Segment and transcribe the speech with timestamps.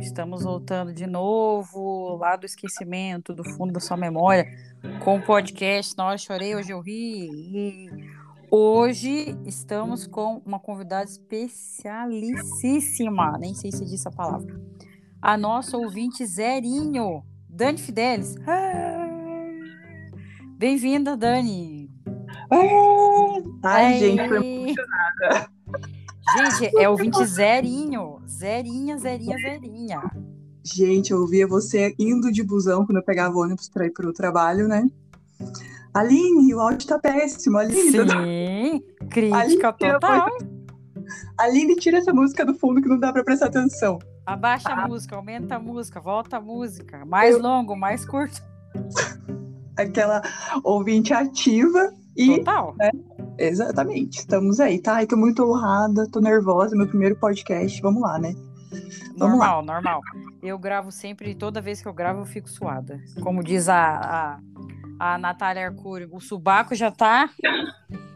[0.00, 4.46] Estamos voltando de novo lá do esquecimento, do fundo da sua memória,
[5.04, 7.28] com o podcast Na Hora Chorei, Hoje Eu Ri.
[7.30, 7.90] E
[8.50, 14.60] hoje estamos com uma convidada especialíssima, nem sei se disse a palavra,
[15.20, 18.36] a nossa ouvinte Zerinho, Dani Fidelis.
[20.56, 21.90] Bem-vinda, Dani.
[23.64, 25.50] Ai, gente, foi emocionada.
[26.36, 28.17] Gente, é ouvinte zerinho.
[28.38, 30.00] Zerinha, zerinha, zerinha.
[30.62, 34.12] Gente, eu ouvia você indo de busão quando eu pegava ônibus para ir para o
[34.12, 34.86] trabalho, né?
[35.92, 37.58] Aline, o áudio tá péssimo.
[37.58, 40.28] Aline, Sim, crítica Aline, total.
[41.36, 43.98] Aline, tira essa música do fundo que não dá para prestar atenção.
[44.24, 44.84] Abaixa ah.
[44.84, 47.04] a música, aumenta a música, volta a música.
[47.04, 47.42] Mais eu...
[47.42, 48.40] longo, mais curto.
[49.76, 50.22] Aquela
[50.62, 52.36] ouvinte ativa e.
[52.36, 52.72] Total.
[52.78, 52.90] Né,
[53.38, 54.18] Exatamente.
[54.18, 55.02] Estamos aí, tá?
[55.02, 57.80] Estou muito honrada, tô nervosa, meu primeiro podcast.
[57.80, 58.34] Vamos lá, né?
[59.16, 59.74] Vamos normal, lá.
[59.74, 60.00] normal.
[60.42, 63.00] Eu gravo sempre, toda vez que eu gravo, eu fico suada.
[63.22, 64.40] Como diz a,
[64.98, 67.30] a, a Natália Arcuri, o subaco já tá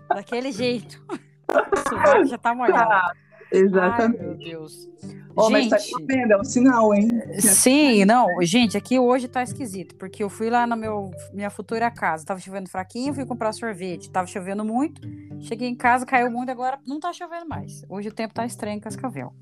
[0.09, 1.03] daquele jeito.
[1.53, 3.13] O subaco já tá molhado.
[3.53, 4.21] Exatamente.
[4.21, 4.89] Ai, meu Deus.
[5.35, 7.09] Oh, gente, mas tá chovendo, é um sinal, hein?
[7.39, 11.91] Sim, não, gente, aqui hoje tá esquisito, porque eu fui lá na meu, minha futura
[11.91, 15.01] casa, tava chovendo fraquinho, fui comprar sorvete, tava chovendo muito,
[15.41, 17.83] cheguei em casa, caiu muito, agora não tá chovendo mais.
[17.89, 19.33] Hoje o tempo tá estranho em Cascavel.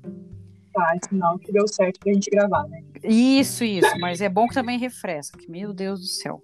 [0.73, 2.81] Tá, é sinal que deu certo pra gente gravar, né?
[3.03, 6.41] Isso, isso, mas é bom que também refresca, que meu Deus do céu.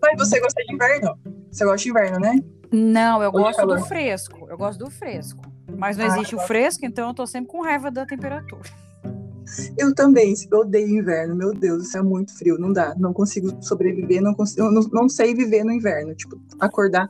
[0.00, 1.18] Mas você gosta de inverno?
[1.50, 2.36] Você gosta de inverno, né?
[2.70, 5.51] Não, eu gosto do fresco, eu gosto do fresco.
[5.76, 8.62] Mas não ah, existe o fresco, então eu tô sempre com raiva da temperatura.
[9.76, 13.56] Eu também, eu odeio inverno, meu Deus, isso é muito frio, não dá, não consigo
[13.60, 17.08] sobreviver, não consigo, não, não sei viver no inverno, tipo, acordar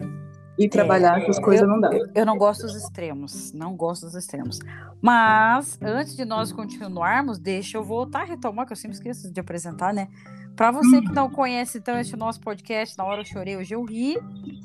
[0.58, 1.90] e trabalhar, é, essas coisas eu, não dá.
[2.14, 4.58] Eu não gosto dos extremos, não gosto dos extremos.
[5.00, 9.40] Mas, antes de nós continuarmos, deixa eu voltar a retomar, que eu sempre esqueço de
[9.40, 10.08] apresentar, né?
[10.56, 13.84] Para você que não conhece então este nosso podcast, Na Hora Eu Chorei, Hoje Eu
[13.84, 14.16] Ri,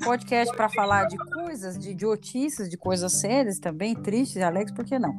[0.04, 4.84] podcast para falar de coisas, de idiotices, de coisas sérias também, tristes e alegres, por
[4.84, 5.16] que não?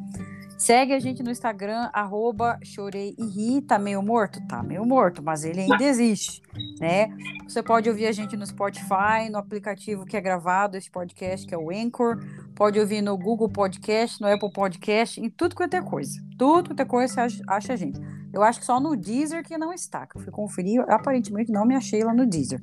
[0.59, 3.61] Segue a gente no Instagram, arroba chorei e ri.
[3.61, 4.45] Tá meio morto?
[4.45, 6.41] Tá meio morto, mas ele ainda existe,
[6.81, 7.09] né?
[7.47, 11.55] Você pode ouvir a gente no Spotify, no aplicativo que é gravado esse podcast, que
[11.55, 12.21] é o Anchor.
[12.53, 16.21] Pode ouvir no Google Podcast, no Apple Podcast, em tudo quanto é coisa.
[16.37, 17.97] Tudo quanto é coisa você acha a gente.
[18.33, 21.65] Eu acho que só no Deezer que não está, que eu fui conferir, aparentemente não
[21.65, 22.61] me achei lá no Deezer.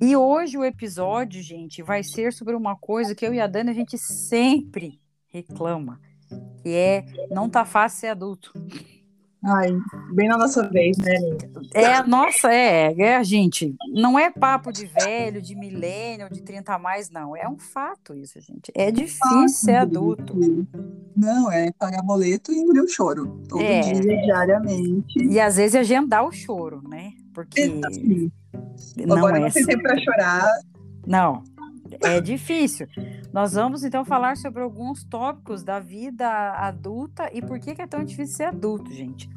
[0.00, 3.70] E hoje o episódio, gente, vai ser sobre uma coisa que eu e a Dani
[3.70, 6.00] a gente sempre reclama
[6.62, 8.52] que é não tá fácil ser adulto.
[9.44, 9.76] Ai,
[10.12, 11.14] bem na nossa vez, né?
[11.74, 16.78] É, nossa, é, é, gente, não é papo de velho, de milênio, de 30 a
[16.78, 17.36] mais, não.
[17.36, 18.70] É um fato isso, gente.
[18.72, 20.36] É difícil ser adulto.
[21.16, 23.42] Não, é pagar boleto e engolir o choro.
[23.48, 23.80] Todo é.
[23.80, 25.18] dia, diariamente.
[25.18, 27.12] E às vezes agendar o choro, né?
[27.34, 27.66] Porque.
[28.96, 30.46] Não Agora é não tem tempo pra chorar.
[31.04, 31.42] Não,
[32.02, 32.86] é difícil.
[33.32, 37.86] Nós vamos então falar sobre alguns tópicos da vida adulta e por que, que é
[37.86, 39.28] tão difícil ser adulto, gente.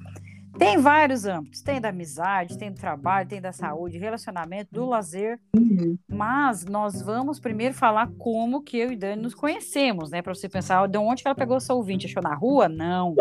[0.57, 5.37] Tem vários âmbitos, tem da amizade, tem do trabalho, tem da saúde, relacionamento, do lazer,
[5.53, 5.97] uhum.
[6.07, 10.21] mas nós vamos primeiro falar como que eu e Dani nos conhecemos, né?
[10.21, 12.05] Para você pensar, de onde que ela pegou seu ouvinte?
[12.05, 12.69] Achou na rua?
[12.69, 13.15] Não.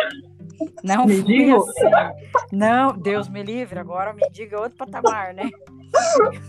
[0.84, 2.16] Não me foi assim.
[2.52, 5.50] Não, Deus me livre, agora me diga outro patamar, né?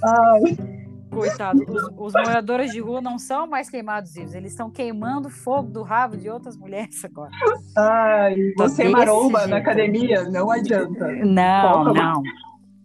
[0.03, 0.84] Ai.
[1.09, 5.69] Coitado, os, os, moradores de rua não são mais queimados vivos, eles estão queimando fogo
[5.69, 7.31] do rabo de outras mulheres agora.
[7.77, 11.07] Ai, você é maromba na academia, não adianta.
[11.23, 12.23] Não, não.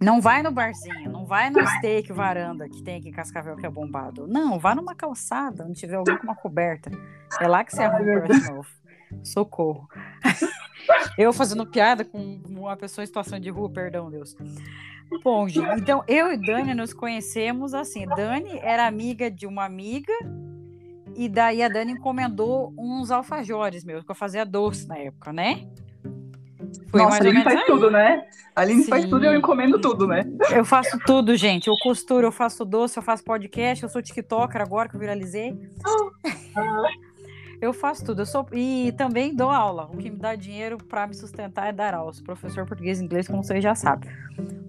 [0.01, 3.67] Não vai no barzinho, não vai no steak varanda que tem aqui em Cascavel que
[3.67, 4.27] é bombado.
[4.27, 6.91] Não, vá numa calçada onde tiver alguém com uma coberta.
[7.39, 8.69] É lá que você arruma o novo.
[9.23, 9.87] Socorro.
[11.19, 14.35] Eu fazendo piada com uma pessoa em situação de rua, perdão, Deus.
[15.23, 18.07] Bom, gente, então eu e Dani nos conhecemos assim.
[18.07, 20.13] Dani era amiga de uma amiga,
[21.17, 25.67] e daí a Dani encomendou uns alfajores meus, que eu fazia doce na época, né?
[26.89, 27.67] Foi Nossa, a Aline faz aí.
[27.67, 28.25] tudo, né?
[28.55, 28.91] A Aline Sim.
[28.91, 30.25] faz tudo e eu encomendo tudo, né?
[30.51, 31.69] Eu faço tudo, gente.
[31.69, 35.57] Eu costuro, eu faço doce, eu faço podcast, eu sou TikToker agora que eu viralizei.
[36.57, 37.10] Ah.
[37.61, 38.23] Eu faço tudo.
[38.23, 39.91] Eu sou e também dou aula.
[39.93, 42.13] O que me dá dinheiro para me sustentar é dar aula.
[42.13, 44.11] Sou professor português e inglês, como vocês já sabem.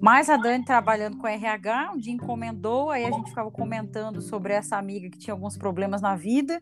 [0.02, 4.54] Mas a Dani trabalhando com RH, um dia encomendou, aí a gente ficava comentando sobre
[4.54, 6.62] essa amiga que tinha alguns problemas na vida.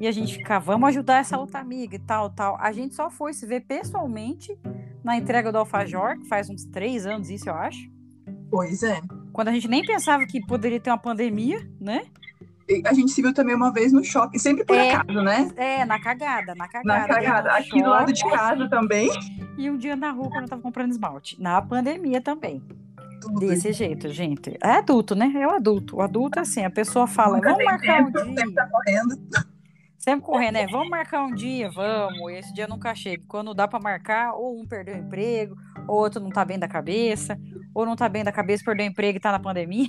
[0.00, 2.56] E a gente ficava, vamos ajudar essa outra amiga e tal, tal.
[2.60, 4.58] A gente só foi se ver pessoalmente
[5.02, 7.90] na entrega do Alfajor, que faz uns três anos isso, eu acho.
[8.50, 9.00] Pois é.
[9.32, 12.06] Quando a gente nem pensava que poderia ter uma pandemia, né?
[12.86, 14.94] A gente se viu também uma vez no shopping, sempre por É.
[14.94, 15.50] acaso, né?
[15.56, 17.00] É, na cagada, na cagada.
[17.00, 17.50] Na cagada.
[17.52, 19.10] Aqui do lado de casa também.
[19.58, 21.40] E um dia na rua, quando eu tava comprando esmalte.
[21.40, 22.62] Na pandemia também.
[23.20, 23.40] Tudo.
[23.40, 24.56] Desse jeito, gente.
[24.62, 25.32] É adulto, né?
[25.34, 25.96] É o adulto.
[25.96, 28.34] O adulto é assim, a pessoa fala, Nunca vamos marcar um tempo, dia.
[28.36, 29.18] sempre tá correndo.
[29.98, 30.66] Sempre correndo, né?
[30.70, 32.32] Vamos marcar um dia, vamos.
[32.32, 33.22] Esse dia nunca chega.
[33.28, 35.54] Quando dá pra marcar, ou um perdeu o emprego,
[35.88, 37.38] ou outro não tá bem da cabeça,
[37.74, 39.88] ou não tá bem da cabeça, perdeu o emprego e tá na pandemia.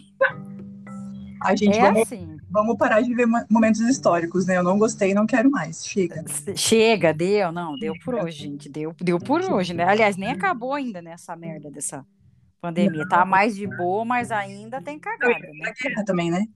[1.41, 2.34] A gente, É vamos, assim.
[2.55, 4.57] Vamos parar de mo- momentos históricos, né?
[4.57, 5.85] Eu não gostei, não quero mais.
[5.85, 6.23] Chega.
[6.55, 8.69] Chega, deu, não, deu por hoje, gente.
[8.69, 9.83] Deu, deu por hoje, né?
[9.83, 12.05] Aliás, nem acabou ainda nessa merda dessa
[12.61, 13.07] pandemia.
[13.07, 15.69] Tá mais de boa, mas ainda tem cagada, né?
[15.69, 16.47] A guerra também, né?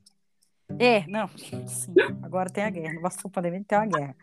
[0.79, 1.27] É, não,
[1.67, 4.15] sim, agora tem a guerra, não bastou a pandemia, tem uma guerra.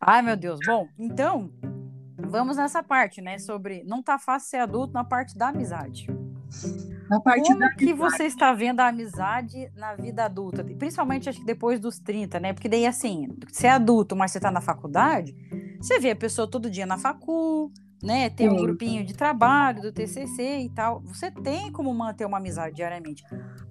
[0.00, 0.60] Ai, meu Deus.
[0.64, 1.50] Bom, então,
[2.16, 6.06] vamos nessa parte, né, sobre não tá fácil ser adulto na parte da amizade.
[7.10, 10.62] Na parte Como da que você está vendo a amizade na vida adulta?
[10.62, 14.38] Principalmente, acho que depois dos 30, né, porque daí, assim, você é adulto, mas você
[14.38, 15.34] tá na faculdade,
[15.80, 19.92] você vê a pessoa todo dia na facul, né, tem um grupinho de trabalho do
[19.92, 23.24] TCC e tal, você tem como manter uma amizade diariamente.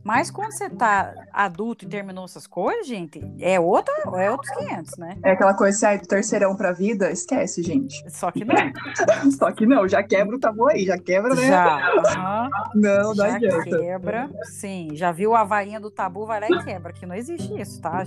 [0.04, 4.98] Mas quando você tá adulto e terminou essas coisas, gente, é outra, é outros 500,
[4.98, 5.18] né?
[5.24, 8.10] É aquela coisa assim, ai, do terceirão pra vida, esquece, gente.
[8.10, 8.56] Só que não.
[9.38, 11.48] Só que não, já quebra o tabu aí, já quebra, né?
[11.48, 13.78] Já, Não, não já adianta.
[13.78, 14.30] quebra.
[14.44, 17.82] Sim, já viu a varinha do tabu, vai lá e quebra, que não existe isso,
[17.82, 18.04] tá?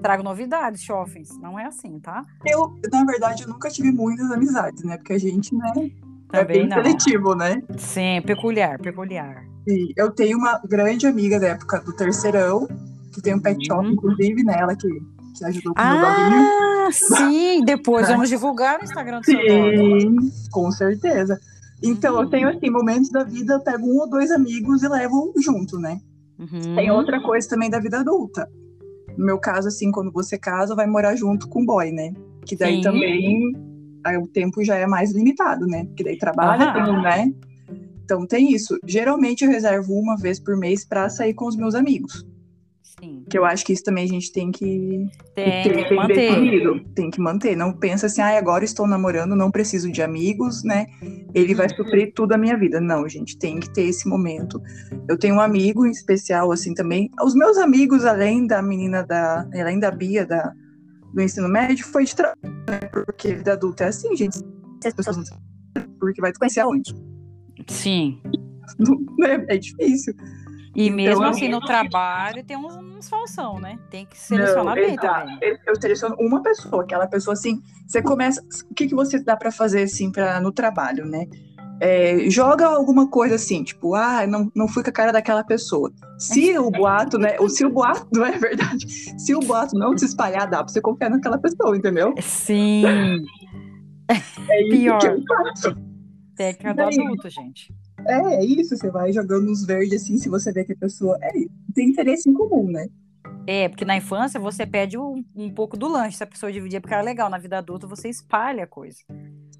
[0.00, 1.36] Trago novidades, chofens.
[1.38, 2.24] Não é assim, tá?
[2.46, 4.96] Eu, na verdade, eu nunca tive muitas amizades, né?
[4.96, 5.90] Porque a gente, né,
[6.32, 6.76] é Também bem não.
[6.76, 7.62] seletivo, né?
[7.78, 9.44] Sim, peculiar, peculiar.
[9.66, 12.66] E eu tenho uma grande amiga da época do terceirão,
[13.14, 13.92] que tem um pet shop, Uhum.
[13.92, 14.56] inclusive, né?
[14.58, 14.88] Ela que,
[15.36, 16.42] que ajudou com o meu doguinho.
[16.86, 19.24] Ah, sim, depois vamos divulgar o Instagram do.
[19.24, 21.38] Sim, com certeza.
[21.82, 22.30] Então, eu Uhum.
[22.30, 25.98] tenho, assim, momentos da vida, eu pego um ou dois amigos e levo junto, né?
[26.38, 26.74] Uhum.
[26.74, 28.48] Tem outra coisa também da vida adulta.
[29.18, 32.12] No meu caso, assim, quando você casa, vai morar junto com o boy, né?
[32.46, 32.80] Que daí Sim.
[32.80, 33.52] também
[34.04, 35.84] aí o tempo já é mais limitado, né?
[35.86, 36.84] Porque daí trabalha, Aham.
[36.84, 37.32] tem, né?
[38.04, 38.78] Então tem isso.
[38.86, 42.26] Geralmente eu reservo uma vez por mês pra sair com os meus amigos.
[43.00, 45.94] Sim, Que eu acho que isso também a gente tem que tem, ter tem que
[45.94, 46.14] manter.
[46.14, 46.80] definido.
[46.94, 47.56] Tem que manter.
[47.56, 50.86] Não pensa assim, ah, agora estou namorando, não preciso de amigos, né?
[51.34, 52.80] Ele vai suprir tudo a minha vida.
[52.80, 54.62] Não, gente, tem que ter esse momento.
[55.08, 57.10] Eu tenho um amigo em especial, assim, também.
[57.24, 59.48] Os meus amigos, além da menina da.
[59.52, 60.52] Além da Bia da,
[61.12, 62.38] do ensino médio, foi de trabalho,
[62.68, 62.78] né?
[63.04, 64.38] Porque vida adulta é assim, gente.
[64.38, 65.42] Se as pessoas não sabem,
[65.98, 66.94] porque vai te conhecer aonde?
[67.68, 68.20] Sim.
[68.78, 70.14] Não é, é difícil.
[70.74, 73.78] E Então, mesmo eu- assim, no trabalho tem uns, uns falsão, né?
[73.90, 75.38] Tem que selecionar Não, bem também.
[75.66, 79.52] Eu, seleciono uma pessoa, aquela pessoa assim, você começa, o que, que você dá pra
[79.52, 81.26] fazer assim para no trabalho, né?
[81.84, 85.92] É, joga alguma coisa assim, tipo, ah, não, não fui com a cara daquela pessoa.
[86.16, 87.34] Se o boato, né?
[87.40, 88.86] Ou se o boato não é verdade,
[89.18, 92.14] se o boato não se espalhar, dá pra você confiar naquela pessoa, entendeu?
[92.20, 92.84] Sim,
[94.08, 94.98] É Pior.
[94.98, 95.76] que eu faço.
[96.36, 97.74] técnica do Daí- adulto, gente.
[98.06, 101.16] É, é isso, você vai jogando uns verdes assim, se você vê que a pessoa
[101.22, 101.32] é,
[101.74, 102.86] tem interesse em comum, né?
[103.46, 106.80] É, porque na infância você pede um, um pouco do lanche, se a pessoa dividir,
[106.80, 107.28] porque era legal.
[107.28, 108.98] Na vida adulta você espalha a coisa.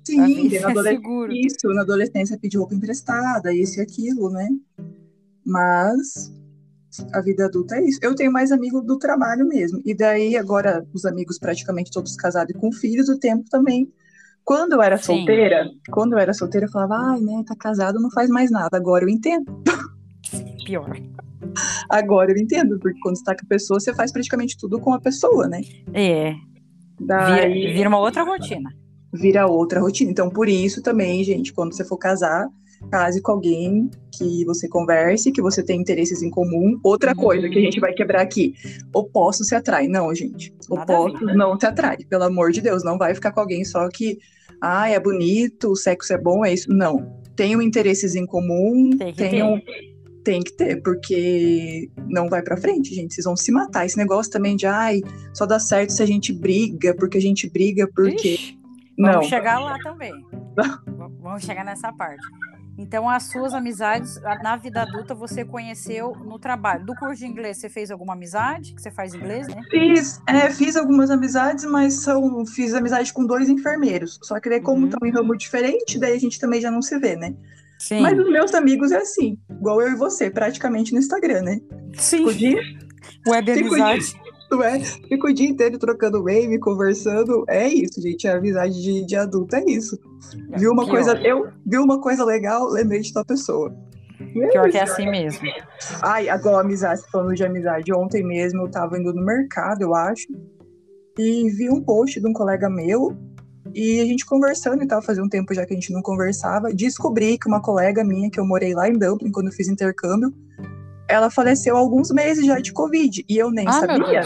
[0.05, 0.83] Sim, na é adolescência.
[0.83, 1.33] seguro.
[1.33, 4.49] Isso, na adolescência pedir roupa emprestada, isso e aquilo, né?
[5.45, 6.33] Mas
[7.13, 7.99] a vida adulta é isso.
[8.03, 9.81] Eu tenho mais amigos do trabalho mesmo.
[9.85, 13.91] E daí, agora, os amigos praticamente todos casados e com filhos, o tempo também.
[14.45, 15.05] Quando eu era Sim.
[15.05, 18.77] solteira, quando eu era solteira, eu falava, ai, né, tá casado, não faz mais nada.
[18.77, 19.63] Agora eu entendo.
[20.65, 20.97] Pior.
[21.93, 24.95] Agora eu entendo, porque quando você tá com a pessoa, você faz praticamente tudo com
[24.95, 25.61] a pessoa, né?
[25.93, 26.39] É, vira,
[27.01, 28.71] Daí vira uma outra rotina.
[29.13, 30.11] vira outra rotina.
[30.11, 32.49] Então, por isso também, gente, quando você for casar,
[32.91, 36.81] case com alguém que você converse, que você tem interesses em comum.
[36.83, 37.17] Outra Uhum.
[37.17, 38.55] coisa que a gente vai quebrar aqui:
[38.95, 39.89] opostos se atraem.
[39.89, 40.53] Não, gente.
[40.71, 42.07] Opostos não se atraem.
[42.09, 44.19] Pelo amor de Deus, não vai ficar com alguém só que,
[44.63, 46.73] ah, é bonito, o sexo é bom, é isso.
[46.73, 47.21] Não.
[47.37, 49.61] Tenham interesses em comum, tenham.
[50.25, 53.15] Tem que ter, porque não vai pra frente, gente.
[53.15, 53.85] Vocês vão se matar.
[53.87, 55.01] Esse negócio também de, ai,
[55.35, 58.35] só dá certo se a gente briga, porque a gente briga, porque.
[58.35, 58.59] Ixi,
[58.97, 59.13] não.
[59.15, 60.13] Vamos chegar lá também.
[61.21, 62.25] Vamos chegar nessa parte.
[62.79, 66.87] Então, as suas amizades na vida adulta você conheceu no trabalho.
[66.87, 68.75] Do curso de inglês, você fez alguma amizade?
[68.75, 69.61] Que você faz inglês, né?
[69.71, 74.19] Fiz, é, fiz algumas amizades, mas são, fiz amizade com dois enfermeiros.
[74.23, 74.89] Só que daí, como Uhum.
[74.89, 77.35] estão em ramo diferente, daí a gente também já não se vê, né?
[77.83, 78.01] Sim.
[78.01, 81.61] Mas os meus amigos é assim, igual eu e você, praticamente no Instagram, né?
[81.95, 82.19] Sim.
[82.19, 82.63] Fico o dia,
[83.27, 84.15] Web Fico amizade.
[84.49, 84.79] não é?
[84.79, 87.45] Fico o dia inteiro trocando meme, conversando.
[87.49, 88.29] É isso, gente.
[88.29, 89.99] A amizade de, de adulto é isso.
[90.57, 93.75] Viu uma coisa, eu vi uma coisa legal, lembrei de tua pessoa.
[94.33, 95.49] Pior que é assim mesmo.
[96.03, 100.29] Ai, agora amizade, falando de amizade, ontem mesmo eu tava indo no mercado, eu acho,
[101.19, 103.17] e vi um post de um colega meu,
[103.75, 106.73] e a gente conversando e tal, fazia um tempo já que a gente não conversava,
[106.73, 110.35] descobri que uma colega minha, que eu morei lá em Dublin, quando eu fiz intercâmbio,
[111.09, 114.23] ela faleceu há alguns meses já de Covid, e eu nem Ah, sabia.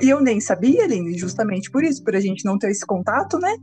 [0.00, 3.38] E eu nem sabia, Aline, justamente por isso, por a gente não ter esse contato,
[3.38, 3.56] né?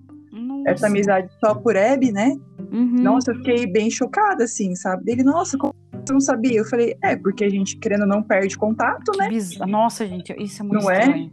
[0.65, 2.37] Essa amizade só por Hebe, né?
[2.71, 3.01] Uhum.
[3.01, 5.11] Nossa, eu fiquei bem chocada, assim, sabe?
[5.11, 6.57] Ele, nossa, como você não sabia?
[6.59, 9.29] Eu falei, é, porque a gente, querendo não, perde contato, né?
[9.67, 10.99] Nossa, gente, isso é muito Não é?
[10.99, 11.31] estranho.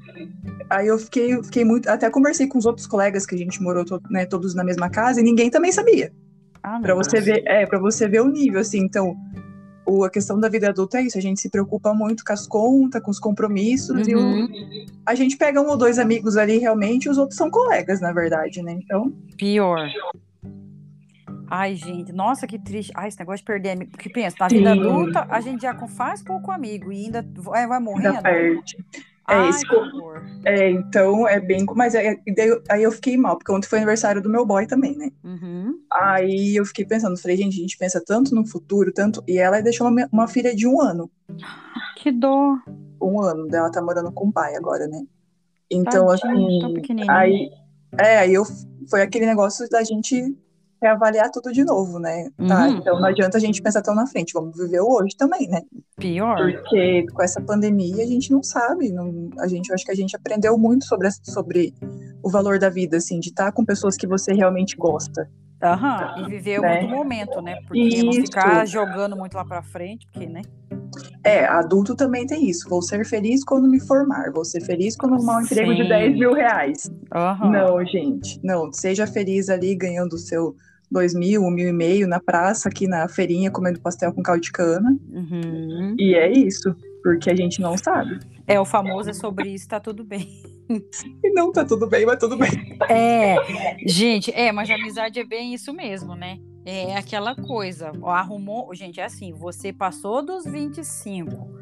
[0.68, 1.88] Aí eu fiquei, eu fiquei muito.
[1.88, 5.20] Até conversei com os outros colegas que a gente morou né, todos na mesma casa
[5.20, 6.12] e ninguém também sabia.
[6.62, 8.80] Ah, Pra você ver, é, para você ver o nível, assim.
[8.80, 9.16] Então,
[9.86, 11.16] o, a questão da vida adulta é isso.
[11.18, 14.48] A gente se preocupa muito com as contas, com os compromissos, e o- Uhum.
[15.06, 18.12] a gente pega um ou dois amigos ali realmente, e os outros são colegas, na
[18.12, 18.72] verdade, né?
[18.72, 19.88] Então, Pior.
[21.48, 22.90] Ai, gente, nossa, que triste.
[22.94, 23.90] Ai, esse negócio de perder amigo.
[23.92, 24.56] Porque pensa, na Sim.
[24.56, 28.08] vida adulta, a gente já faz pouco amigo e ainda vai, vai morrendo.
[28.08, 28.84] ainda perde.
[29.28, 30.22] É, Ai, horror.
[30.44, 31.66] É, então é bem.
[31.74, 32.20] Mas aí,
[32.68, 35.10] aí eu fiquei mal, porque ontem foi aniversário do meu boy também, né?
[35.24, 35.80] Uhum.
[35.92, 39.22] Aí eu fiquei pensando, falei, gente, a gente pensa tanto no futuro, tanto.
[39.26, 41.10] E ela deixou uma, uma filha de um ano.
[41.96, 42.62] Que dor.
[43.02, 45.02] Um ano, ela tá morando com o pai agora, né?
[45.70, 47.10] Então, Tadinho, assim.
[47.10, 47.50] Aí,
[47.98, 48.44] é, aí eu,
[48.88, 50.36] foi aquele negócio da gente
[50.82, 52.28] reavaliar tudo de novo, né?
[52.46, 52.76] Tá, Uhum.
[52.76, 55.62] então não adianta a gente pensar tão na frente, vamos viver o hoje também, né?
[55.96, 56.36] Pior.
[56.36, 59.96] Porque com essa pandemia a gente não sabe, não, a gente, eu acho que a
[59.96, 61.74] gente aprendeu muito sobre, sobre
[62.22, 65.28] o valor da vida, assim, de estar com pessoas que você realmente gosta.
[65.62, 66.14] Aham.
[66.18, 66.80] E viver Né?
[66.80, 67.56] muito momento, né?
[67.66, 68.20] Porque não Isso.
[68.20, 70.42] ficar jogando muito lá pra frente, porque, né?
[71.24, 72.68] É, adulto também tem isso.
[72.68, 75.88] Vou ser feliz quando me formar, vou ser feliz quando arrumar um emprego de Sim.
[75.88, 76.90] 10 mil reais.
[77.12, 77.50] Aham.
[77.50, 78.72] Não, gente, não.
[78.72, 80.54] Seja feliz ali ganhando o seu
[80.90, 84.40] dois mil, um mil e meio na praça, aqui na feirinha, comendo pastel com caldo
[84.40, 84.96] de cana.
[85.10, 85.96] Uhum.
[85.98, 88.18] E é isso, porque a gente não sabe.
[88.46, 90.42] É, o famoso é sobre isso, tá tudo bem.
[91.22, 92.50] E não tá tudo bem, mas tudo bem.
[92.88, 93.36] É,
[93.86, 96.38] gente, é, mas a amizade é bem isso mesmo, né?
[96.64, 101.56] É aquela coisa, arrumou, gente, é assim, você passou dos 25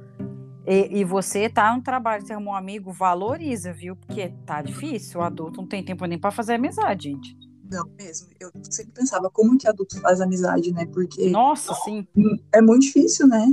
[0.66, 3.96] e, e você tá no trabalho, você arrumou um amigo, valoriza, viu?
[3.96, 7.36] Porque tá difícil, o adulto não tem tempo nem pra fazer amizade, gente.
[7.71, 8.28] Não, mesmo.
[8.38, 10.87] Eu sempre pensava como que adulto faz amizade, né?
[10.87, 12.06] Porque Nossa, sim,
[12.52, 13.47] é muito difícil, né?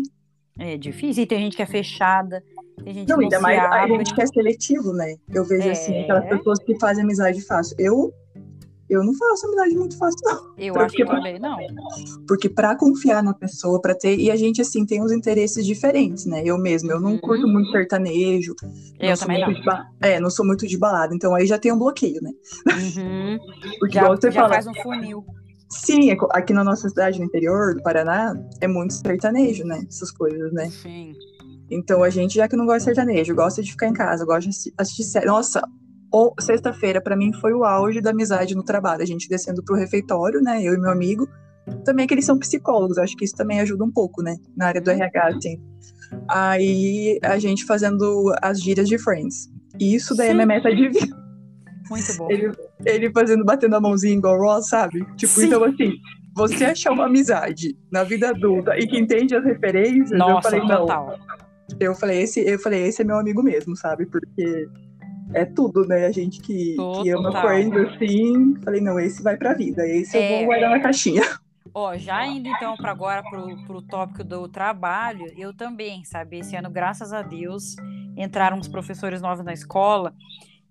[0.59, 1.23] é difícil.
[1.23, 2.43] E tem gente que é fechada,
[2.83, 3.97] tem gente Não, que não ainda mais a abre.
[3.97, 5.15] gente que é seletivo, né?
[5.33, 5.71] Eu vejo É.
[5.71, 7.75] assim, aquelas pessoas que fazem amizade fácil.
[7.79, 8.13] Eu,
[8.91, 10.53] eu não faço amizade muito fácil, não.
[10.57, 11.57] Eu Porque- acho que também não.
[12.27, 14.17] Porque pra confiar na pessoa, pra ter.
[14.19, 16.41] E a gente, assim, tem uns interesses diferentes, né?
[16.45, 17.19] Eu mesmo, eu não Uhum.
[17.19, 18.53] curto muito sertanejo.
[18.99, 19.63] Eu sou também não.
[19.63, 21.15] ba- É, não sou muito de balada.
[21.15, 22.31] Então aí já tem um bloqueio, né?
[22.67, 23.39] Uhum.
[23.79, 24.53] Porque Já, você já fala.
[24.55, 25.25] faz um funil.
[25.69, 29.81] Sim, é aqui na nossa cidade, no interior do Paraná, é muito sertanejo, né?
[29.87, 30.69] Essas coisas, né?
[30.69, 31.13] Sim.
[31.69, 34.41] Então a gente, já que não gosta de sertanejo, gosta de ficar em casa, gosta
[34.41, 35.25] de assi- assistir série.
[35.27, 35.61] Nossa,
[36.39, 39.01] sexta-feira pra mim foi o auge da amizade no trabalho.
[39.01, 40.61] A gente descendo pro refeitório, né?
[40.61, 41.27] Eu e meu amigo.
[41.85, 44.35] Também que eles são psicólogos, acho que isso também ajuda um pouco, né?
[44.57, 44.97] Na área do Uhum.
[44.97, 45.61] RH, assim.
[46.27, 49.49] Aí a gente fazendo as gírias de Friends.
[49.79, 50.35] E isso daí é Sim.
[50.35, 51.17] minha meta de vida.
[51.89, 52.27] Muito bom.
[52.31, 52.51] Ele,
[52.85, 55.05] ele fazendo, batendo a mãozinha igual Ross, sabe?
[55.15, 55.45] Tipo, Sim.
[55.47, 55.93] então assim,
[56.35, 60.65] você achar uma amizade na vida adulta e que entende as referências, eu Nossa, falei,
[60.65, 60.79] não.
[60.79, 61.17] total.
[61.79, 64.05] Eu falei, esse, eu falei, esse é meu amigo mesmo, sabe?
[64.05, 64.67] Porque
[65.33, 66.05] é tudo, né?
[66.05, 67.31] A gente que, que ama.
[67.41, 68.55] Friends, assim.
[68.63, 69.87] Falei, não, esse vai pra vida.
[69.87, 70.37] Esse eu É.
[70.37, 71.21] vou guardar na caixinha.
[71.73, 76.39] Ó, já indo então para agora pro, pro tópico do trabalho, eu também, sabe?
[76.39, 77.75] Esse ano, graças a Deus,
[78.17, 80.13] entraram uns professores novos na escola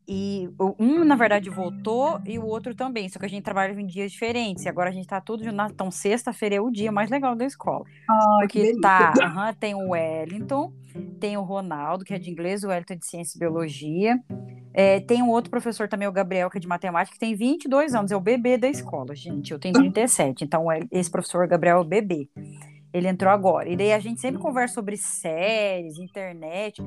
[0.06, 0.48] e
[0.78, 4.10] um, na verdade, voltou e o outro também, só que a gente trabalha em dias
[4.10, 5.62] diferentes e agora a gente tá tudo junto.
[5.62, 7.84] Então, sexta-feira é o dia mais legal da escola.
[8.08, 10.72] Ai, Porque tá, aham, tem o Wellington,
[11.20, 14.18] tem o Ronaldo, que é de inglês, o Wellington é de ciência e biologia.
[14.72, 17.94] É, tem um outro professor também, o Gabriel, que é de matemática, que tem 22
[17.94, 19.52] anos, é o bebê da escola, gente.
[19.52, 22.28] Eu tenho 37, então é- esse professor Gabriel é o bebê.
[22.92, 23.68] Ele entrou agora.
[23.68, 26.82] E daí a gente sempre conversa sobre séries, internet.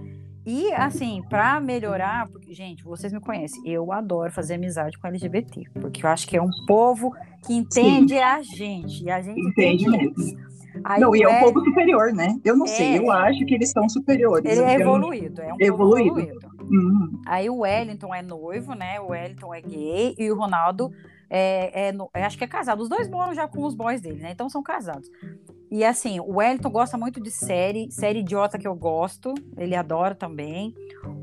[0.45, 5.63] E, assim, para melhorar, porque, gente, vocês me conhecem, eu adoro fazer amizade com LGBT,
[5.79, 7.13] porque eu acho que é um povo
[7.45, 10.35] que entende a gente, e a gente entende, Entende eles.
[10.83, 12.35] Aí não, e é um Wellington- pouco superior, né?
[12.43, 12.99] Eu não sei, É.
[12.99, 14.51] eu acho que eles são superiores.
[14.51, 16.09] Ele é evoluído, é um Evoluído.
[16.15, 16.52] povo evoluído.
[16.71, 18.99] Hum, Aí o Wellington é noivo, né?
[18.99, 20.91] O Wellington é gay e o Ronaldo
[21.29, 22.81] é, é é- acho que é casado.
[22.81, 24.31] Os dois moram já com os boys dele, né?
[24.31, 25.09] Então são casados.
[25.71, 29.33] E assim, o Wellington gosta muito de série, série idiota que eu gosto.
[29.57, 30.75] Ele adora também.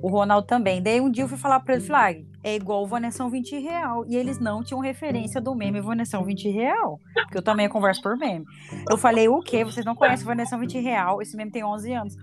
[0.03, 0.83] O Ronaldo também.
[0.83, 4.05] Daí um dia eu fui falar pra ele, falei, ah, é igual Vanessão 20 real.
[4.09, 6.99] E eles não tinham referência do meme Vanessão 20 real.
[7.15, 8.45] Porque eu também converso por meme.
[8.91, 9.63] Eu falei, o quê?
[9.65, 11.23] Vocês não conhecem Vanessão 20 real?
[11.23, 12.17] Esse meme tem 11 anos.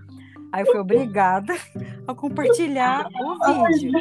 [0.52, 1.54] Aí eu fui obrigada
[2.06, 3.92] a compartilhar o vídeo.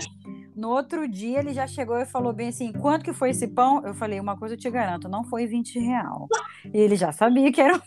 [0.56, 3.84] No outro dia ele já chegou e falou bem assim: quanto que foi esse pão?
[3.86, 6.28] Eu falei, uma coisa eu te garanto, não foi 20 real.
[6.74, 7.80] E ele já sabia que era.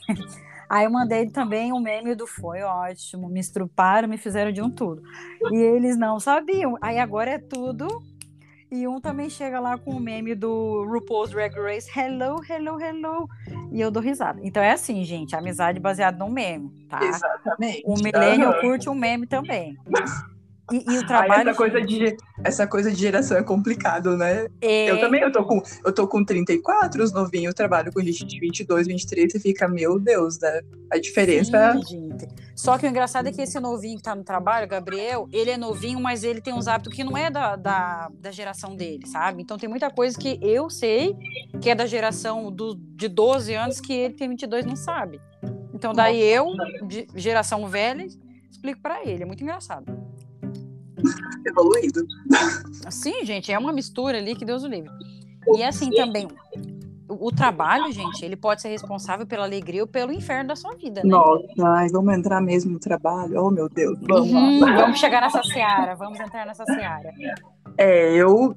[0.69, 4.71] Aí eu mandei também um meme do foi ótimo, me estruparam, me fizeram de um
[4.71, 5.03] tudo.
[5.51, 6.77] E eles não sabiam.
[6.81, 7.89] Aí agora é tudo.
[8.71, 13.29] E um também chega lá com o meme do RuPaul's Drag Race, hello, hello, hello.
[13.73, 14.39] E eu dou risada.
[14.45, 17.03] Então é assim, gente, amizade baseada num meme, tá?
[17.03, 17.83] Exatamente.
[17.85, 19.77] O milênio curte um meme também.
[20.71, 21.49] E, e o trabalho.
[21.49, 24.47] essa, coisa de, essa coisa de geração é complicado, né?
[24.61, 24.91] É...
[24.91, 28.25] Eu também, eu tô, com, eu tô com 34, os novinhos, eu trabalho com gente
[28.25, 30.61] de 22, 23, e fica, meu Deus, né?
[30.93, 31.81] A diferença.
[31.87, 32.11] Sim.
[32.55, 35.57] Só que o engraçado é que esse novinho que tá no trabalho, Gabriel, ele é
[35.57, 39.43] novinho, mas ele tem uns hábitos que não é da, da, da geração dele, sabe?
[39.43, 41.17] Então tem muita coisa que eu sei
[41.61, 45.21] que é da geração do, de 12 anos que ele tem 22 não sabe.
[45.75, 46.53] Então daí eu,
[46.87, 48.07] de geração velha,
[48.51, 49.23] explico para ele.
[49.23, 50.01] É muito engraçado
[51.47, 52.05] evoluído.
[52.91, 54.91] Sim, gente, é uma mistura ali que Deus o livre.
[55.57, 56.29] E assim também,
[57.09, 61.03] o trabalho, gente, ele pode ser responsável pela alegria ou pelo inferno da sua vida,
[61.03, 61.11] né?
[61.11, 63.43] Nossa, ai, vamos entrar mesmo no trabalho.
[63.43, 63.99] Oh, meu Deus.
[64.03, 67.13] Vamos, uhum, vamos chegar nessa seara, vamos entrar nessa seara.
[67.79, 68.55] É, eu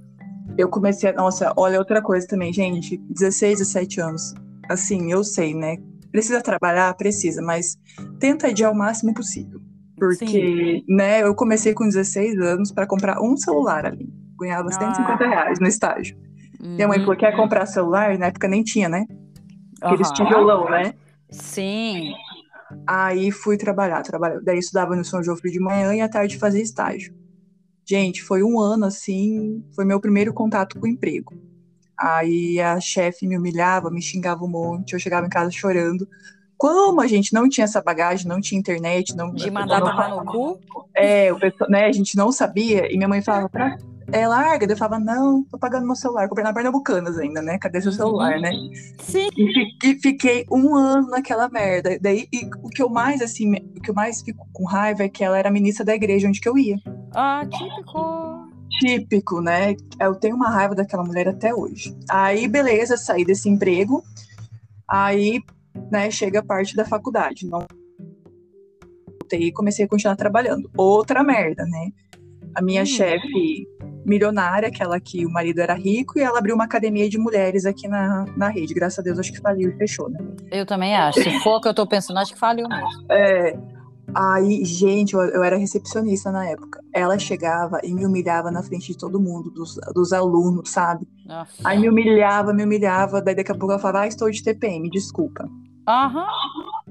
[0.57, 4.33] eu comecei a, nossa, olha outra coisa também, gente, 16, 17 anos.
[4.69, 5.77] Assim, eu sei, né?
[6.11, 7.77] Precisa trabalhar, precisa, mas
[8.19, 9.59] tenta adiar o máximo possível.
[10.07, 10.85] Porque, Sim.
[10.87, 14.09] né, eu comecei com 16 anos para comprar um celular ali.
[14.39, 14.71] Ganhava ah.
[14.71, 16.17] 150 reais no estágio.
[16.61, 16.75] Uhum.
[16.75, 18.17] Minha mãe falou: quer comprar celular?
[18.17, 19.05] Na época nem tinha, né?
[19.81, 20.13] Aqueles uhum.
[20.13, 20.93] tijolão, né?
[21.29, 22.13] Sim.
[22.87, 24.39] Aí fui trabalhar, trabalhar.
[24.41, 27.13] Daí estudava no São João de manhã e à tarde fazia estágio.
[27.85, 31.33] Gente, foi um ano assim, foi meu primeiro contato com o emprego.
[31.99, 36.07] Aí a chefe me humilhava, me xingava um monte, eu chegava em casa chorando,
[36.57, 40.25] como a gente não tinha essa bagagem, não tinha internet, não de mandar tomar no
[40.25, 40.59] cu,
[40.95, 43.77] é, o pessoal, né, a gente não sabia e minha mãe falava pra,
[44.11, 47.57] é larga, eu falava não, tô pagando meu celular, comprei na Pernambucanas ainda, né?
[47.57, 48.51] Cadê seu celular, né?
[48.99, 49.29] Sim.
[49.83, 51.97] E, fiquei um ano naquela merda.
[52.01, 55.09] Daí e o que eu mais assim, o que eu mais fico com raiva é
[55.09, 56.77] que ela era ministra da igreja onde que eu ia.
[57.13, 59.75] Ah, típico típico, né?
[59.99, 61.95] Eu tenho uma raiva daquela mulher até hoje.
[62.09, 64.03] Aí, beleza, saí desse emprego.
[64.87, 65.41] Aí
[65.91, 67.47] né, chega a parte da faculdade.
[67.47, 67.65] Não
[69.31, 70.69] e comecei a continuar trabalhando.
[70.77, 71.89] Outra merda, né?
[72.55, 72.85] A minha hum.
[72.85, 73.67] chefe
[74.05, 77.87] milionária, aquela que o marido era rico, e ela abriu uma academia de mulheres aqui
[77.87, 78.73] na, na rede.
[78.73, 80.19] Graças a Deus, acho que faliu e fechou, né?
[80.51, 81.23] Eu também acho.
[81.23, 83.05] Se for o que eu tô pensando, acho que faliu mesmo.
[83.09, 83.57] É.
[84.13, 86.83] Aí, gente, eu, eu, era recepcionista na época.
[86.93, 91.07] Ela chegava e me humilhava na frente de todo mundo, dos, dos alunos, sabe?
[91.25, 91.53] Nossa.
[91.63, 93.21] Aí me humilhava, me humilhava.
[93.21, 95.49] Daí daqui a pouco ela falava, ah, estou de TPM, desculpa.
[95.87, 96.27] Aham.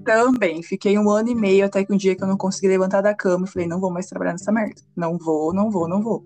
[0.05, 3.01] Também, fiquei um ano e meio até que um dia que eu não consegui levantar
[3.01, 4.83] da cama, falei, não vou mais trabalhar nessa merda.
[4.97, 6.25] Não vou, não vou, não vou.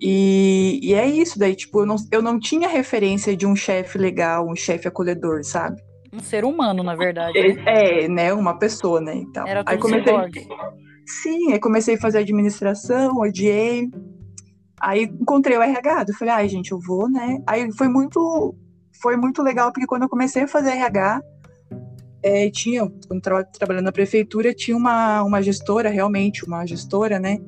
[0.00, 3.98] E, e é isso, daí, tipo, eu não, eu não tinha referência de um chefe
[3.98, 5.80] legal, um chefe acolhedor, sabe?
[6.12, 7.40] Um ser humano, na verdade.
[7.40, 7.62] Né?
[7.66, 8.32] É, né?
[8.32, 9.14] Uma pessoa, né?
[9.14, 10.48] Então, Era tudo aí comecei.
[11.06, 13.88] Sim, aí comecei a fazer administração, odiei.
[14.80, 17.42] Aí encontrei o RH, eu falei, ai, gente, eu vou, né?
[17.46, 18.54] Aí foi muito,
[19.02, 21.20] foi muito legal, porque quando eu comecei a fazer RH,
[22.22, 27.38] é, tinha, quando tra trabalhando na prefeitura, tinha uma, uma gestora, realmente, uma gestora, né,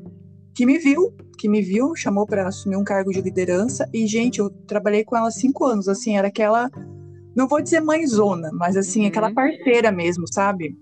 [0.55, 4.39] que me viu, que me viu, chamou para assumir um cargo de liderança, e, gente,
[4.39, 6.71] eu trabalhei com ela cinco anos, assim, era aquela,
[7.35, 9.09] não vou dizer mãezona, mas, assim, uhum.
[9.09, 10.77] aquela parceira mesmo, sabe?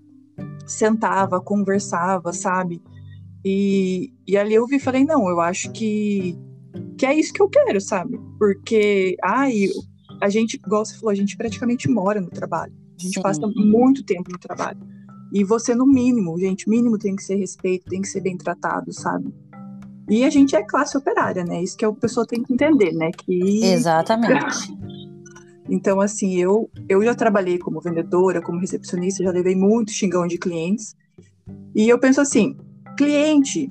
[0.67, 2.83] Sentava, conversava, sabe?
[3.45, 6.37] E, e ali eu vi e falei, não, eu acho que,
[6.99, 8.21] que é isso que eu quero, sabe?
[8.39, 9.69] Porque, ai,
[10.21, 12.73] a gente, igual você falou, a gente praticamente mora no trabalho.
[12.99, 13.23] A gente Sim.
[13.23, 14.79] passa muito tempo no trabalho.
[15.33, 18.93] E você, no mínimo, gente, mínimo tem que ser respeito, tem que ser bem tratado,
[18.93, 19.33] sabe?
[20.09, 21.63] E a gente é classe operária, né?
[21.63, 23.11] Isso que a pessoa tem que entender, né?
[23.13, 23.65] Que...
[23.65, 24.77] Exatamente.
[25.69, 30.39] então, assim, eu, eu já trabalhei como vendedora, como recepcionista, já levei muito xingão de
[30.39, 30.97] clientes.
[31.75, 32.57] E eu penso assim,
[32.97, 33.71] cliente,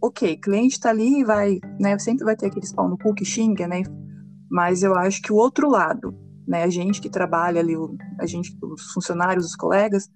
[0.00, 1.98] ok, cliente tá ali e vai, né?
[1.98, 3.82] Sempre vai ter aqueles pau no cu que xinga, né?
[4.50, 6.14] Mas eu acho que o outro lado,
[6.46, 6.64] né?
[6.64, 7.74] A gente que trabalha ali,
[8.18, 10.10] a gente, os funcionários, os colegas,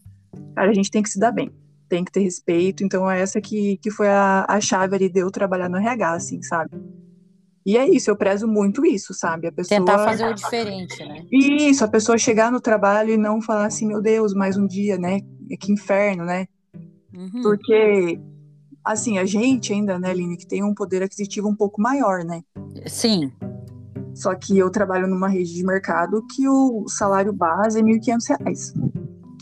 [0.55, 1.51] cara, a gente tem que se dar bem,
[1.89, 2.85] tem que ter respeito.
[2.85, 6.13] Então, é essa que, que foi a, a chave ali de eu trabalhar no RH,
[6.13, 6.71] assim, sabe?
[7.67, 9.47] E é isso, eu prezo muito isso, sabe?
[9.47, 9.79] A pessoa...
[9.79, 11.25] Tentar fazer o diferente, né?
[11.33, 14.99] Isso, a pessoa chegar no trabalho e não falar assim, meu Deus, mais um dia,
[14.99, 15.21] né?
[15.59, 16.47] Que inferno, né?
[17.15, 17.43] Uhum.
[17.43, 18.21] Porque
[18.85, 22.43] assim, a gente ainda, né, Aline, que tem um poder aquisitivo um pouco maior, né?
[22.87, 23.33] Sim.
[24.15, 28.75] Só que eu trabalho numa rede de mercado que o salário base é R$ 1.500.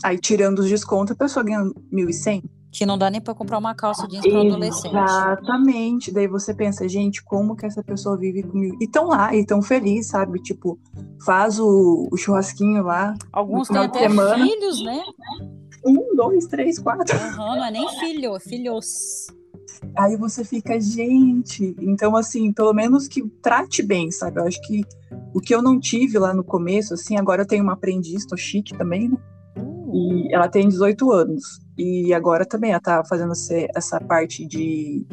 [0.03, 2.43] Aí, tirando os descontos, a pessoa ganha R$ 1.100.
[2.73, 4.95] Que não dá nem para comprar uma calça jeans para adolescente.
[4.95, 6.11] Exatamente.
[6.11, 8.75] Daí você pensa, gente, como que essa pessoa vive comigo?
[8.81, 10.41] E tão lá, e tão feliz, sabe?
[10.41, 10.79] Tipo,
[11.23, 13.13] faz o, o churrasquinho lá.
[13.31, 14.43] Alguns têm até semana.
[14.43, 15.03] filhos, né?
[15.85, 17.15] Um, dois, três, quatro.
[17.15, 19.27] Uhum, não é nem filho, é filhos.
[19.95, 21.75] Aí você fica, gente.
[21.79, 24.39] Então, assim, pelo menos que trate bem, sabe?
[24.39, 24.81] Eu acho que
[25.31, 28.35] o que eu não tive lá no começo, assim, agora eu tenho uma aprendiz, tô
[28.35, 29.17] chique também, né?
[29.93, 31.62] E ela tem 18 anos.
[31.77, 33.33] E agora também ela tá fazendo
[33.75, 35.05] essa parte de,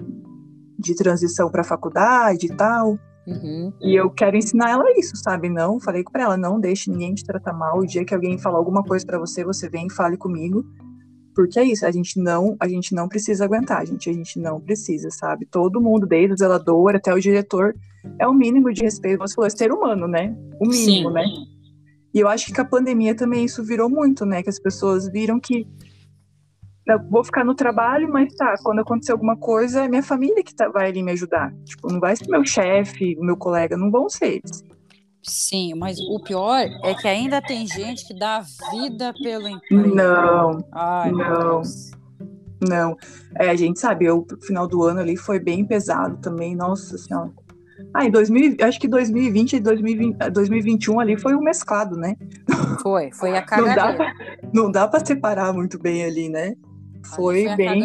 [0.79, 2.99] de transição para faculdade e tal.
[3.27, 3.73] Uhum.
[3.81, 5.49] E eu quero ensinar ela isso, sabe?
[5.49, 7.79] Não, falei para ela, não deixe ninguém te tratar mal.
[7.79, 10.65] O dia que alguém falar alguma coisa para você, você vem e fale comigo.
[11.35, 14.61] Porque é isso, a gente não, a gente não precisa aguentar, gente, a gente não
[14.61, 15.47] precisa, sabe?
[15.47, 17.75] Todo mundo, desde o zelador até o diretor,
[18.19, 19.21] é o mínimo de respeito.
[19.21, 20.37] Você falou, é ser humano, né?
[20.61, 21.15] O mínimo, Sim.
[21.15, 21.25] né?
[22.13, 24.43] E eu acho que com a pandemia também isso virou muito, né?
[24.43, 25.67] Que as pessoas viram que
[26.87, 30.55] eu vou ficar no trabalho, mas tá, quando acontecer alguma coisa, é minha família que
[30.55, 31.53] tá, vai ali me ajudar.
[31.65, 34.65] Tipo, não vai ser meu chefe, meu colega, não vão ser eles.
[35.23, 39.95] Sim, mas o pior é que ainda tem gente que dá vida pelo emprego.
[39.95, 41.63] Não, Ai, não,
[42.67, 42.97] não.
[43.39, 47.31] É, a gente sabe, o final do ano ali foi bem pesado também, nossa senhora.
[47.93, 52.15] Ah, em 2000, acho que 2020 e 2020, 2021 ali foi o mesclado, né?
[52.83, 54.13] Foi, foi a cagadeira.
[54.53, 56.55] Não dá para separar muito bem ali, né?
[57.05, 57.83] Foi, foi bem.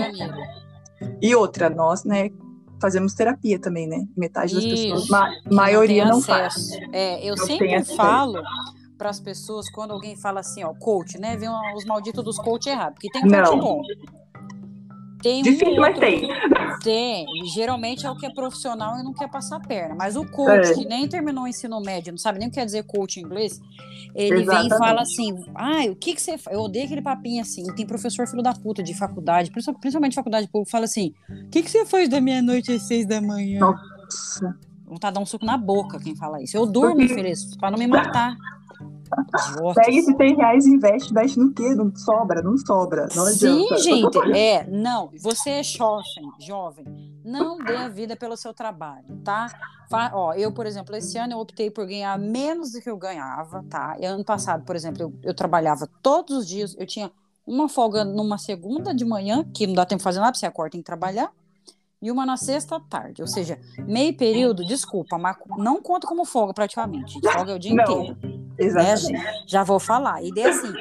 [1.21, 2.29] E outra, nós, né,
[2.79, 4.05] fazemos terapia também, né?
[4.15, 6.71] Metade das Isso, pessoas, ma maioria não, não faz.
[6.93, 8.41] É, eu não sempre falo
[8.97, 11.35] para as pessoas quando alguém fala assim, ó, coach, né?
[11.37, 13.59] Vem os malditos dos coach errado, porque tem um coach não.
[13.59, 13.81] bom.
[15.25, 16.29] Tem Difícil, um mas tem.
[16.83, 17.25] Tem.
[17.51, 19.95] Geralmente é o que é profissional e não quer passar perna.
[19.95, 20.73] Mas o coach, é.
[20.75, 23.23] que nem terminou o ensino médio, não sabe nem o que quer dizer coach em
[23.23, 23.59] inglês,
[24.13, 24.69] ele Exatamente.
[24.69, 26.35] vem e fala assim: ai, o que, que você.
[26.51, 27.65] Eu odeio aquele papinho assim.
[27.73, 31.71] Tem professor filho da puta de faculdade, principalmente faculdade pública, fala assim: o que, que
[31.71, 33.61] você faz da meia-noite às seis da manhã?
[33.61, 34.55] Nossa.
[34.85, 36.55] Vontade de dar um suco na boca quem fala isso.
[36.55, 38.37] Eu durmo, infeliz, para não me matar.
[39.75, 41.75] Pega esses 100 reais e investe, investe no quê?
[41.75, 43.07] Não sobra, não sobra.
[43.15, 45.11] Não Sim, gente, é, não.
[45.19, 46.85] Você é jovem, jovem,
[47.23, 49.47] não dê a vida pelo seu trabalho, tá?
[50.13, 53.63] Ó, eu, por exemplo, esse ano eu optei por ganhar menos do que eu ganhava,
[53.69, 53.95] tá?
[53.99, 57.11] E ano passado, por exemplo, eu, eu trabalhava todos os dias, eu tinha
[57.45, 60.71] uma folga numa segunda de manhã, que não dá tempo de fazer nada, você acorda,
[60.71, 61.31] tem que trabalhar,
[62.01, 63.21] e uma na sexta tarde.
[63.21, 67.19] Ou seja, meio período, desculpa, mas não conta como folga praticamente.
[67.21, 67.83] Folga é o dia não.
[67.83, 68.17] inteiro.
[68.57, 69.13] Exatamente.
[69.13, 69.43] Né?
[69.47, 70.23] Já vou falar.
[70.23, 70.73] E daí assim,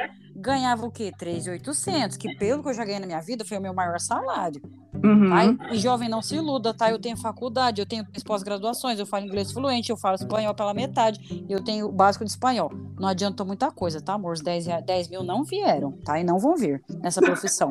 [0.44, 1.10] ganhava o quê?
[1.18, 4.60] 3.800, que pelo que eu já ganhei na minha vida foi o meu maior salário.
[5.02, 5.30] Uhum.
[5.30, 5.72] Tá?
[5.72, 6.90] E jovem não se iluda, tá?
[6.90, 11.44] Eu tenho faculdade, eu tenho pós-graduações, eu falo inglês fluente, eu falo espanhol pela metade,
[11.48, 12.70] eu tenho o básico de espanhol.
[12.98, 14.34] Não adianta muita coisa, tá, amor?
[14.34, 16.20] Os 10, 10 mil não vieram, tá?
[16.20, 17.70] E não vão vir nessa profissão.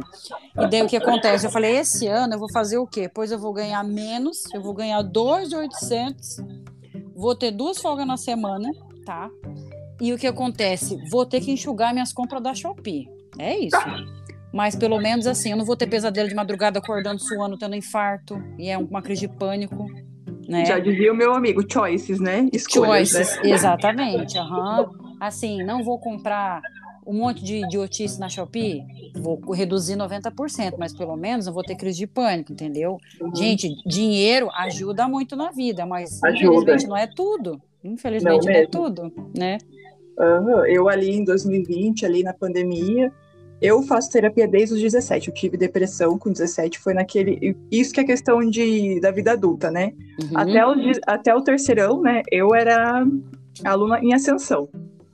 [0.60, 1.46] E daí o que acontece?
[1.46, 3.08] Eu falei, esse ano eu vou fazer o quê?
[3.08, 6.64] Pois eu vou ganhar menos, eu vou ganhar 2.800,
[7.16, 8.70] vou ter duas folgas na semana,
[9.06, 9.30] tá?
[10.04, 11.00] E o que acontece?
[11.10, 13.08] Vou ter que enxugar minhas compras da Shopee.
[13.40, 13.78] É isso.
[14.52, 18.38] Mas pelo menos assim, eu não vou ter pesadelo de madrugada acordando, suando, tendo infarto.
[18.60, 19.88] E é uma crise de pânico.
[20.46, 20.66] Né?
[20.66, 22.50] Já dizia o meu amigo, choices, né?
[22.52, 23.52] Escolhas, choices, né?
[23.52, 24.38] exatamente.
[24.38, 25.16] Uhum.
[25.22, 26.62] Assim, não vou comprar
[27.08, 28.84] um monte de idiotice na Shopee,
[29.16, 32.98] vou reduzir 90%, mas pelo menos não vou ter crise de pânico, entendeu?
[33.22, 33.34] Uhum.
[33.34, 36.46] Gente, dinheiro ajuda muito na vida, mas ajuda.
[36.46, 37.62] infelizmente não é tudo.
[37.82, 39.58] Infelizmente não, não é tudo, né?
[40.18, 40.66] Uhum.
[40.66, 43.12] Eu ali em 2020, ali na pandemia,
[43.62, 45.30] eu faço terapia desde os 17.
[45.30, 47.56] Eu tive depressão com 17, foi naquele.
[47.72, 49.94] Isso que é questão de, da vida adulta, né?
[50.22, 50.38] Uhum.
[50.38, 50.74] Até, o,
[51.08, 52.22] até o terceirão, né?
[52.32, 53.06] Eu era
[53.64, 54.68] aluna em ascensão.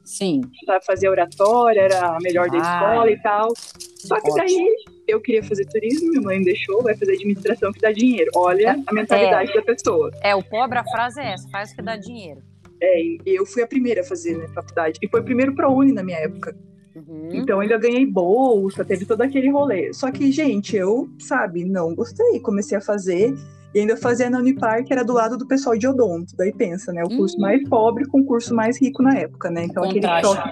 [0.04, 0.42] Sim.
[0.88, 3.54] Fazia oratória, era a melhor da escola e tal.
[3.56, 4.76] Só que daí
[5.08, 8.32] eu queria fazer turismo, minha mãe me deixou, vai fazer administração que dá dinheiro.
[8.36, 10.10] Olha a mentalidade é, da pessoa.
[10.24, 12.42] É, o pobre, a frase é essa, faz o que dá dinheiro.
[12.82, 15.00] É, eu fui a primeira a fazer né, faculdade.
[15.02, 16.56] E foi primeiro para Uni na minha época.
[16.96, 17.30] Uhum.
[17.32, 19.94] Então ainda ganhei bolsa, teve todo aquele rolê.
[19.94, 22.40] Só que, gente, eu, sabe, não gostei.
[22.40, 23.34] Comecei a fazer
[23.74, 26.36] e ainda fazia na Unipar, que era do lado do pessoal de odonto.
[26.36, 27.04] Daí pensa, né?
[27.04, 27.42] O curso uhum.
[27.42, 29.66] mais pobre com o curso mais rico na época, né?
[29.66, 30.50] Então aquele choque.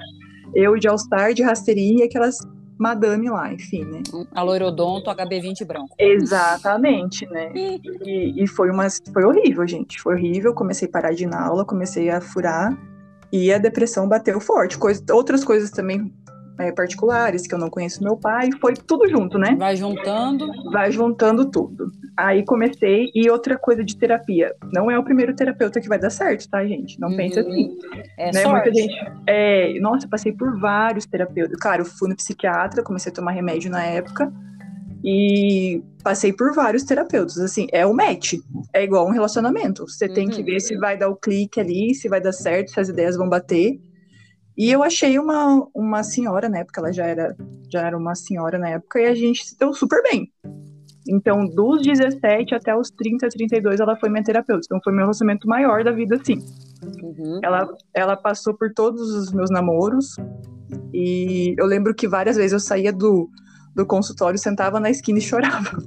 [0.54, 2.38] Eu de All-Star, de rasteirinha, aquelas
[2.78, 4.04] madame lá, enfim, né?
[4.34, 5.96] A loirodonto HB20 branco.
[5.98, 7.52] Exatamente, né?
[7.56, 10.02] e, e foi uma foi horrível, gente.
[10.02, 10.54] Foi horrível.
[10.54, 12.78] Comecei a parar de ir na aula, comecei a furar
[13.32, 14.78] e a depressão bateu forte.
[14.78, 16.14] Coisa, outras coisas também
[16.58, 19.56] é, particulares, que eu não conheço meu pai, foi tudo junto, né?
[19.58, 20.48] Vai juntando.
[20.72, 21.92] Vai juntando tudo.
[22.16, 26.10] Aí comecei, e outra coisa de terapia, não é o primeiro terapeuta que vai dar
[26.10, 27.00] certo, tá, gente?
[27.00, 27.18] Não uhum.
[27.18, 27.78] pense assim.
[28.18, 28.46] É né?
[28.46, 28.96] Muita gente.
[29.28, 31.60] É, nossa, passei por vários terapeutas.
[31.60, 34.32] Claro, eu fui no psiquiatra, comecei a tomar remédio na época.
[35.04, 37.38] E passei por vários terapeutas.
[37.38, 38.34] Assim, é o match.
[38.74, 39.88] É igual um relacionamento.
[39.88, 40.14] Você uhum.
[40.14, 40.46] tem que uhum.
[40.46, 43.30] ver se vai dar o clique ali, se vai dar certo, se as ideias vão
[43.30, 43.80] bater.
[44.58, 47.36] E eu achei uma, uma senhora na época, ela já era,
[47.72, 50.32] já era uma senhora na época, e a gente se deu super bem.
[51.08, 54.66] Então, dos 17 até os 30, 32, ela foi minha terapeuta.
[54.66, 56.40] Então, foi meu relacionamento maior da vida, assim.
[57.02, 57.40] Uhum.
[57.44, 60.16] Ela, ela passou por todos os meus namoros.
[60.94, 63.30] E eu lembro que várias vezes eu saía do,
[63.74, 65.78] do consultório, sentava na esquina e chorava.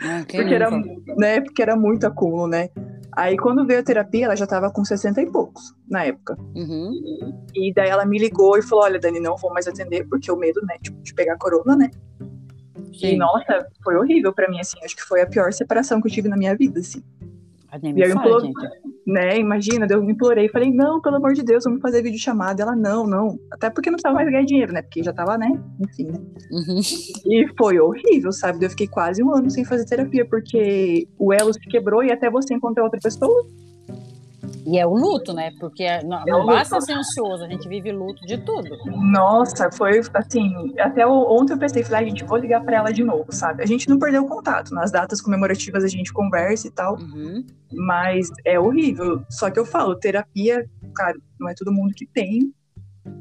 [0.00, 0.70] Ah, porque, era,
[1.16, 2.68] né, porque era muito acúmulo, né?
[3.12, 6.36] Aí quando veio a terapia, ela já tava com 60 e poucos na época.
[6.54, 6.92] Uhum.
[7.54, 10.36] E daí ela me ligou e falou: Olha, Dani, não vou mais atender, porque o
[10.36, 11.90] medo, né, tipo, de pegar corona, né?
[12.92, 13.14] Sim.
[13.14, 14.78] E nossa, foi horrível para mim, assim.
[14.84, 17.02] Acho que foi a pior separação que eu tive na minha vida, assim.
[17.72, 18.50] E aí eu imploro,
[19.06, 22.62] né, imagina, eu implorei, falei, não, pelo amor de Deus, vamos fazer vídeo chamada.
[22.62, 23.38] Ela, não, não.
[23.50, 24.80] Até porque não precisava mais ganhar dinheiro, né?
[24.80, 25.50] Porque já tava, né?
[25.80, 26.18] Enfim, né?
[26.50, 26.80] Uhum.
[27.26, 28.64] E foi horrível, sabe?
[28.64, 32.30] Eu fiquei quase um ano sem fazer terapia, porque o elo se quebrou e até
[32.30, 33.46] você encontrar outra pessoa.
[34.66, 35.52] E é o luto, né?
[35.58, 38.68] Porque não, não basta ser ansioso, a gente vive luto de tudo.
[38.86, 43.02] Nossa, foi assim, até ontem eu pensei, falei, a gente, vou ligar para ela de
[43.02, 43.62] novo, sabe?
[43.62, 47.44] A gente não perdeu o contato, nas datas comemorativas a gente conversa e tal, uhum.
[47.72, 49.22] mas é horrível.
[49.28, 52.52] Só que eu falo, terapia, cara, não é todo mundo que tem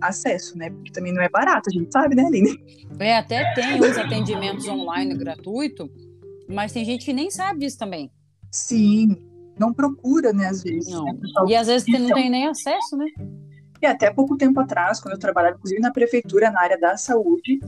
[0.02, 0.70] acesso, né?
[0.70, 2.60] Porque também não é barato, a gente sabe, né, Aline?
[3.00, 5.90] É, até tem uns atendimentos online gratuito,
[6.48, 8.12] mas tem gente que nem sabe disso também.
[8.52, 9.18] Sim,
[9.60, 10.92] não procura, né, às vezes.
[10.92, 11.06] Não.
[11.06, 13.08] Né, e às vezes não tem nem acesso, né?
[13.82, 17.60] E até pouco tempo atrás, quando eu trabalhava, inclusive, na prefeitura, na área da saúde,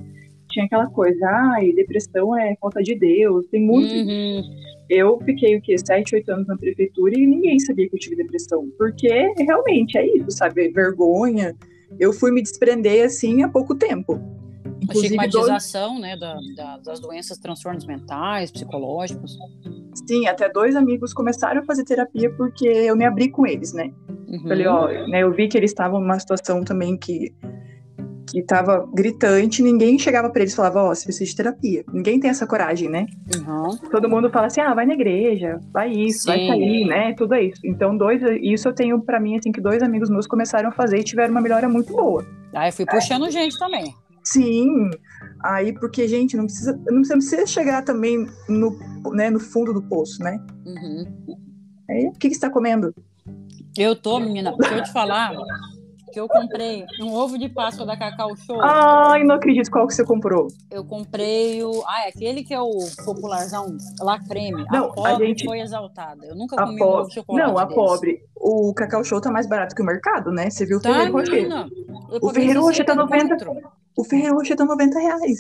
[0.50, 3.94] tinha aquela coisa, ai, depressão é falta de Deus, tem muito.
[3.94, 4.42] Uhum.
[4.90, 8.16] Eu fiquei, o quê, sete, oito anos na prefeitura e ninguém sabia que eu tive
[8.16, 8.68] depressão.
[8.76, 10.70] Porque realmente é isso, sabe?
[10.70, 11.56] Vergonha.
[12.00, 14.20] Eu fui me desprender, assim, há pouco tempo.
[14.90, 16.02] Inclusive, a estigmatização, dois...
[16.02, 19.38] né, da, da, das doenças, transtornos mentais, psicológicos.
[20.08, 23.92] Sim, até dois amigos começaram a fazer terapia porque eu me abri com eles, né?
[24.28, 24.48] Uhum.
[24.48, 27.34] Falei, ó, né, eu vi que eles estavam numa situação também que
[28.32, 31.84] que tava gritante, ninguém chegava para eles e falava, ó, oh, você precisa de terapia.
[31.92, 33.08] Ninguém tem essa coragem, né?
[33.36, 33.76] Uhum.
[33.90, 36.28] Todo mundo fala assim, ah, vai na igreja, vai isso, Sim.
[36.28, 37.14] vai sair, né?
[37.14, 37.62] Tudo é isso.
[37.66, 41.00] Então, dois, isso eu tenho para mim, assim, que dois amigos meus começaram a fazer
[41.00, 42.26] e tiveram uma melhora muito boa.
[42.54, 43.32] Ah, eu fui puxando é.
[43.32, 43.96] gente também.
[44.24, 44.90] Sim,
[45.44, 48.78] aí porque, gente, não precisa, não precisa chegar também no,
[49.12, 50.40] né, no fundo do poço, né?
[50.66, 51.38] Uhum.
[51.90, 52.94] Aí, o que, que você está comendo?
[53.78, 55.34] Eu tô, menina, deixa eu te falar
[56.12, 58.60] que eu comprei um ovo de Páscoa da Cacau Show.
[58.62, 60.48] Ai, não acredito qual que você comprou.
[60.72, 61.84] Eu comprei o.
[61.88, 62.72] Ah, é aquele que é o
[63.06, 64.66] popularzão, lá creme.
[64.72, 65.46] Não, a pobre a gente...
[65.46, 66.26] foi exaltada.
[66.26, 66.86] Eu nunca comi po...
[66.86, 67.48] um ovo de chocolate.
[67.48, 67.76] Não, a desse.
[67.76, 68.20] pobre.
[68.36, 70.50] O Cacau Show tá mais barato que o mercado, né?
[70.50, 71.50] Você viu o tá, Ferreiro Rocher.
[72.22, 73.38] O Ferreiro Rocher tá 90.
[74.00, 75.40] O Ferreiro Rocher tá 90 reais.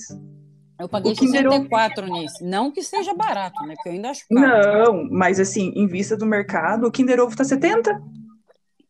[0.77, 2.21] Eu paguei o 64 Kinder...
[2.21, 2.35] nisso.
[2.43, 3.73] Não que seja barato, né?
[3.73, 4.41] Porque eu ainda acho caro.
[4.41, 8.01] Não, mas assim, em vista do mercado, o Kinder Ovo tá 70.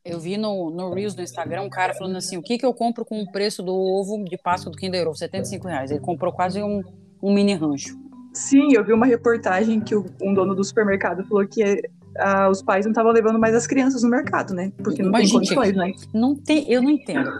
[0.03, 2.73] Eu vi no, no Reels do Instagram um cara falando assim: o que, que eu
[2.73, 5.15] compro com o preço do ovo de Páscoa do Kinder Ovo?
[5.15, 5.91] 75 reais.
[5.91, 6.82] Ele comprou quase um,
[7.21, 7.95] um mini rancho.
[8.34, 11.79] Sim, eu vi uma reportagem que um dono do supermercado falou que
[12.17, 14.72] ah, os pais não estavam levando mais as crianças no mercado, né?
[14.84, 15.91] Porque não Mas, tem gente, condições, né?
[16.13, 17.32] Não tem, eu não entendo.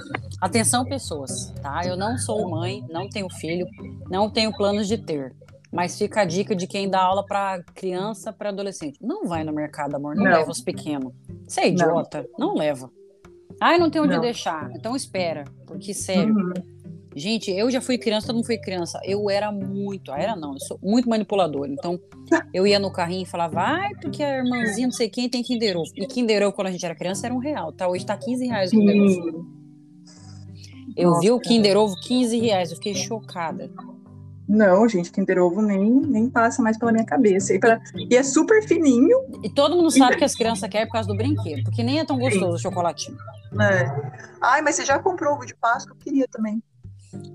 [0.42, 1.82] Atenção, pessoas, tá?
[1.86, 3.68] Eu não sou mãe, não tenho filho,
[4.10, 5.34] não tenho planos de ter.
[5.72, 8.98] Mas fica a dica de quem dá aula para criança, para adolescente.
[9.02, 10.16] Não vai no mercado, amor.
[10.16, 10.32] Não, não.
[10.32, 11.14] leva os pequenos.
[11.48, 12.28] Você é idiota.
[12.38, 12.90] Não, não leva.
[13.62, 14.22] Ai, não tem onde não.
[14.22, 14.72] deixar.
[14.74, 15.44] Então espera.
[15.68, 16.34] Porque, sério.
[16.34, 16.54] Uhum.
[17.16, 19.00] Gente, eu já fui criança, todo mundo foi criança.
[19.04, 21.68] Eu era muito, era não, eu sou muito manipulador.
[21.68, 22.00] Então,
[22.54, 25.78] eu ia no carrinho e falava, vai, porque a irmãzinha, não sei quem, tem Kinder
[25.78, 25.92] Ovo.
[25.96, 27.88] E Kinder Ovo, quando a gente era criança, era um real, tá?
[27.88, 29.60] Hoje tá 15 reais o Kinder Ovo.
[30.96, 31.22] Eu Nossa.
[31.22, 33.72] vi o Kinder Ovo 15 reais, eu fiquei chocada.
[34.48, 37.54] Não, gente, Kinder Ovo nem, nem passa mais pela minha cabeça.
[37.54, 37.80] E, pra...
[37.96, 39.18] e é super fininho.
[39.44, 42.06] E todo mundo sabe que as crianças querem por causa do brinquedo, porque nem é
[42.06, 43.16] tão gostoso o chocolatinho.
[43.62, 44.12] É.
[44.42, 45.94] Ai, mas você já comprou ovo de Páscoa?
[45.94, 46.64] Eu queria também.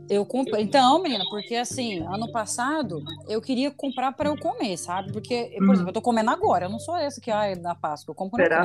[0.09, 0.63] Eu comprei.
[0.63, 5.13] Então, menina, porque assim, ano passado eu queria comprar para eu comer, sabe?
[5.13, 5.73] Porque, por hum.
[5.73, 8.43] exemplo, eu tô comendo agora, eu não sou essa que é da Páscoa, eu compro
[8.43, 8.65] Será?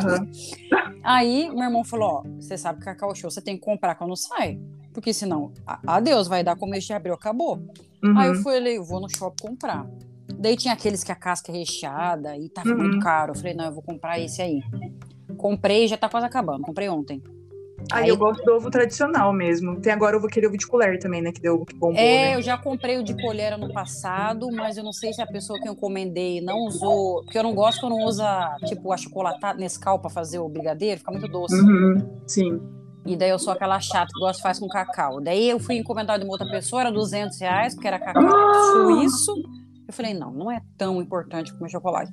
[1.04, 4.15] Aí meu irmão falou: Ó, você sabe que cacau show você tem que comprar quando
[4.15, 4.60] sai.
[4.93, 5.54] Porque senão,
[5.86, 7.58] adeus, vai dar começo de abril, acabou.
[8.04, 8.17] Uhum.
[8.17, 8.43] Aí eu uhum.
[8.43, 9.88] falei, eu vou no shopping comprar.
[10.38, 12.78] Daí tinha aqueles que a casca é recheada e tava uhum.
[12.78, 13.32] muito caro.
[13.32, 14.62] Eu falei, não, eu vou comprar esse aí.
[15.38, 16.63] Comprei, já tá quase acabando.
[16.63, 17.22] Comprei ontem.
[17.91, 19.79] Aí, eu gosto do ovo tradicional mesmo.
[19.81, 21.31] Tem agora ovo, aquele ovo de colher também, né?
[21.31, 22.35] Que deu que bombou, É, né?
[22.35, 25.59] eu já comprei o de colher ano passado, mas eu não sei se a pessoa
[25.59, 27.23] que eu encomendei não usou.
[27.23, 31.27] Porque eu não gosto quando usa, tipo, achocolatado Nescau pra fazer o brigadeiro, fica muito
[31.27, 31.55] doce.
[31.55, 32.59] Uhum, sim.
[33.05, 35.19] E daí eu sou aquela chata que gosta de faz com cacau.
[35.21, 38.53] Daí eu fui encomendar de uma outra pessoa, era 200 reais, porque era cacau Ah!
[38.73, 39.33] suíço.
[39.87, 42.11] Eu falei, não, não é tão importante comer chocolate.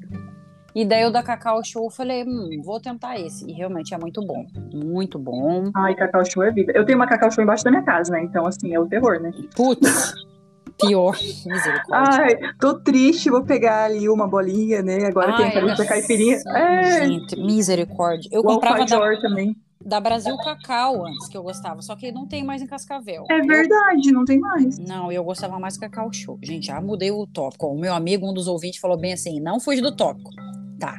[0.76, 3.48] E daí o da Cacau Show, eu falei, hum, vou tentar esse.
[3.48, 4.44] E realmente é muito bom.
[4.74, 5.70] Muito bom.
[5.74, 6.70] Ai, Cacau Show é vida.
[6.76, 8.22] Eu tenho uma Cacau Show embaixo da minha casa, né?
[8.22, 9.32] Então, assim, é o terror, né?
[9.56, 10.12] Putz,
[10.78, 11.16] pior.
[11.46, 11.88] Misericórdia.
[11.92, 15.06] Ai, tô triste, vou pegar ali uma bolinha, né?
[15.06, 16.36] Agora tem Ai, aquela assim, caipirinha.
[16.54, 18.28] É, Gente, misericórdia.
[18.30, 19.56] Eu o comprava da, também.
[19.82, 23.24] da Brasil Cacau antes, que eu gostava, só que não tem mais em Cascavel.
[23.30, 24.78] É Eu- verdade, não tem mais.
[24.78, 26.38] Não, eu gostava mais do Cacau Show.
[26.42, 27.66] Gente, já mudei o tópico.
[27.66, 30.28] O meu amigo, um dos ouvintes, falou bem assim: não fuja do tópico.
[30.78, 30.98] Tá.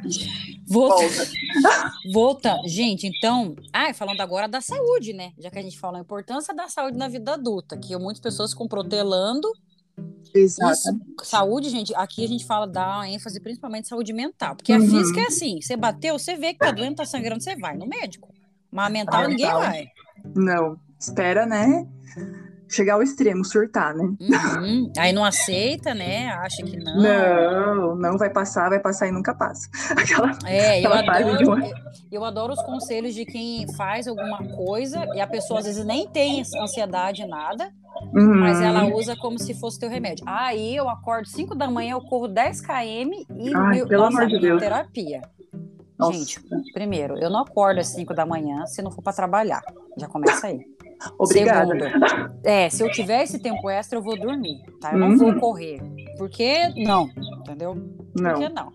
[0.66, 1.92] Volta, Volta.
[2.12, 2.56] volta.
[2.66, 3.54] Gente, então.
[3.72, 5.32] Ah, falando agora da saúde, né?
[5.38, 8.52] Já que a gente falou a importância da saúde na vida adulta, que muitas pessoas
[8.52, 9.48] ficam protelando.
[10.34, 10.78] Exato.
[11.22, 14.54] Saúde, gente, aqui a gente fala da ênfase principalmente saúde mental.
[14.56, 14.88] Porque a Uhum.
[14.88, 17.86] física é assim: você bateu, você vê que tá doendo, tá sangrando, você vai no
[17.86, 18.28] médico.
[18.70, 19.60] Mas a mental ninguém mental.
[19.60, 19.88] vai.
[20.34, 21.86] Não, espera, né?
[22.68, 24.04] Chegar ao extremo, surtar, né?
[24.20, 24.92] Uhum.
[24.98, 26.28] Aí não aceita, né?
[26.28, 26.96] Acha que não.
[27.02, 29.68] Não, não vai passar, vai passar e nunca passa.
[29.96, 30.32] Aquela.
[30.46, 31.72] É, eu Aquela de adoro, uma- eu,
[32.12, 36.06] eu adoro os conselhos de quem faz alguma coisa e a pessoa às vezes nem
[36.08, 37.70] tem ansiedade, nada,
[38.14, 38.40] Uhum.
[38.40, 40.24] mas ela usa como se fosse teu remédio.
[40.28, 42.70] Aí eu acordo 5 da manhã, eu corro 10 km
[43.36, 44.60] e Ai, meu, pelo nossa, amor de Deus.
[44.60, 45.22] terapia.
[45.98, 46.38] Nossa, Gente,
[46.72, 49.62] primeiro, eu não acordo às 5 da manhã se não for para trabalhar.
[49.96, 50.60] Já começa aí.
[51.18, 51.74] Obrigada.
[51.78, 54.92] Segundo, é, se eu tiver esse tempo extra, eu vou dormir, tá?
[54.92, 55.16] Eu não Uhum.
[55.16, 55.80] vou correr.
[56.16, 57.08] Porque não,
[57.40, 57.74] entendeu?
[58.12, 58.34] Por Não.
[58.34, 58.70] que não?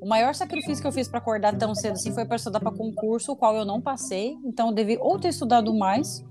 [0.00, 2.72] O maior sacrifício que eu fiz para acordar tão cedo assim foi para estudar para
[2.72, 4.36] concurso, o qual eu não passei.
[4.44, 6.24] Então eu devi ou ter estudado mais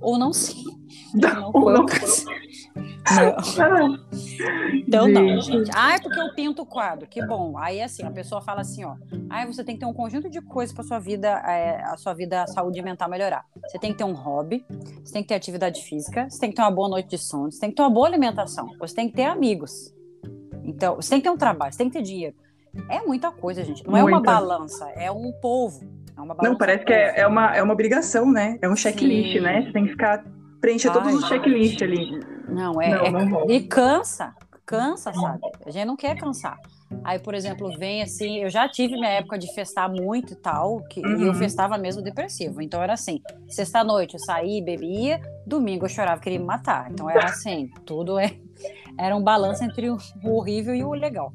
[0.00, 0.56] ou não sei.
[1.14, 2.24] Não Ou não o caso.
[2.24, 2.32] Não.
[4.86, 5.70] Então não, Gente.
[5.74, 7.06] Ah, é porque eu pinto o quadro.
[7.06, 7.56] Que bom.
[7.56, 8.96] Aí assim, a pessoa fala assim, ó.
[9.28, 12.12] Ah, você tem que ter um conjunto de coisas para sua vida, é, a sua
[12.12, 13.44] vida, a saúde mental melhorar.
[13.66, 14.64] Você tem que ter um hobby,
[15.02, 17.50] você tem que ter atividade física, você tem que ter uma boa noite de sono,
[17.50, 19.94] você tem que ter uma boa alimentação, você tem que ter amigos.
[20.64, 22.34] Então, você tem que ter um trabalho, você tem que ter dinheiro.
[22.88, 23.84] É muita coisa, gente.
[23.86, 24.32] Não é uma Muita.
[24.32, 25.80] balança, é um povo.
[26.16, 28.58] É uma balança Não, parece que é, é uma, é uma obrigação, né?
[28.62, 29.40] É um checklist, Sim.
[29.40, 29.62] né?
[29.62, 30.24] Você tem que ficar
[30.60, 32.20] preencher todos Ai, os checklists ali.
[32.50, 33.50] Não, é, Não, é- não.
[33.50, 34.34] E cansa,
[34.66, 35.42] cansa, sabe?
[35.64, 36.58] A gente não quer cansar.
[37.04, 40.82] Aí, por exemplo, vem assim, eu já tive minha época de festar muito e tal,
[40.90, 41.34] que, e eu Uhum.
[41.34, 42.60] festava mesmo depressivo.
[42.60, 46.90] Então era assim, sexta-noite eu saía, bebia, domingo eu chorava, queria me matar.
[46.90, 48.34] Então era assim, tudo é
[48.98, 51.32] era um balanço entre o o horrível e o legal.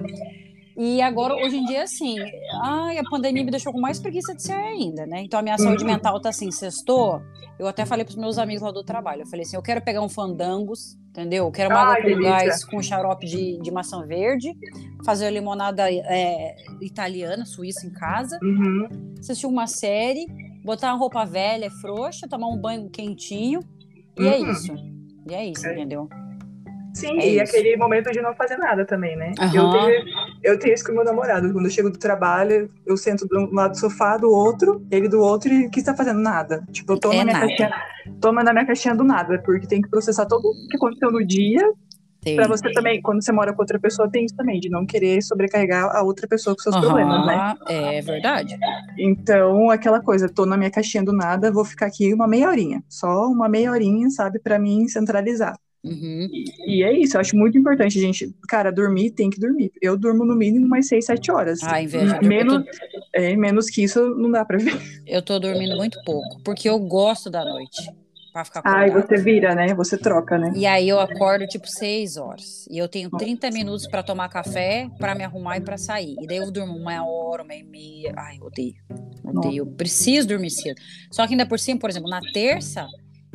[0.77, 2.19] E agora, hoje em dia, assim,
[2.61, 5.21] ai, a pandemia me deixou com mais preguiça de ser ainda, né?
[5.21, 5.91] Então a minha saúde Uhum.
[5.91, 7.21] mental tá assim, sextou.
[7.57, 10.01] Eu até falei pros meus amigos lá do trabalho, eu falei assim, eu quero pegar
[10.01, 11.45] um fandangos, entendeu?
[11.45, 14.53] Eu quero uma água com gás com xarope de, de maçã verde,
[15.05, 18.87] fazer a limonada é, italiana, suíça em casa, Uhum.
[19.19, 20.25] assistir uma série,
[20.63, 23.61] botar uma roupa velha, frouxa, tomar um banho quentinho,
[24.19, 24.51] e é Uhum.
[24.51, 24.73] isso.
[25.29, 25.73] E é isso, É.
[25.73, 26.09] entendeu?
[26.95, 27.53] Sim, É e isso.
[27.55, 29.33] aquele momento de não fazer nada também, né?
[29.37, 29.53] Aham.
[29.53, 30.05] Eu, tenho,
[30.43, 31.51] eu tenho isso com meu namorado.
[31.51, 35.09] Quando eu chego do trabalho, eu sento de um lado do sofá, do outro, ele
[35.09, 36.19] do outro, e que está fazendo?
[36.21, 36.63] Nada.
[36.71, 37.47] Tipo, eu tô É na minha nada.
[37.47, 37.71] caixinha.
[38.21, 41.25] Toma na minha caixinha do nada, porque tem que processar tudo o que aconteceu no
[41.25, 41.69] dia.
[42.35, 45.21] Pra você também, quando você mora com outra pessoa, tem isso também, de não querer
[45.21, 47.55] sobrecarregar a outra pessoa com seus problemas, né?
[47.67, 48.57] É verdade.
[48.97, 52.81] Então, aquela coisa, tô na minha caixinha do nada, vou ficar aqui uma meia horinha.
[52.89, 55.55] Só uma meia horinha, sabe, pra mim centralizar.
[55.85, 56.27] Uhum.
[56.65, 58.33] E é isso, eu acho muito importante, gente.
[58.49, 59.71] Cara, dormir tem que dormir.
[59.79, 61.59] Eu durmo no mínimo umas 6, 7 horas.
[61.63, 62.19] Ah, inveja.
[62.21, 62.71] Menos, tô,
[63.13, 64.75] é, menos que isso não dá pra ver.
[65.05, 67.87] eu tô dormindo muito pouco, porque eu gosto da noite.
[68.33, 69.01] Pra ficar acordada.
[69.01, 69.73] você vira, né?
[69.75, 70.51] Você troca, né?
[70.53, 72.67] E aí eu acordo tipo 6 horas.
[72.69, 76.17] E eu tenho 30 minutos pra tomar café, pra me arrumar e pra sair.
[76.19, 78.13] E daí eu durmo uma hora, uma e meia.
[78.17, 78.75] Ai, eu odeio.
[79.23, 79.57] Odeio.
[79.59, 80.75] Eu preciso dormir cedo.
[81.09, 82.85] Só que ainda por cima, por exemplo, na terça,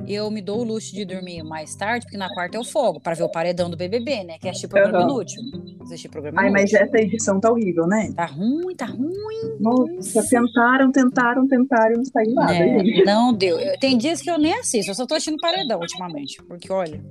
[0.07, 3.15] eu me dou o luxo de dormir mais tarde, porque na quarta eu folgo, pra
[3.15, 4.39] ver o paredão do BBB, né?
[4.39, 5.09] Que é assistir programa Aham.
[5.11, 5.43] inútil.
[5.83, 6.87] Assistir programa Ai, mas inútil.
[6.87, 8.13] essa edição tá horrível, né?
[8.15, 9.57] Tá ruim, tá ruim.
[9.61, 13.59] Nossa, tentaram, tentaram, tentaram não saiu nada, É, não deu.
[13.59, 16.43] Eu- Tem dias que eu nem assisto, eu só tô assistindo paredão ultimamente.
[16.49, 17.03] Porque, olha.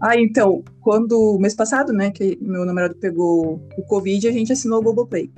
[0.00, 4.78] Ah, então, quando, mês passado, né, que meu namorado pegou o Covid, a gente assinou
[4.78, 5.30] o Globoplay.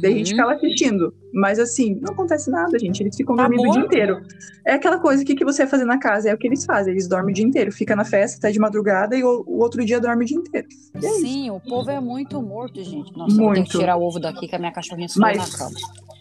[0.00, 0.36] Daí a gente uhum.
[0.36, 1.14] ficava assistindo.
[1.32, 3.02] Mas assim, não acontece nada, gente.
[3.02, 4.20] Eles ficam Tá dormindo o dia inteiro.
[4.66, 6.30] É aquela coisa, o que, que você vai fazer na casa?
[6.30, 6.92] É o que eles fazem.
[6.92, 7.72] Eles dormem o dia inteiro.
[7.72, 10.66] Fica na festa até de madrugada e o, o outro dia dorme o dia inteiro.
[10.94, 11.20] É isso.
[11.20, 13.16] Sim, o povo é muito morto, gente.
[13.16, 13.78] Nossa, eu vou ter que Muito.
[13.78, 15.76] tirar o ovo daqui que a minha cachorrinha subiu na cama.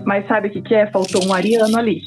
[0.06, 0.92] Mas sabe o que, que é?
[0.92, 2.02] Faltou um ariano ali.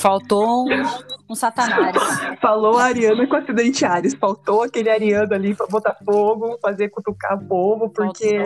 [0.00, 0.82] Faltou um,
[1.30, 1.96] um satanás.
[2.40, 4.14] Falou a Ariana com acidente Ares.
[4.14, 8.42] Faltou aquele Ariano ali para botar fogo, fazer cutucar o povo, porque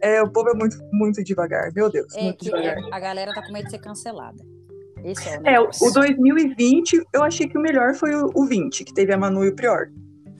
[0.00, 1.72] é, o povo é muito, muito devagar.
[1.74, 2.14] Meu Deus.
[2.14, 2.76] É que devagar.
[2.92, 4.44] a galera tá com medo de ser cancelada.
[5.02, 8.84] Esse é o É, o 2020, eu achei que o melhor foi o, o 20,
[8.84, 9.88] que teve a Manu e o Prior.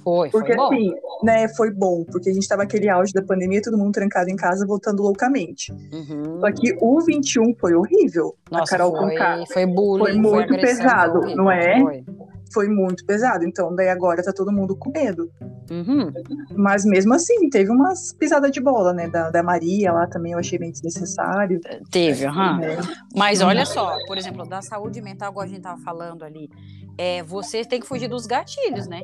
[0.04, 0.66] Foi, Porque foi bom.
[0.66, 0.92] assim,
[1.22, 4.36] né, foi bom, porque a gente tava aquele auge da pandemia, todo mundo trancado em
[4.36, 5.72] casa, voltando loucamente.
[5.72, 6.40] Uhum.
[6.40, 8.36] Só que o 21 foi horrível.
[8.50, 9.44] a Nossa, Carol foi, Conká.
[9.50, 11.80] foi bullying, Foi muito pesado, foi horrível, não é?
[11.80, 12.04] Foi.
[12.52, 13.44] Foi muito pesado.
[13.44, 15.28] Então, daí agora tá todo mundo com medo.
[15.70, 16.12] Uhum.
[16.54, 19.08] Mas mesmo assim, teve umas pisadas de bola, né?
[19.08, 21.58] Da, da Maria lá também, eu achei meio desnecessário.
[21.90, 22.58] Teve, aham.
[22.58, 22.76] né?
[23.16, 26.48] Mas olha só, por exemplo, da saúde mental, igual a gente tava falando ali,
[26.96, 29.02] é, você tem que fugir dos gatilhos, né?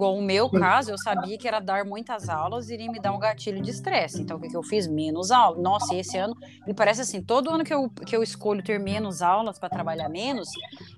[0.00, 3.12] Igual o meu caso, eu sabia que era dar muitas aulas e iria me dar
[3.12, 4.22] um gatilho de estresse.
[4.22, 4.86] Então, o que, que eu fiz?
[4.86, 5.60] Menos aula.
[5.60, 6.34] Nossa, e esse ano,
[6.66, 10.08] e parece assim, todo ano que eu, que eu escolho ter menos aulas para trabalhar
[10.08, 10.48] menos,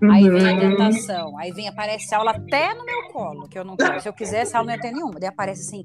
[0.09, 0.71] aí vem a Uhum.
[0.71, 4.01] tentação, aí vem, aparece aula até no meu colo, que eu não quero.
[4.01, 5.19] Se eu quisesse, aula não ia ter nenhuma.
[5.19, 5.85] Daí aparece assim,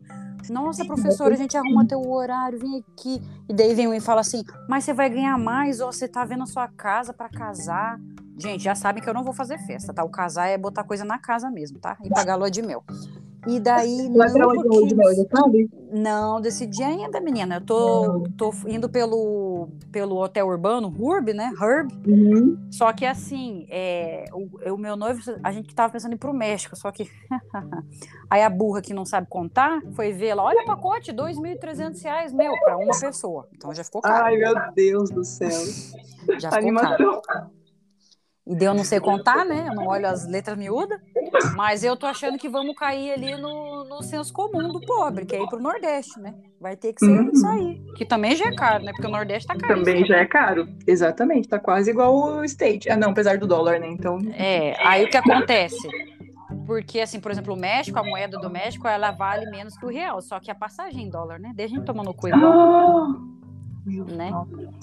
[0.53, 3.19] nossa, professora, a gente arruma teu horário, vem aqui.
[3.49, 6.23] E daí vem um e fala assim, mas você vai ganhar mais, ó, você tá
[6.23, 7.99] vendo a sua casa para casar.
[8.37, 10.03] Gente, já sabem que eu não vou fazer festa, tá?
[10.03, 11.97] O casar é botar coisa na casa mesmo, tá?
[12.03, 12.83] E pagar lua de mel.
[13.47, 15.69] E daí, Vai pra não, onde hoje, já sabe?
[15.89, 17.55] Não, decidi ainda, menina.
[17.55, 21.53] Eu tô, tô indo pelo, pelo hotel urbano, Urb, né?
[21.59, 21.89] Herb.
[22.05, 22.57] Uhum.
[22.69, 26.33] Só que assim, é, o, o meu noivo, a gente tava pensando em ir pro
[26.33, 27.09] México, só que
[28.29, 32.33] aí a burra que não sabe contar foi ver lá, olha o pacote, 2.300 reais,
[32.33, 33.47] meu, para uma pessoa.
[33.55, 34.25] Então já ficou caro.
[34.25, 35.49] Ai, meu Deus do céu.
[36.37, 37.21] já ficou caro.
[38.49, 39.65] E deu não sei contar, né?
[39.67, 40.99] Eu não olho as letras miúdas,
[41.55, 45.35] mas eu tô achando que vamos cair ali no, no senso comum do pobre, que
[45.35, 46.33] é ir pro Nordeste, né?
[46.59, 47.29] Vai ter que ser Uhum.
[47.31, 47.81] isso aí.
[47.97, 48.91] Que também já é caro, né?
[48.93, 49.75] Porque o Nordeste tá caro.
[49.83, 50.67] Também já é caro.
[50.87, 52.89] Exatamente, tá quase igual o State.
[52.89, 53.87] Ah, não, apesar do dólar, né?
[53.89, 54.17] Então.
[54.33, 55.87] É, aí o que acontece?
[56.65, 59.89] Porque, assim, por exemplo, o México, a moeda do México, ela vale menos que o
[59.89, 61.51] real, só que a passagem em dólar, né?
[61.53, 63.15] Deixa a gente tomando cu igual, Ah!
[63.87, 64.31] Né?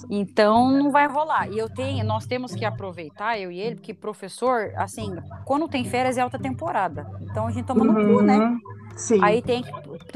[0.09, 1.49] Então não vai rolar.
[1.49, 5.83] E eu tenho, nós temos que aproveitar, eu e ele, porque professor, assim, quando tem
[5.85, 7.05] férias é alta temporada.
[7.21, 8.37] Então a gente toma no cu, né?
[8.37, 8.59] Uhum.
[8.95, 9.19] Sim.
[9.21, 9.69] Aí tem que.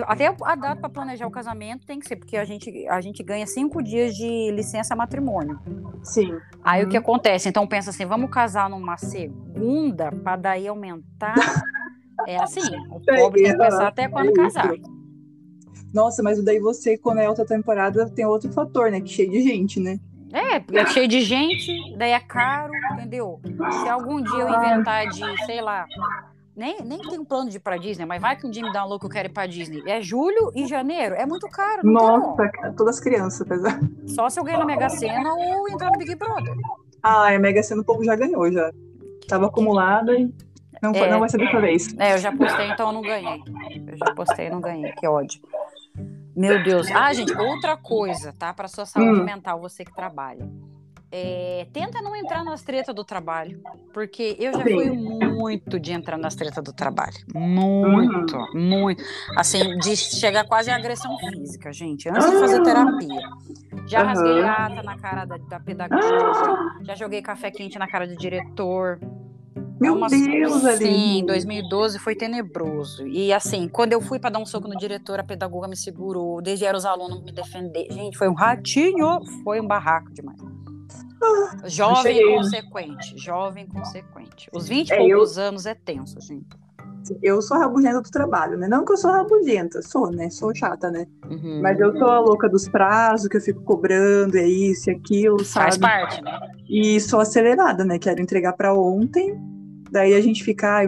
[0.03, 3.21] Até a data para planejar o casamento tem que ser, porque a gente, a gente
[3.21, 5.59] ganha cinco dias de licença matrimônio.
[6.01, 6.37] Sim.
[6.63, 7.03] Aí o que Uhum.
[7.03, 7.49] acontece?
[7.49, 11.35] Então pensa assim, vamos casar numa segunda para daí aumentar.
[12.27, 14.71] É assim, o pobre tem que pensar até quando É casar.
[15.93, 19.01] Nossa, mas daí você, quando é alta temporada, tem outro fator, né?
[19.01, 19.99] Que cheio de gente, né?
[20.31, 23.39] É, é cheio de gente, daí é caro, entendeu?
[23.81, 25.87] Se algum dia eu inventar de, sei lá,
[26.55, 28.85] nem, nem tenho plano de ir pra Disney, mas vai que um dia me dá
[28.85, 29.81] um louco eu quero ir pra Disney.
[29.87, 31.81] É julho e janeiro, é muito caro.
[31.81, 31.91] Tem.
[31.91, 33.79] Nossa, cara, todas as crianças, apesar.
[34.05, 36.53] Só se eu ganhar na Mega Sena ou entrar no Big Brother.
[37.01, 38.71] Ah, a Mega Sena o povo já ganhou, já.
[39.27, 40.31] Tava acumulada e
[40.81, 41.09] não, É.
[41.09, 41.95] não vai ser dessa vez.
[41.97, 43.41] É, eu já postei, então eu não ganhei.
[43.87, 45.41] Eu já postei e não ganhei, que ódio.
[46.35, 46.87] Meu Deus.
[46.91, 48.53] Ah, gente, outra coisa, tá?
[48.53, 49.25] Para sua saúde Hum.
[49.25, 50.47] mental, você que trabalha.
[51.11, 53.59] É, tenta não entrar nas tretas do trabalho,
[53.91, 54.73] porque eu já Sim.
[54.75, 57.15] fui muito de entrar nas tretas do trabalho.
[57.33, 59.03] Muito, muito.
[59.35, 62.63] Assim, de chegar quase à agressão física, gente, antes de fazer Ah.
[62.63, 63.21] terapia.
[63.87, 64.45] Já rasguei Aham.
[64.45, 66.31] lata na cara da, da pedagoga,
[66.83, 68.99] já joguei café quente na cara do diretor.
[69.79, 70.77] Meu Uma- Deus, ali.
[70.85, 73.07] Sim, 2012 foi tenebroso.
[73.07, 76.41] E assim, quando eu fui para dar um soco no diretor, a pedagoga me segurou,
[76.41, 77.87] desde era os alunos me defender.
[77.89, 80.39] Gente, foi um ratinho, foi um barraco demais.
[81.65, 84.49] Jovem consequente, jovem consequente.
[84.53, 86.47] Os 20 e É, poucos anos é tenso, gente.
[87.21, 88.67] Eu sou a rabugenta do trabalho, né?
[88.67, 90.29] Não que eu sou rabugenta, sou, né?
[90.29, 91.05] Sou chata, né?
[91.29, 91.61] Uhum.
[91.61, 95.43] Mas eu sou a louca dos prazos, que eu fico cobrando, é isso e aquilo,
[95.43, 95.81] Faz sabe?
[95.81, 96.39] parte, né?
[96.69, 97.97] E sou acelerada, né?
[97.99, 99.37] Quero entregar pra ontem.
[99.91, 100.83] Daí a gente fica.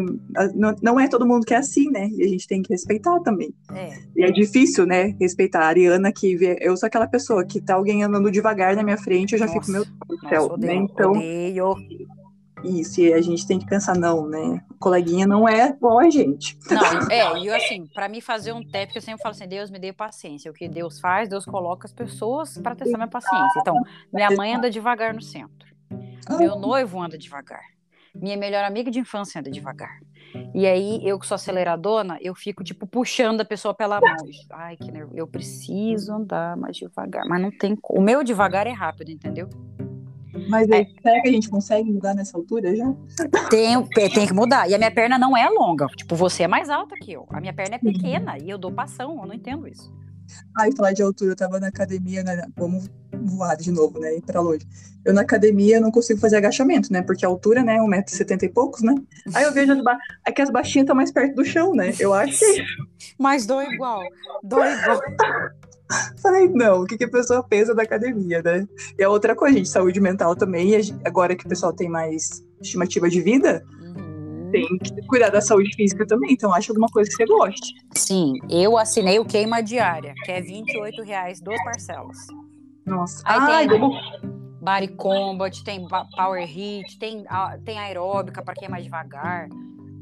[0.82, 2.08] Não, é todo mundo que é assim, né?
[2.10, 3.52] E a gente tem que respeitar também.
[3.74, 3.94] É.
[4.16, 5.16] E é difícil, né?
[5.20, 5.62] Respeitar.
[5.62, 8.98] A Ariana, que vê, eu sou aquela pessoa que tá alguém andando devagar na minha
[8.98, 10.58] frente, eu já fico, Nossa, meu Deus do céu.
[10.58, 10.76] né?
[10.76, 11.76] Então, odeio.
[12.64, 13.02] Isso.
[13.02, 14.64] E a gente tem que pensar, não, né?
[14.70, 16.58] O coleguinha não é igual a gente.
[16.70, 19.80] Não, é, e assim, para mim fazer um teste, eu sempre falo assim, Deus me
[19.80, 20.52] dê paciência.
[20.52, 23.60] O que Deus faz, Deus coloca as pessoas para testar minha paciência.
[23.60, 23.76] Então,
[24.14, 25.70] minha mãe anda devagar no centro.
[26.38, 27.62] Meu noivo anda devagar.
[28.14, 30.00] Minha melhor amiga de infância anda devagar.
[30.54, 34.16] E aí, eu que sou aceleradona, eu fico, tipo, puxando a pessoa pela mão.
[34.52, 35.18] Ai, que nervoso.
[35.18, 37.26] Eu preciso andar mais devagar.
[37.28, 38.00] Mas não tem como.
[38.00, 39.50] O meu devagar é rápido, entendeu?
[40.52, 42.94] Mas aí, será que a gente consegue mudar nessa altura já?
[43.50, 44.70] Tem, tem que mudar.
[44.70, 45.88] E a minha perna não é longa.
[45.96, 47.26] Tipo, você é mais alta que eu.
[47.30, 49.18] A minha perna é pequena e eu dou passão.
[49.22, 49.90] Eu não entendo isso.
[50.58, 52.46] Ai, falar de altura, eu tava na academia, né?
[52.58, 52.90] Vamos
[53.24, 54.14] voar de novo, né?
[54.18, 54.68] Ir pra longe.
[55.06, 57.02] Eu na academia não consigo fazer agachamento, né?
[57.02, 57.78] Porque a altura, né?
[57.78, 58.94] 1,70m e poucos, né?
[59.34, 59.98] Aí eu vejo as ba...
[60.26, 61.94] é que as baixinhas estão mais perto do chão, né?
[61.98, 62.66] Eu acho que é.
[63.18, 64.02] Mas dói igual.
[64.44, 65.00] Dói igual.
[66.22, 68.68] Falei, não, o que, que a pessoa pensa da academia, né?
[68.98, 70.74] E a outra coisa, gente, saúde mental também,
[71.06, 74.50] agora que o pessoal tem mais estimativa de vida, uhum.
[74.52, 77.74] tem que cuidar da saúde física também, então acho alguma coisa que você goste.
[77.96, 80.64] Sim, eu assinei o queima diária, que é R$
[81.04, 82.18] reais duas parcelas.
[82.86, 83.80] Nossa, Aí Ai, tem
[84.62, 87.26] Body Combat, tem Power Hit, tem,
[87.66, 89.50] tem aeróbica para quem é mais devagar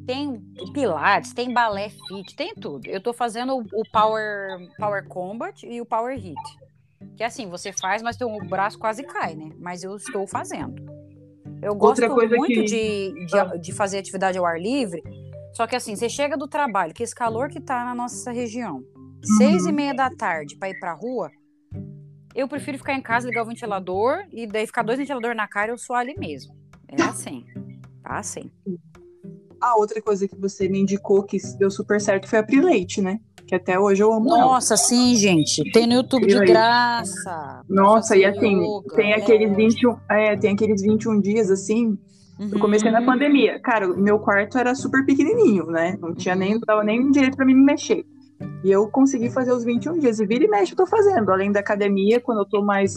[0.10, 0.42] tem
[0.74, 2.88] pilates, tem balé fit, tem tudo.
[2.88, 6.36] Eu tô fazendo o, Power Power Combat e o Power Hit.
[7.16, 9.52] Que é assim, você faz, mas o braço quase cai, né?
[9.60, 10.84] Mas eu estou fazendo.
[11.62, 12.64] Eu gosto muito que...
[12.64, 13.56] de, de, ah.
[13.56, 15.04] de, fazer atividade ao ar livre.
[15.54, 18.78] Só que assim, você chega do trabalho, que esse calor que tá na nossa região,
[18.78, 19.38] uhum.
[19.38, 21.30] seis e meia da tarde para ir pra rua,
[22.34, 25.70] eu prefiro ficar em casa, ligar o ventilador e daí ficar dois ventiladores na cara
[25.70, 26.58] e eu sou ali mesmo.
[26.88, 27.46] É assim.
[28.02, 28.50] Tá assim.
[29.62, 33.20] A outra coisa que você me indicou que deu super certo foi a Prileite, né?
[33.46, 34.30] Que até hoje eu amo.
[34.30, 34.78] Nossa, ela.
[34.78, 35.64] sim, gente.
[35.72, 37.62] Tem no YouTube de graça.
[37.68, 41.98] Nossa, e assim, yoga, tem aqueles 21, é, tem aqueles 21 dias assim.
[42.40, 42.50] Uhum.
[42.54, 43.60] Eu comecei na pandemia.
[43.60, 45.98] Cara, meu quarto era super pequenininho, né?
[46.00, 48.06] Não tinha nem, não dava nem direito para mim me mexer.
[48.64, 50.20] E eu consegui fazer os 21 dias.
[50.20, 51.30] E vira e mexe eu tô fazendo.
[51.32, 52.96] Além da academia, quando eu tô mais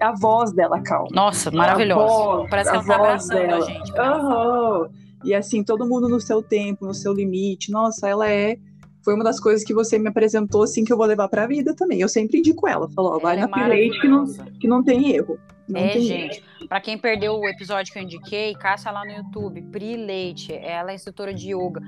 [0.00, 1.08] a voz dela, Cal.
[1.10, 2.46] Nossa, maravilhosa.
[2.48, 3.56] Parece que ela tá abraçando dela.
[3.56, 3.98] a gente.
[3.98, 4.88] Aham.
[5.24, 7.70] E assim, todo mundo no seu tempo, no seu limite.
[7.70, 8.56] Nossa, ela é.
[9.02, 11.74] Foi uma das coisas que você me apresentou, assim, que eu vou levar pra vida
[11.74, 12.00] também.
[12.00, 12.88] Eu sempre indico ela.
[12.90, 14.24] Falou, ó, vai na é que não,
[14.60, 15.38] que não tem erro.
[15.68, 16.38] Não é, tem gente.
[16.38, 16.46] Erro.
[16.68, 19.62] Pra quem perdeu o episódio que eu indiquei, caça lá no YouTube.
[19.70, 20.52] Pri Leite.
[20.52, 21.80] Ela é instrutora de yoga.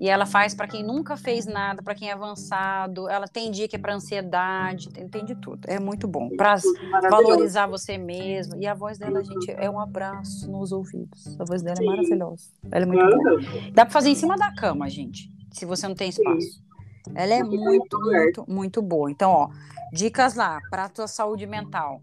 [0.00, 3.08] E ela faz para quem nunca fez nada, para quem é avançado.
[3.08, 5.60] Ela tem dia que é para ansiedade, tem, tem, de tudo.
[5.66, 6.30] É muito bom.
[6.36, 6.56] Para
[7.08, 8.56] valorizar você mesmo.
[8.56, 11.38] E a voz dela, gente, é um abraço nos ouvidos.
[11.40, 11.84] A voz dela é Sim.
[11.84, 12.44] é maravilhosa.
[12.70, 13.40] Ela é muito boa.
[13.72, 16.62] Dá para fazer em cima da cama, gente, se você não tem espaço.
[17.14, 19.10] Ela é muito, muito, muito boa.
[19.10, 19.48] Então, ó,
[19.92, 22.00] dicas lá para tua saúde mental.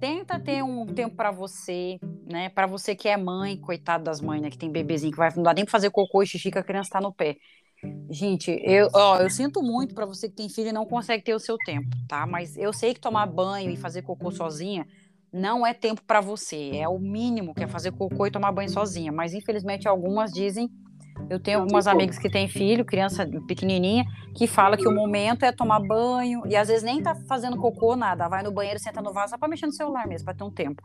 [0.00, 2.48] Tenta ter um tempo para você, né?
[2.48, 4.50] Para você que é mãe, coitado das mães, né?
[4.50, 6.62] Que tem bebezinho que vai não dá nem pra fazer cocô e xixi que a
[6.62, 7.36] criança tá no pé.
[8.10, 11.34] Gente, eu, ó, eu sinto muito para você que tem filho e não consegue ter
[11.34, 12.26] o seu tempo, tá?
[12.26, 14.86] Mas eu sei que tomar banho e fazer cocô sozinha
[15.32, 16.70] não é tempo para você.
[16.76, 19.12] É o mínimo que é fazer cocô e tomar banho sozinha.
[19.12, 20.70] Mas infelizmente algumas dizem
[21.28, 24.04] eu tenho algumas amigas que têm filho, criança pequenininha,
[24.34, 27.96] que fala que o momento é tomar banho e às vezes nem tá fazendo cocô,
[27.96, 28.28] nada.
[28.28, 30.50] Vai no banheiro, senta no vaso só pra mexer no celular mesmo, pra ter um
[30.50, 30.82] tempo.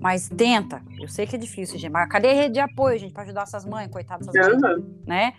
[0.00, 0.80] Mas tenta.
[1.00, 1.90] Eu sei que é difícil, gente.
[1.90, 5.32] Mas cadê a rede de apoio, gente, pra ajudar essas mães, coitadas dessas mães, né?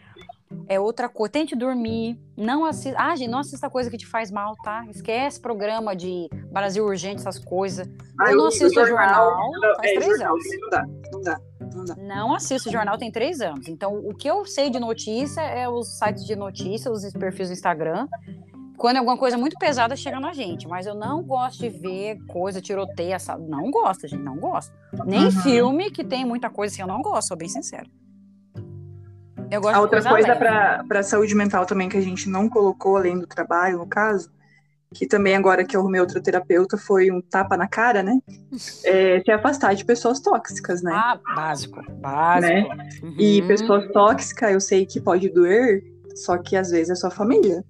[0.68, 1.32] É outra coisa.
[1.32, 2.20] Tente dormir.
[2.36, 3.00] Não assista.
[3.00, 4.86] Ah, gente, não assista coisa que te faz mal, tá?
[4.90, 7.88] Esquece programa de Brasil Urgente, essas coisas.
[8.20, 10.46] Ah, eu não assisto jornal, jornal faz é, três jornal, anos.
[10.62, 11.96] Não dá, não dá.
[11.98, 13.68] Não assisto jornal tem três anos.
[13.68, 17.54] Então, o que eu sei de notícia é os sites de notícias, os perfis do
[17.54, 18.08] Instagram.
[18.78, 22.18] Quando é alguma coisa muito pesada chega na gente, mas eu não gosto de ver
[22.28, 23.38] coisa, tiroteio, essa...
[23.38, 24.74] não gosto, gente, não gosto.
[25.06, 25.32] Nem uhum.
[25.32, 27.86] filme que tem muita coisa assim, eu não gosto, sou bem sincera.
[29.52, 33.80] A outra coisa, para saúde mental também que a gente não colocou além do trabalho,
[33.80, 34.30] no caso,
[34.94, 38.20] que também agora que eu arrumei outro terapeuta foi um tapa na cara, né?
[38.84, 40.92] É, se afastar de pessoas tóxicas, né?
[40.94, 42.76] Ah, básico, básico.
[42.76, 42.90] Né?
[43.04, 43.16] Uhum.
[43.18, 45.84] E pessoas tóxicas, eu sei que pode doer,
[46.16, 47.64] só que às vezes é sua família.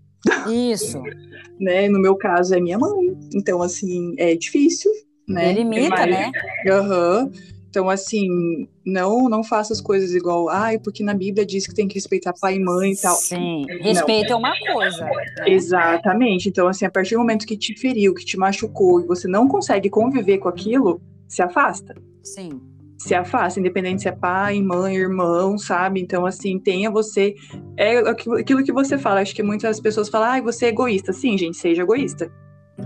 [0.47, 1.01] Isso.
[1.59, 1.89] né?
[1.89, 3.17] No meu caso é minha mãe.
[3.33, 4.91] Então, assim, é difícil,
[5.27, 5.51] né?
[5.51, 6.31] Limita, é né?
[6.69, 7.23] Aham.
[7.23, 7.58] Uhum.
[7.69, 11.87] Então, assim, não não faça as coisas igual, ai, porque na Bíblia diz que tem
[11.87, 13.15] que respeitar pai e mãe e tal.
[13.15, 14.37] Sim, respeito não.
[14.37, 15.05] é uma coisa.
[15.05, 15.45] Né?
[15.47, 16.49] Exatamente.
[16.49, 19.47] Então, assim, a partir do momento que te feriu, que te machucou e você não
[19.47, 21.93] consegue conviver com aquilo, se afasta.
[22.23, 22.59] Sim.
[22.97, 26.01] Se afasta, independente se é pai, mãe, irmão, sabe?
[26.01, 27.35] Então, assim, tenha você.
[27.77, 29.21] É aquilo que você fala.
[29.21, 31.13] Acho que muitas pessoas falam, ai, você é egoísta.
[31.13, 32.29] Sim, gente, seja egoísta.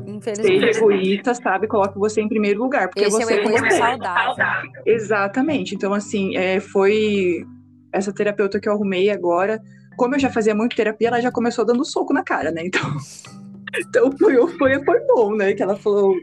[0.05, 0.59] Infelizmente.
[0.59, 1.67] Seja egoísta, sabe?
[1.67, 2.87] Coloque você em primeiro lugar.
[2.89, 4.45] Porque Esse você é o egoísmo saudável.
[4.85, 5.75] Exatamente.
[5.75, 7.45] Então, assim, é, foi
[7.91, 9.61] essa terapeuta que eu arrumei agora.
[9.97, 12.63] Como eu já fazia muito terapia, ela já começou dando soco na cara, né?
[12.65, 12.81] Então,
[13.77, 15.53] então foi, foi, foi bom, né?
[15.53, 16.15] Que ela falou.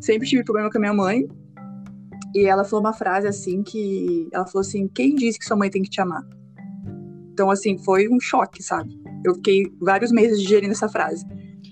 [0.00, 1.26] Sempre tive problema com a minha mãe.
[2.34, 4.28] E ela falou uma frase assim que.
[4.32, 6.22] Ela falou assim: quem disse que sua mãe tem que te amar?
[7.32, 8.96] Então, assim, foi um choque, sabe?
[9.24, 11.24] Eu fiquei vários meses digerindo essa frase.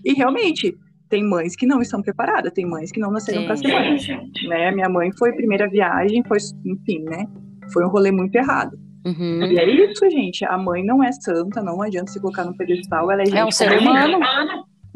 [0.04, 0.76] E realmente,
[1.12, 4.08] tem mães que não estão preparadas, tem mães que não nasceram para ser mães,
[4.48, 4.70] né?
[4.70, 7.26] Minha mãe foi primeira viagem, foi, enfim, né?
[7.70, 8.78] Foi um rolê muito errado.
[9.04, 9.44] Uhum.
[9.44, 10.42] E é isso, gente.
[10.46, 13.36] A mãe não é santa, não adianta se colocar no pedestal, ela é gente.
[13.36, 14.20] É um ser humano.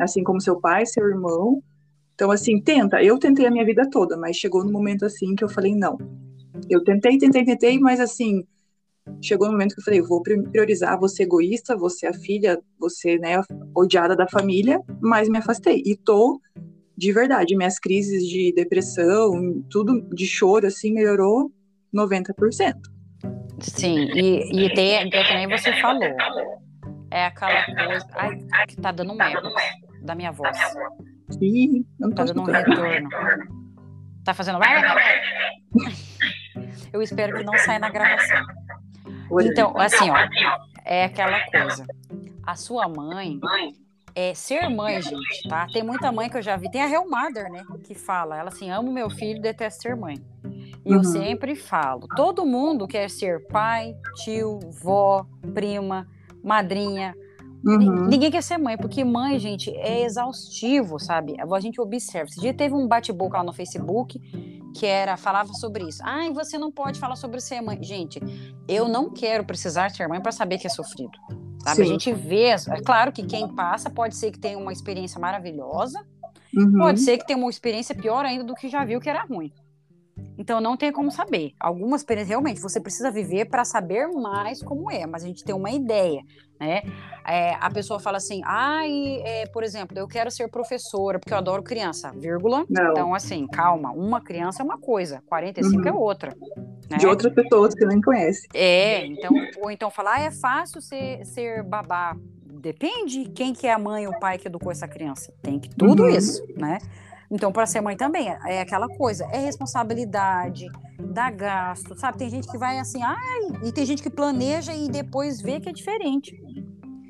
[0.00, 1.62] assim como seu pai, seu irmão.
[2.14, 3.02] Então, assim, tenta.
[3.02, 5.98] Eu tentei a minha vida toda, mas chegou no momento assim que eu falei, não.
[6.70, 8.42] Eu tentei, tentei, tentei, mas assim,
[9.22, 13.40] chegou no momento que eu falei, vou priorizar você egoísta, você a filha, você, né,
[13.74, 15.82] odiada da família, mas me afastei.
[15.84, 16.40] E tô,
[16.96, 21.50] de verdade, minhas crises de depressão, tudo de choro, assim, melhorou
[21.94, 22.74] 90%.
[23.60, 26.04] Sim, e, e tem, que nem você falou,
[27.10, 28.38] é aquela coisa, ai,
[28.68, 29.48] que tá dando um eco
[30.02, 30.56] da minha voz.
[31.30, 33.08] Sim, não tá dando um retorno.
[34.24, 34.58] Tá fazendo.
[36.92, 38.44] Eu espero que não saia na gravação.
[39.42, 40.16] Então, assim, ó,
[40.84, 41.86] é aquela coisa.
[42.44, 43.40] A sua mãe
[44.14, 45.66] é ser mãe, gente, tá?
[45.72, 46.70] Tem muita mãe que eu já vi.
[46.70, 47.62] Tem a Real Mother, né?
[47.84, 50.16] Que fala, ela assim, amo meu filho, detesto ser mãe.
[50.84, 50.98] E uhum.
[50.98, 56.06] eu sempre falo, todo mundo quer ser pai, tio, vó, prima,
[56.42, 57.14] madrinha.
[57.66, 58.06] Uhum.
[58.06, 61.34] Ninguém quer ser mãe, porque mãe, gente, é exaustivo, sabe?
[61.38, 62.30] A gente observa.
[62.30, 64.20] Esse dia teve um bate-boca lá no Facebook
[64.72, 66.00] que era falava sobre isso.
[66.04, 67.82] Ai, você não pode falar sobre ser mãe.
[67.82, 68.20] Gente,
[68.68, 71.18] eu não quero precisar ser mãe para saber que é sofrido.
[71.64, 71.82] Sabe?
[71.82, 76.04] A gente vê, é claro que quem passa pode ser que tenha uma experiência maravilhosa,
[76.54, 76.78] uhum.
[76.78, 79.52] pode ser que tenha uma experiência pior ainda do que já viu que era ruim.
[80.38, 81.52] Então não tem como saber.
[81.58, 85.54] Algumas experiências realmente você precisa viver para saber mais como é, mas a gente tem
[85.54, 86.22] uma ideia,
[86.60, 86.82] né?
[87.26, 91.38] É, a pessoa fala assim, ai, é, por exemplo, eu quero ser professora porque eu
[91.38, 92.64] adoro criança, vírgula.
[92.68, 92.90] Não.
[92.90, 95.88] Então assim, calma, uma criança é uma coisa, 45 uhum.
[95.88, 96.36] é outra.
[96.90, 96.98] Né?
[96.98, 98.46] De outras pessoas que nem conhece.
[98.54, 102.16] É, então ou então falar, ah, é fácil ser, ser babá.
[102.44, 105.32] Depende quem que é a mãe ou o pai que educou essa criança.
[105.42, 106.08] Tem que tudo uhum.
[106.08, 106.78] isso, né?
[107.30, 110.66] Então, para ser mãe também é, é aquela coisa, é responsabilidade,
[110.98, 112.18] dá gasto, sabe?
[112.18, 115.68] Tem gente que vai assim, ai, e tem gente que planeja e depois vê que
[115.68, 116.34] é diferente.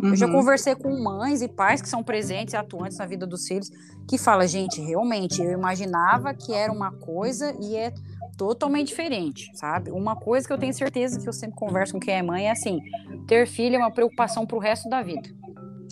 [0.00, 0.10] Uhum.
[0.10, 0.32] Eu já uhum.
[0.32, 3.70] conversei com mães e pais que são presentes e atuantes na vida dos filhos,
[4.08, 7.92] que fala, gente, realmente, eu imaginava que era uma coisa e é
[8.36, 9.90] totalmente diferente, sabe?
[9.90, 12.50] Uma coisa que eu tenho certeza que eu sempre converso com quem é mãe é
[12.50, 12.80] assim,
[13.26, 15.28] ter filho é uma preocupação para o resto da vida.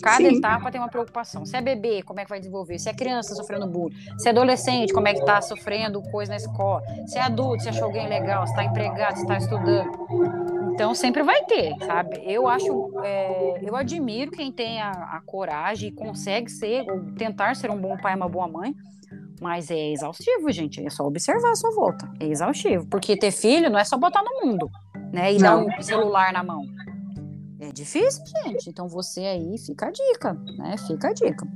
[0.01, 0.37] Cada Sim.
[0.37, 1.45] etapa tem uma preocupação.
[1.45, 2.77] Se é bebê, como é que vai desenvolver?
[2.79, 3.95] Se é criança sofrendo bullying.
[4.17, 6.81] Se é adolescente, como é que tá sofrendo coisa na escola.
[7.07, 9.91] Se é adulto, se achou alguém legal, se está empregado, se está estudando.
[10.73, 12.21] Então sempre vai ter, sabe?
[12.25, 17.55] Eu acho, é, eu admiro quem tem a, a, coragem e consegue ser ou tentar
[17.55, 18.75] ser um bom pai, uma boa mãe.
[19.39, 20.85] Mas é exaustivo, gente.
[20.85, 22.09] É só observar a sua volta.
[22.19, 22.87] É exaustivo.
[22.87, 24.69] Porque ter filho não é só botar no mundo,
[25.11, 25.33] né?
[25.33, 25.65] E não.
[25.65, 26.63] dar um celular na mão.
[27.67, 28.69] É difícil, gente.
[28.69, 30.75] Então você aí fica a dica, né?
[30.77, 31.47] Fica a dica.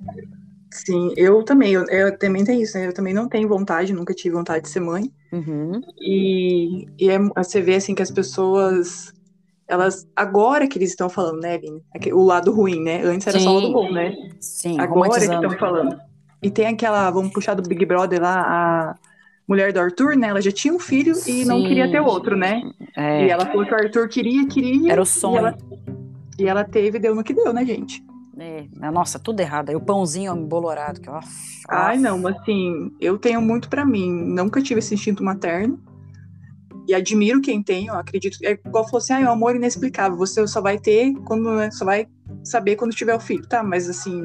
[0.72, 2.88] Sim, eu também, eu, eu também tenho isso, né?
[2.88, 5.12] Eu também não tenho vontade, nunca tive vontade de ser mãe.
[5.32, 5.82] Uhum.
[6.00, 9.14] E, e é, você vê assim que as pessoas,
[9.68, 11.84] elas, agora que eles estão falando, né, Aline?
[12.14, 13.02] O lado ruim, né?
[13.04, 13.46] Antes era Sim.
[13.46, 14.16] só o lado bom, né?
[14.40, 16.00] Sim, agora que estão falando.
[16.42, 18.96] E tem aquela, vamos puxar do Big Brother lá, a
[19.48, 20.28] mulher do Arthur, né?
[20.28, 21.46] Ela já tinha um filho e Sim.
[21.46, 22.62] não queria ter outro, né?
[22.96, 23.26] É.
[23.26, 24.92] E ela falou que o Arthur queria, queria.
[24.92, 25.56] Era o sonho.
[26.40, 28.04] E ela, teve, deu no que deu, né, gente?
[28.38, 29.70] É, nossa, tudo errado.
[29.70, 31.02] Aí o pãozinho embolorado.
[31.02, 31.10] Que,
[31.68, 34.10] Ai, não, assim, eu tenho muito para mim.
[34.12, 35.80] Nunca tive esse instinto materno.
[36.88, 38.38] E admiro quem tem, eu acredito.
[38.44, 40.18] É igual falou assim, ah, é um amor inexplicável.
[40.18, 41.52] Você só vai ter quando.
[41.56, 42.08] Né, só vai
[42.44, 43.48] saber quando tiver o filho.
[43.48, 44.24] Tá, mas assim,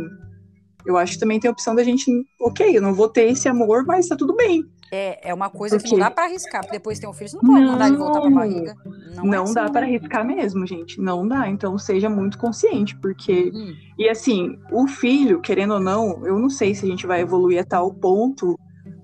[0.87, 2.11] eu acho que também tem a opção da gente,
[2.41, 4.65] ok, eu não vou ter esse amor, mas tá tudo bem.
[4.91, 7.37] É, é uma coisa que não dá para arriscar, porque depois tem um filho, você
[7.37, 8.77] não pode não, mandar ele voltar pra barriga.
[9.17, 11.01] Não, não é assim, dá para arriscar mesmo, gente.
[11.01, 11.49] Não dá.
[11.49, 13.51] Então seja muito consciente, porque.
[13.53, 13.75] Uhum.
[13.99, 17.61] E assim, o filho, querendo ou não, eu não sei se a gente vai evoluir
[17.61, 18.59] a tal ponto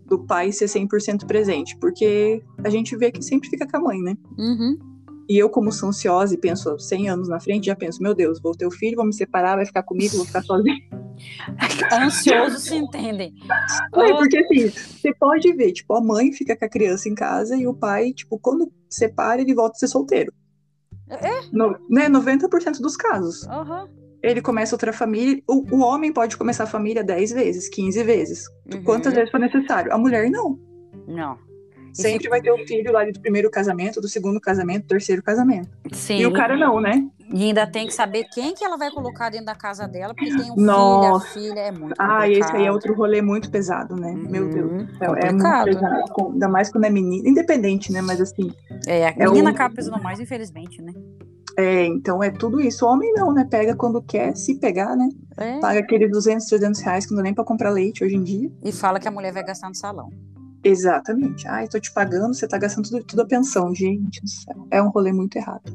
[0.06, 4.02] do pai ser 100% presente, porque a gente vê que sempre fica com a mãe,
[4.02, 4.16] né?
[4.36, 4.89] Uhum.
[5.30, 8.40] E eu, como sou ansiosa e penso 100 anos na frente, já penso, meu Deus,
[8.42, 10.76] vou ter o filho, vou me separar, vai ficar comigo, vou ficar sozinha.
[12.02, 13.32] Ansiosos se entendem.
[13.94, 17.56] É, porque assim, você pode ver, tipo, a mãe fica com a criança em casa
[17.56, 20.32] e o pai, tipo, quando separa, ele volta a ser solteiro.
[21.08, 21.46] É?
[21.52, 23.44] No, né, 90% dos casos.
[23.44, 23.86] Uhum.
[24.24, 25.40] Ele começa outra família.
[25.48, 28.44] O, o, homem pode começar a família 10 vezes, 15 vezes.
[28.74, 28.82] Uhum.
[28.82, 29.94] Quantas vezes for necessário.
[29.94, 30.58] A mulher não.
[31.06, 31.38] Não.
[31.92, 35.68] Sempre vai ter o filho lá do primeiro casamento, do segundo casamento, do terceiro casamento.
[35.92, 36.18] Sim.
[36.18, 37.06] E o cara não, né?
[37.32, 40.36] E ainda tem que saber quem que ela vai colocar dentro da casa dela, porque
[40.36, 41.28] tem um Nossa.
[41.28, 44.10] filho, a filha, é muito Ah, esse aí é outro rolê muito pesado, né?
[44.10, 44.30] Uhum.
[44.30, 44.88] Meu Deus.
[45.00, 46.32] É, é muito pesado.
[46.32, 47.28] Ainda mais quando é menina.
[47.28, 48.02] Independente, né?
[48.02, 48.52] Mas assim.
[48.86, 49.54] É, a menina é o...
[49.54, 50.92] acaba pesando mais, infelizmente, né?
[51.56, 52.84] É, então é tudo isso.
[52.84, 53.46] O homem não, né?
[53.48, 55.08] Pega quando quer, se pegar, né?
[55.36, 55.60] É.
[55.60, 58.50] Paga aqueles 200, 300 reais que não dá nem pra comprar leite hoje em dia.
[58.64, 60.10] E fala que a mulher vai gastar no salão.
[60.62, 61.48] Exatamente.
[61.48, 63.74] Ai, tô te pagando, você tá gastando tudo, tudo a pensão.
[63.74, 64.66] Gente do céu.
[64.70, 65.72] É um rolê muito errado.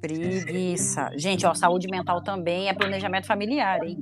[0.00, 1.10] Preguiça.
[1.16, 3.98] Gente, ó, saúde mental também é planejamento familiar, hein?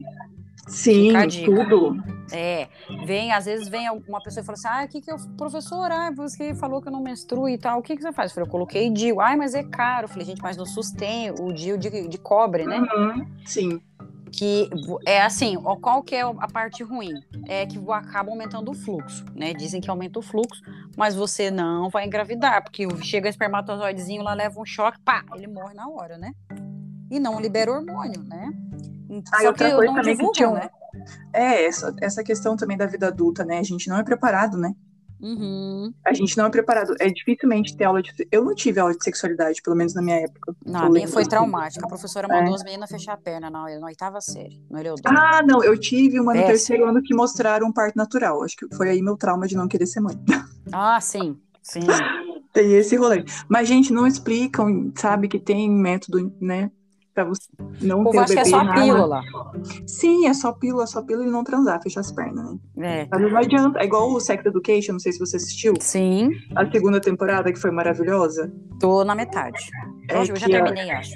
[0.66, 1.12] Sim,
[1.44, 2.02] tudo.
[2.32, 2.68] É,
[3.04, 5.90] vem, às vezes vem uma pessoa e fala assim: ah, o que que eu, professor,
[5.90, 8.30] ah, você falou que eu não menstruo e tal, o que que você faz?
[8.30, 10.04] Eu falei, eu coloquei DIU, ai, mas é caro.
[10.04, 12.80] Eu falei, gente, mas no SUS tem o DIU de, de cobre, né?
[12.80, 13.80] Uhum, sim.
[14.36, 14.68] Que
[15.06, 17.12] é assim, qual que é a parte ruim?
[17.46, 19.54] É que acaba aumentando o fluxo, né?
[19.54, 20.60] Dizem que aumenta o fluxo,
[20.96, 25.46] mas você não vai engravidar, porque chega o espermatozoidezinho lá, leva um choque, pá, ele
[25.46, 26.32] morre na hora, né?
[27.08, 28.50] E não libera hormônio, né?
[29.32, 30.70] Ah, Só outra que coisa também divulgam, que tinha, né?
[31.32, 33.58] É, essa, essa questão também da vida adulta, né?
[33.58, 34.74] A gente não é preparado, né?
[35.24, 35.90] Uhum.
[36.04, 36.94] A gente não é preparado.
[37.00, 38.12] É dificilmente ter aula de.
[38.30, 40.54] Eu não tive aula de sexualidade, pelo menos na minha época.
[40.66, 41.86] Não, a minha foi traumática.
[41.86, 42.56] A professora mandou é.
[42.56, 45.16] as meninas fechar a perna na, na oitava série, no Eleodoro.
[45.16, 46.46] Ah, não, eu tive uma no é.
[46.46, 48.42] terceiro ano que mostraram um parto natural.
[48.42, 50.14] Acho que foi aí meu trauma de não querer ser mãe.
[50.72, 51.82] Ah, sim, sim.
[52.50, 53.22] Tem esse rolê.
[53.46, 56.70] Mas, gente, não explicam, sabe, que tem método, né?
[57.14, 57.48] Pra você
[57.80, 58.34] não o ter o bebê.
[58.34, 59.22] que é só pílula.
[59.86, 63.02] Sim, é só pílula, só pílula e não transar, fechar as pernas, né?
[63.02, 63.08] É.
[63.10, 63.78] Mas não adianta.
[63.78, 65.74] É igual o Sex Education, não sei se você assistiu.
[65.80, 66.30] Sim.
[66.56, 68.52] A segunda temporada, que foi maravilhosa.
[68.80, 69.58] Tô na metade.
[70.10, 70.98] É eu já terminei, a...
[70.98, 71.14] acho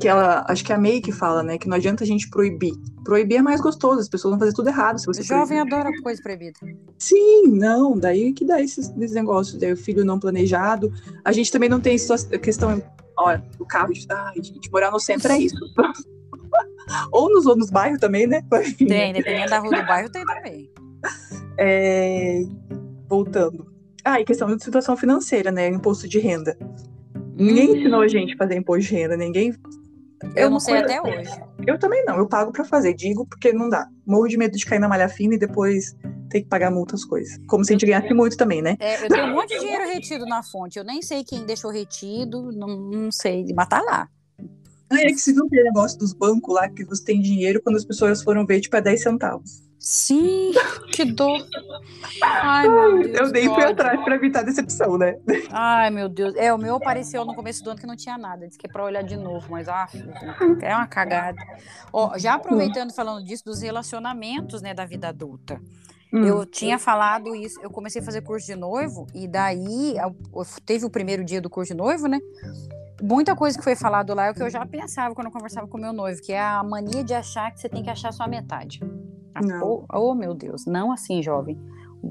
[0.00, 2.28] que ela, acho que é a May que fala, né, que não adianta a gente
[2.30, 2.72] proibir.
[3.04, 5.74] Proibir é mais gostoso, as pessoas vão fazer tudo errado se você Jovem proibir.
[5.74, 6.58] adora coisa proibida.
[6.98, 10.92] Sim, não, daí que dá esses, esses negócios, daí o filho não planejado.
[11.24, 12.82] A gente também não tem a questão,
[13.22, 15.56] olha, o carro, de, ai, gente, morar no centro é isso.
[17.12, 18.42] ou nos, ou nos bairros também, né?
[18.78, 20.70] Tem, dependendo da rua do bairro, tem também.
[21.58, 22.42] É,
[23.08, 23.70] voltando.
[24.04, 25.68] Ah, e questão de situação financeira, né?
[25.68, 26.56] Imposto de renda.
[27.34, 27.76] Ninguém hum.
[27.76, 29.54] ensinou a gente a fazer imposto de renda, ninguém
[30.22, 31.30] eu, eu não sei até hoje.
[31.66, 33.88] Eu também não, eu pago para fazer, digo porque não dá.
[34.06, 35.96] Morro de medo de cair na malha fina e depois
[36.28, 37.38] ter que pagar multas coisas.
[37.46, 38.76] Como se a gente ganhasse muito também, né?
[38.78, 40.78] É, eu tenho um monte de dinheiro retido na fonte.
[40.78, 44.08] Eu nem sei quem deixou retido, não, não sei, mas tá lá.
[44.90, 47.76] Ah, é que se não tem negócio dos bancos lá que você tem dinheiro quando
[47.76, 49.69] as pessoas foram ver, tipo, é 10 centavos.
[49.80, 50.52] Sim,
[50.92, 51.42] que dor.
[52.22, 53.18] Ai, meu Deus.
[53.18, 55.18] Eu dei fui atrás para evitar decepção, né?
[55.50, 56.34] Ai, meu Deus.
[56.36, 58.46] É, o meu apareceu no começo do ano que não tinha nada.
[58.46, 59.88] Disse que é para olhar de novo, mas ah,
[60.60, 61.42] é uma cagada.
[61.90, 65.58] Ó, já aproveitando falando disso dos relacionamentos, né, da vida adulta.
[66.12, 66.24] Hum.
[66.24, 69.94] Eu tinha falado isso, eu comecei a fazer curso de noivo e daí
[70.66, 72.18] teve o primeiro dia do curso de noivo, né?
[73.00, 75.66] Muita coisa que foi falado lá é o que eu já pensava quando eu conversava
[75.66, 78.28] com meu noivo, que é a mania de achar que você tem que achar sua
[78.28, 78.80] metade.
[79.62, 81.58] Oh, oh, meu Deus, não assim, jovem.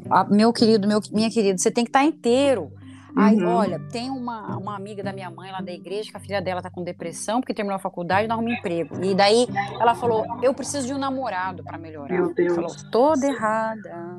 [0.10, 2.72] Ah, meu querido, meu, minha querida, você tem que estar tá inteiro.
[3.16, 3.56] Aí, uhum.
[3.56, 6.62] olha, tem uma, uma amiga da minha mãe lá da igreja que a filha dela
[6.62, 9.04] tá com depressão porque terminou a faculdade e não arruma emprego.
[9.04, 9.48] E daí
[9.80, 12.14] ela falou: Eu preciso de um namorado para melhorar.
[12.14, 12.56] Meu Deus.
[12.56, 14.18] Falou: Toda errada.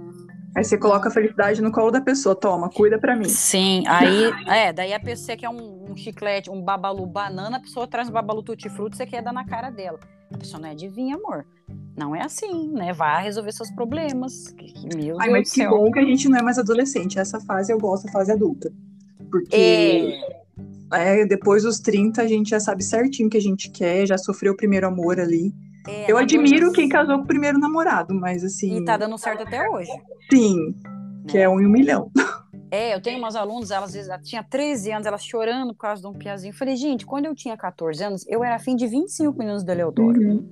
[0.57, 3.29] Aí você coloca a felicidade no colo da pessoa, toma, cuida pra mim.
[3.29, 7.87] Sim, aí, é, daí a pessoa quer um, um chiclete, um babalu banana, a pessoa
[7.87, 10.01] traz um babalu tutti-frutti, você quer dar na cara dela.
[10.33, 11.45] A pessoa não é adivinha, amor.
[11.97, 12.93] Não é assim, né?
[12.93, 14.55] Vai resolver seus problemas.
[14.95, 17.19] Meu Ai, Deus mas que bom que a gente não é mais adolescente.
[17.19, 18.73] Essa fase eu gosto, a fase adulta.
[19.31, 20.41] Porque é...
[20.93, 24.19] É, depois dos 30 a gente já sabe certinho o que a gente quer, já
[24.19, 25.55] sofreu o primeiro amor ali.
[25.87, 28.77] É, eu admiro quem casou com o primeiro namorado, mas assim.
[28.77, 29.91] E tá dando certo até hoje.
[30.31, 30.75] Sim,
[31.29, 32.11] que é um em um milhão.
[32.71, 36.07] É, eu tenho umas alunas, elas, ela tinha 13 anos, elas chorando por causa de
[36.07, 36.55] um piazinho.
[36.55, 40.21] falei, gente, quando eu tinha 14 anos, eu era afim de 25 minutos da Leodoro.
[40.21, 40.49] Uhum.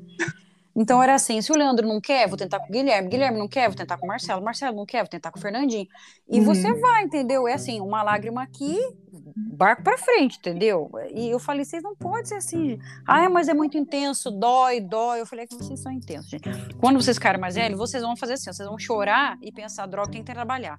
[0.74, 3.48] Então era assim, se o Leandro não quer, vou tentar com o Guilherme, Guilherme não
[3.48, 5.88] quer, vou tentar com o Marcelo, Marcelo não quer, vou tentar com o Fernandinho.
[6.28, 6.44] E uhum.
[6.44, 7.48] você vai, entendeu?
[7.48, 8.78] É assim, uma lágrima aqui,
[9.24, 10.90] barco para frente, entendeu?
[11.14, 12.78] E eu falei, vocês não podem ser assim.
[13.06, 15.20] Ah, mas é muito intenso, dói, dói.
[15.20, 16.48] Eu falei é que vocês são intensos, gente.
[16.78, 20.10] Quando vocês ficarem mais velhos, vocês vão fazer assim, vocês vão chorar e pensar, droga,
[20.10, 20.78] tem que trabalhar.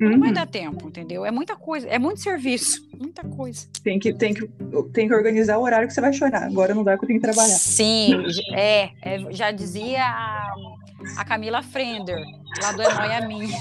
[0.00, 0.10] Uhum.
[0.10, 1.24] Não vai dar tempo, entendeu?
[1.24, 3.66] É muita coisa, é muito serviço, muita coisa.
[3.82, 4.48] Tem que, tem que,
[4.92, 6.44] tem que organizar o horário que você vai chorar.
[6.44, 7.54] Agora não dá que eu tenho que trabalhar.
[7.54, 8.14] Sim,
[8.54, 10.52] é, é já dizia a,
[11.16, 12.22] a Camila Frender,
[12.62, 13.58] lá do É a Minha.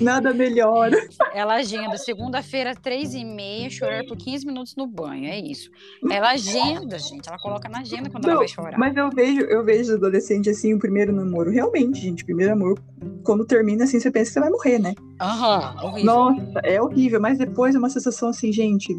[0.00, 0.90] Nada melhor.
[1.32, 5.26] Ela agenda segunda-feira, três e meia, chorar por 15 minutos no banho.
[5.26, 5.70] É isso.
[6.10, 7.28] Ela agenda, gente.
[7.28, 8.78] Ela coloca na agenda quando Não, ela vai chorar.
[8.78, 11.50] Mas eu vejo, eu vejo adolescente assim, o primeiro namoro.
[11.50, 12.78] Realmente, gente, primeiro amor,
[13.24, 14.94] quando termina assim, você pensa que você vai morrer, né?
[15.20, 16.04] Aham, horrível.
[16.04, 17.20] Nossa, é horrível.
[17.20, 18.94] Mas depois é uma sensação assim, gente,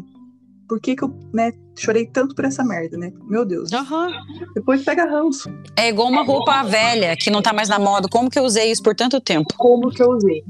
[0.68, 3.12] por que, que eu né, chorei tanto por essa merda, né?
[3.24, 3.70] Meu Deus.
[3.72, 4.08] Uhum.
[4.54, 5.50] Depois pega ranço.
[5.76, 8.08] É igual uma roupa velha que não tá mais na moda.
[8.08, 9.54] Como que eu usei isso por tanto tempo?
[9.56, 10.44] Como que eu usei?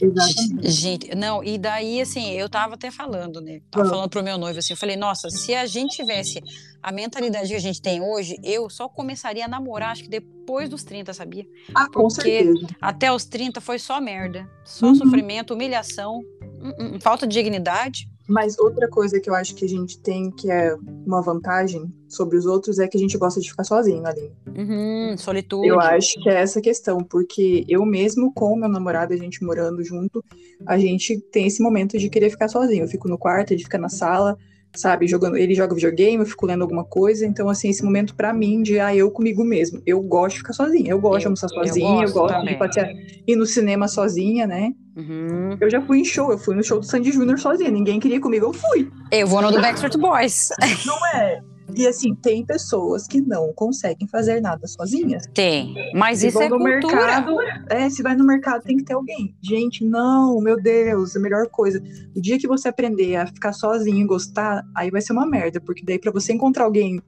[0.00, 0.70] Exatamente.
[0.70, 3.60] Gente, não, e daí, assim, eu tava até falando, né?
[3.70, 3.90] Tava ah.
[3.90, 6.42] falando pro meu noivo, assim, eu falei, nossa, se a gente tivesse
[6.82, 10.68] a mentalidade que a gente tem hoje, eu só começaria a namorar, acho que depois
[10.68, 11.46] dos 30, sabia?
[11.74, 12.66] Ah, com Porque certeza.
[12.80, 14.48] até os 30 foi só merda.
[14.64, 14.94] Só uhum.
[14.94, 18.08] sofrimento, humilhação, hum, hum, falta de dignidade.
[18.32, 20.74] Mas outra coisa que eu acho que a gente tem que é
[21.04, 24.32] uma vantagem sobre os outros é que a gente gosta de ficar sozinho ali.
[24.56, 25.68] Uhum, solitude.
[25.68, 29.84] Eu acho que é essa questão, porque eu mesmo com meu namorado, a gente morando
[29.84, 30.24] junto,
[30.64, 32.84] a gente tem esse momento de querer ficar sozinho.
[32.84, 34.38] Eu fico no quarto, ele fica na sala,
[34.74, 38.32] sabe, jogando, ele joga videogame, eu fico lendo alguma coisa, então assim, esse momento para
[38.32, 39.82] mim de ah, eu comigo mesmo.
[39.86, 42.46] Eu gosto de ficar sozinha, eu gosto eu, de almoçar sozinha, eu gosto, eu gosto
[42.46, 42.88] de passear,
[43.26, 44.72] ir no cinema sozinha, né?
[44.96, 45.56] Uhum.
[45.60, 48.20] Eu já fui em show, eu fui no show do Sandy Júnior sozinha, ninguém queria
[48.20, 48.90] comigo, eu fui.
[49.10, 50.48] Eu vou no do Backstreet Boys.
[50.86, 51.40] Não é?
[51.74, 55.26] E assim, tem pessoas que não conseguem fazer nada sozinhas.
[55.32, 55.74] Tem.
[55.94, 56.96] Mas se isso é no cultura.
[56.96, 57.36] mercado,
[57.70, 59.34] é, se vai no mercado tem que ter alguém.
[59.40, 61.82] Gente, não, meu Deus, a melhor coisa.
[62.14, 65.60] O dia que você aprender a ficar sozinho e gostar, aí vai ser uma merda,
[65.60, 67.00] porque daí para você encontrar alguém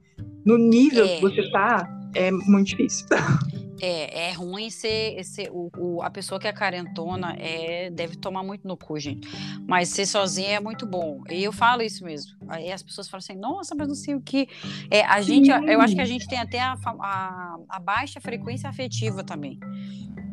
[0.43, 1.15] no nível é.
[1.15, 3.05] que você tá, é muito difícil.
[3.81, 8.43] É, é ruim ser, ser o, o, a pessoa que é carentona é, deve tomar
[8.43, 9.27] muito no cu, gente.
[9.67, 11.21] Mas ser sozinha é muito bom.
[11.29, 12.37] E eu falo isso mesmo.
[12.47, 14.47] Aí as pessoas falam assim, nossa, mas não sei o que.
[14.89, 18.69] É, a gente, eu acho que a gente tem até a, a, a baixa frequência
[18.69, 19.59] afetiva também.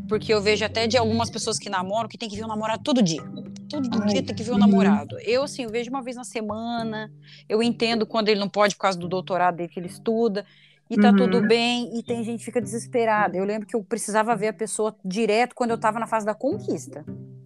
[0.09, 2.83] Porque eu vejo até de algumas pessoas que namoram que tem que ver o namorado
[2.83, 3.23] todo dia.
[3.69, 4.61] Todo dia tem que ver o uhum.
[4.61, 5.19] namorado.
[5.21, 7.11] Eu, assim, eu vejo uma vez na semana.
[7.49, 10.45] Eu entendo quando ele não pode por causa do doutorado dele que ele estuda
[10.93, 11.17] e tá uhum.
[11.17, 13.37] tudo bem, e tem gente que fica desesperada.
[13.37, 16.35] Eu lembro que eu precisava ver a pessoa direto quando eu tava na fase da
[16.35, 17.05] conquista.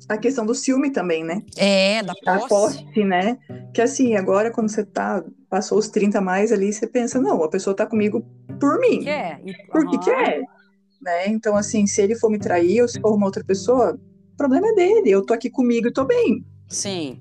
[0.09, 1.43] A questão do ciúme também, né?
[1.57, 2.45] É, da posse.
[2.45, 3.39] A posse, né?
[3.73, 7.49] Que assim, agora quando você tá, passou os 30 mais ali, você pensa, não, a
[7.49, 8.25] pessoa tá comigo
[8.61, 9.05] por mim.
[9.05, 9.41] Quer.
[9.45, 10.03] E, porque uhum.
[10.03, 10.43] quer.
[11.01, 11.29] Né?
[11.29, 13.97] Então, assim, se ele for me trair ou se for uma outra pessoa,
[14.33, 15.11] o problema é dele.
[15.11, 16.45] Eu tô aqui comigo e tô bem.
[16.69, 17.21] Sim.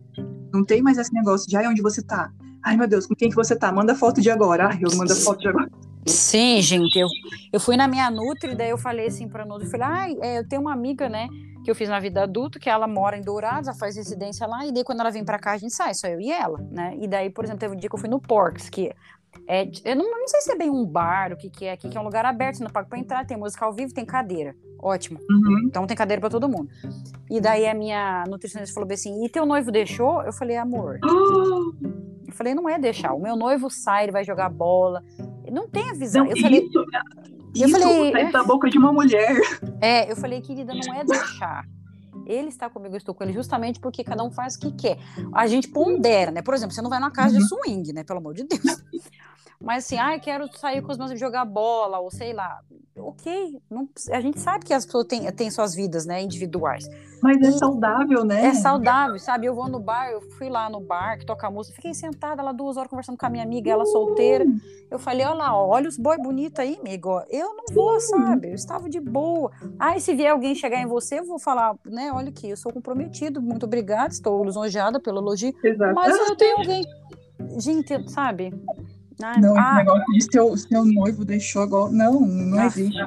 [0.51, 2.31] Não tem mais esse negócio de, ai, onde você tá?
[2.63, 3.71] Ai, meu Deus, com quem que você tá?
[3.71, 4.69] Manda foto de agora.
[4.69, 5.69] Ai, eu mando foto de agora.
[6.07, 7.07] Sim, gente, eu,
[7.51, 10.37] eu fui na minha Nutri, daí eu falei assim pra Nutri, eu falei, ai, é,
[10.37, 11.27] eu tenho uma amiga, né,
[11.63, 14.65] que eu fiz na vida adulta, que ela mora em Dourados, ela faz residência lá,
[14.67, 16.95] e daí quando ela vem pra cá, a gente sai, só eu e ela, né,
[17.01, 18.91] e daí, por exemplo, teve um dia que eu fui no Porks, que
[19.47, 21.89] é, eu não, não sei se é bem um bar, o que que é aqui,
[21.89, 24.05] que é um lugar aberto, você não paga pra entrar, tem música ao vivo, tem
[24.05, 25.63] cadeira, ótimo, uhum.
[25.65, 26.69] então tem cadeira pra todo mundo.
[27.29, 30.21] E daí a minha nutricionista falou assim, e teu noivo deixou?
[30.23, 30.99] Eu falei, amor...
[32.27, 33.13] Eu falei, não é deixar.
[33.13, 35.01] O meu noivo sai, ele vai jogar bola.
[35.49, 36.23] Não tem avisar.
[36.23, 39.39] Não, eu falei, isso, eu isso falei, sai da boca de uma mulher.
[39.79, 41.63] É, eu falei, querida, não é deixar.
[42.25, 44.97] Ele está comigo, eu estou com ele, justamente porque cada um faz o que quer.
[45.33, 46.41] A gente pondera, né?
[46.41, 47.47] Por exemplo, você não vai numa casa de uhum.
[47.63, 48.03] swing, né?
[48.03, 48.61] Pelo amor de Deus.
[49.61, 52.59] Mas assim, ah, quero sair com os meus jogar bola, ou sei lá.
[52.97, 56.87] Ok, não, a gente sabe que as pessoas têm, têm suas vidas, né, individuais.
[57.21, 58.45] Mas é saudável, né?
[58.47, 59.47] É saudável, sabe?
[59.47, 62.53] Eu vou no bar, eu fui lá no bar que toca música, fiquei sentada lá
[62.53, 64.45] duas horas conversando com a minha amiga, ela solteira.
[64.89, 67.21] Eu falei, olha lá, olha os boy bonito aí, amigo.
[67.29, 68.49] Eu não vou, sabe?
[68.49, 69.51] Eu estava de boa.
[69.79, 72.11] Ah, e se vier alguém chegar em você, eu vou falar, né?
[72.13, 75.53] Olha aqui, eu sou comprometido, muito obrigada, estou lisonjeada pelo elogio.
[75.63, 75.95] Exato.
[75.95, 76.83] Mas eu tenho alguém.
[77.57, 78.53] Gente, sabe?
[79.21, 81.91] Ah, não, ah, esse negócio de seu, seu noivo deixou agora.
[81.91, 82.99] Não, não ah, existe.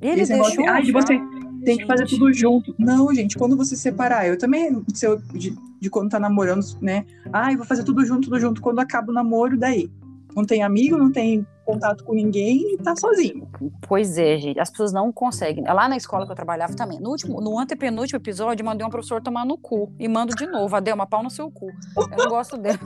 [0.00, 0.62] Ele esse deixou.
[0.62, 1.20] De, ah, de você
[1.64, 2.74] tem que fazer tudo junto.
[2.78, 7.04] Não, gente, quando você separar, eu também, se eu, de, de quando tá namorando, né?
[7.32, 8.62] Ah, eu vou fazer tudo junto, tudo junto.
[8.62, 9.90] Quando acaba o namoro, daí.
[10.34, 13.48] Não tem amigo, não tem contato com ninguém e tá sozinho.
[13.88, 14.60] Pois é, gente.
[14.60, 15.64] As pessoas não conseguem.
[15.64, 19.20] Lá na escola que eu trabalhava também, no último, no antepenúltimo episódio, mandei um professor
[19.20, 19.92] tomar no cu.
[19.98, 20.74] E mando de novo.
[20.76, 21.66] Adê, uma pau no seu cu.
[21.96, 22.78] Eu não gosto dela.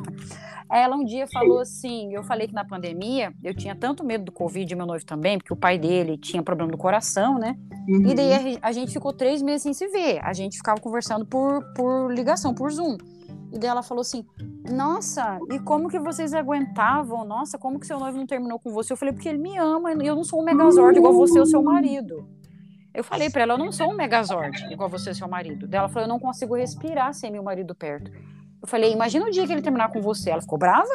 [0.72, 4.32] Ela um dia falou assim: eu falei que na pandemia eu tinha tanto medo do
[4.32, 7.56] Covid, e meu noivo também, porque o pai dele tinha problema do coração, né?
[7.88, 8.06] Uhum.
[8.06, 10.20] E daí a, a gente ficou três meses sem se ver.
[10.22, 12.96] A gente ficava conversando por, por ligação, por Zoom.
[13.52, 14.24] E daí ela falou assim:
[14.70, 17.24] Nossa, e como que vocês aguentavam?
[17.24, 18.92] Nossa, como que seu noivo não terminou com você?
[18.92, 21.46] Eu falei: Porque ele me ama e eu não sou um megazord igual você ou
[21.46, 22.28] seu marido.
[22.94, 25.66] Eu falei para ela: Eu não sou um megazord igual você e seu marido.
[25.66, 28.10] Daí ela falou: Eu não consigo respirar sem meu marido perto.
[28.62, 30.30] Eu falei: Imagina o dia que ele terminar com você.
[30.30, 30.88] Ela ficou brava?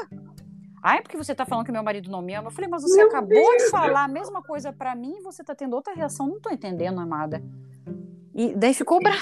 [0.82, 2.48] Ah, é porque você tá falando que meu marido não me ama?
[2.48, 3.64] Eu falei: Mas você meu acabou Deus.
[3.64, 6.28] de falar a mesma coisa para mim e você tá tendo outra reação.
[6.28, 7.44] Não tô entendendo, amada.
[8.34, 9.20] E daí ficou brava.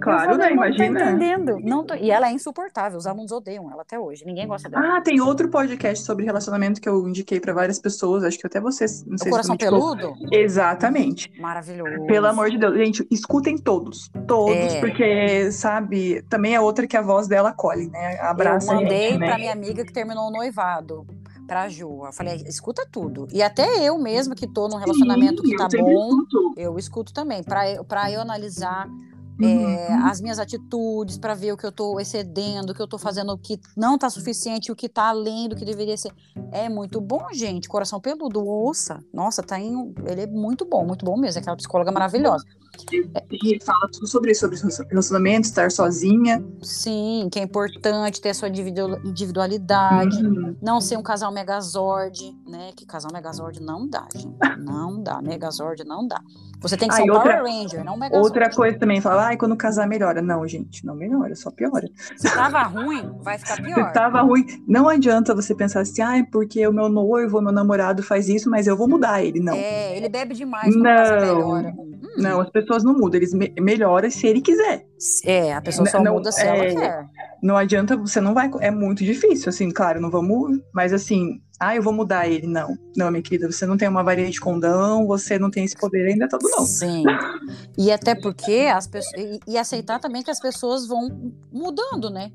[0.00, 0.52] Claro, falei, né?
[0.52, 0.88] Imagina.
[0.88, 1.58] Não tô entendendo.
[1.60, 1.94] Não tô...
[1.94, 4.24] E ela é insuportável, os alunos odeiam ela até hoje.
[4.24, 4.96] Ninguém gosta dela.
[4.96, 8.60] Ah, tem outro podcast sobre relacionamento que eu indiquei para várias pessoas, acho que até
[8.60, 9.04] vocês.
[9.04, 10.14] Não o sei Coração se Peludo?
[10.32, 11.30] Exatamente.
[11.40, 12.06] Maravilhoso.
[12.06, 12.76] Pelo amor de Deus.
[12.76, 14.10] Gente, escutem todos.
[14.26, 14.80] Todos, é.
[14.80, 18.18] porque, sabe, também é outra que a voz dela colhe, né?
[18.20, 19.26] Abraça Eu mandei gente, né?
[19.28, 21.06] pra minha amiga que terminou o noivado
[21.46, 22.04] pra Ju.
[22.04, 23.26] Eu falei, escuta tudo.
[23.32, 26.54] E até eu mesma que tô num relacionamento Sim, que tá bom, escuto.
[26.56, 28.88] eu escuto também, pra, pra eu analisar
[29.42, 32.98] é, as minhas atitudes, para ver o que eu estou excedendo, o que eu estou
[32.98, 36.12] fazendo, o que não está suficiente, o que está além do que deveria ser.
[36.52, 37.68] É muito bom, gente.
[37.68, 39.02] Coração peludo, ouça.
[39.12, 41.40] Nossa, tá em, ele é muito bom, muito bom mesmo.
[41.40, 42.44] Aquela psicóloga maravilhosa.
[43.30, 46.44] E fala tudo sobre isso, sobre relacionamento, estar sozinha.
[46.62, 50.56] Sim, que é importante ter a sua individualidade, uhum.
[50.60, 52.72] não ser um casal megazord, né?
[52.76, 54.36] Que casal megazord não dá, gente.
[54.58, 56.20] Não dá, megazord não dá.
[56.68, 58.26] Você tem que ser um outra, Power Ranger, não um Megazord.
[58.26, 60.22] Outra coisa também, falar, ai, quando casar melhora.
[60.22, 61.86] Não, gente, não melhora, só piora.
[62.16, 63.88] Se tava ruim, vai ficar pior.
[63.88, 67.52] Se tava ruim, não adianta você pensar assim, ai, porque o meu noivo, o meu
[67.52, 69.40] namorado faz isso, mas eu vou mudar ele.
[69.40, 69.54] Não.
[69.54, 71.74] É, ele bebe demais, não, melhora.
[71.76, 71.94] Hum.
[72.16, 74.86] Não, as pessoas não mudam, eles me melhoram se ele quiser.
[75.24, 77.06] É, a pessoa só não, muda se é, ela quer.
[77.42, 78.50] Não adianta, você não vai.
[78.60, 80.58] É muito difícil, assim, claro, não vamos.
[80.72, 82.46] Mas assim, ah, eu vou mudar ele.
[82.46, 85.76] Não, não, minha querida, você não tem uma varinha de condão, você não tem esse
[85.76, 86.64] poder ainda todo, não.
[86.64, 87.04] Sim.
[87.76, 89.40] E até porque as pessoas.
[89.46, 92.30] E, aceitar também que as pessoas vão mudando, né?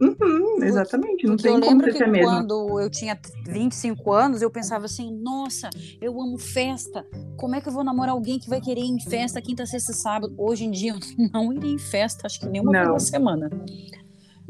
[0.00, 2.26] Uhum, exatamente, não porque tem eu como lembro que mesmo.
[2.26, 5.68] quando eu tinha 25 anos, eu pensava assim, nossa,
[6.00, 7.04] eu amo festa.
[7.36, 9.92] Como é que eu vou namorar alguém que vai querer ir em festa quinta, sexta,
[9.92, 10.34] sábado?
[10.38, 10.98] Hoje em dia eu
[11.34, 13.50] não iria em festa, acho que nem uma vez na semana.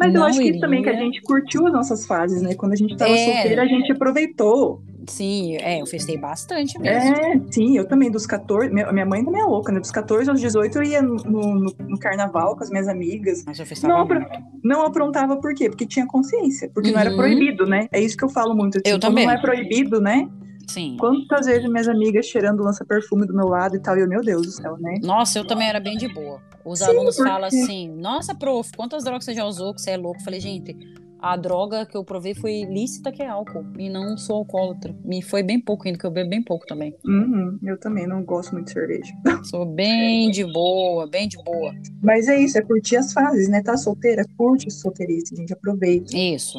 [0.01, 2.55] Mas não eu acho que isso também que a gente curtiu as nossas fases, né?
[2.55, 3.35] Quando a gente estava é...
[3.35, 4.83] solteira, a gente aproveitou.
[5.07, 7.17] Sim, é, eu festei bastante mesmo.
[7.17, 8.73] É, sim, eu também, dos 14.
[8.73, 9.79] Minha, minha mãe também é louca, né?
[9.81, 13.45] Dos 14 aos 18 eu ia no, no, no carnaval com as minhas amigas.
[13.45, 14.27] Mas eu festava não,
[14.65, 15.69] não aprontava por quê?
[15.69, 16.71] Porque tinha consciência.
[16.73, 16.95] Porque uhum.
[16.95, 17.17] não era uhum.
[17.17, 17.89] proibido, né?
[17.93, 18.79] É isso que eu falo muito.
[18.79, 19.27] Assim, eu também.
[19.27, 20.29] não é proibido, né?
[20.69, 20.97] Sim.
[20.99, 24.47] Quantas vezes minhas amigas cheirando lança-perfume do meu lado e tal, e eu, meu Deus
[24.47, 24.99] do céu, né?
[25.03, 26.41] Nossa, eu também era bem de boa.
[26.65, 27.31] Os Sim, alunos porque...
[27.31, 30.21] falam assim: Nossa, prof, quantas drogas você já usou que você é louco?
[30.21, 30.77] Eu falei, gente,
[31.23, 33.65] a droga que eu provei foi lícita, que é álcool.
[33.79, 34.95] E não sou alcoólatra.
[35.05, 36.95] Me foi bem pouco ainda, que eu bebo bem pouco também.
[37.05, 39.13] Uhum, eu também não gosto muito de cerveja.
[39.45, 41.75] Sou bem de boa, bem de boa.
[42.03, 43.63] Mas é isso, é curtir as fases, né?
[43.63, 46.17] Tá solteira, curte solteirice, gente, aproveita.
[46.17, 46.59] Isso.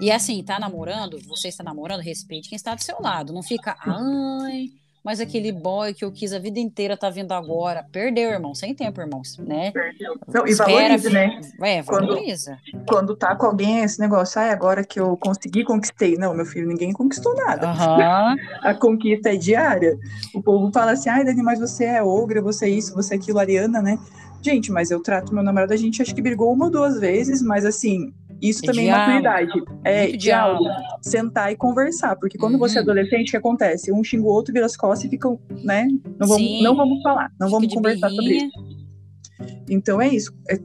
[0.00, 3.32] E assim, tá namorando, você está namorando, respeite quem está do seu lado.
[3.32, 4.70] Não fica, ai,
[5.04, 7.84] mas aquele boy que eu quis a vida inteira tá vindo agora.
[7.90, 9.70] Perdeu, irmão, sem tempo, irmãos, né?
[9.72, 10.14] Perdeu.
[10.28, 11.40] Não, e valoriza, né?
[11.62, 12.58] É, valoriza.
[12.70, 16.16] Quando, quando tá com alguém, esse negócio, ai, agora que eu consegui, conquistei.
[16.16, 17.68] Não, meu filho, ninguém conquistou nada.
[17.68, 18.36] Uhum.
[18.62, 19.98] a conquista é diária.
[20.34, 23.16] O povo fala assim, ai, Dani, mas você é ogra, você é isso, você é
[23.16, 23.98] aquilo, Ariana, né?
[24.42, 27.42] Gente, mas eu trato meu namorado, a gente acho que brigou uma ou duas vezes,
[27.42, 29.52] mas assim, isso também é maturidade.
[29.84, 30.64] É diálogo.
[31.02, 32.16] Sentar e conversar.
[32.16, 32.60] Porque quando uhum.
[32.60, 32.90] você é uhum.
[32.90, 33.92] adolescente, o que acontece?
[33.92, 35.86] Um xinga o outro, vira as costas e ficam, né?
[36.18, 38.50] Não vamos, não vamos falar, não vamos conversar birrinha.
[38.50, 39.60] sobre isso.
[39.68, 40.32] Então é isso.
[40.48, 40.58] É,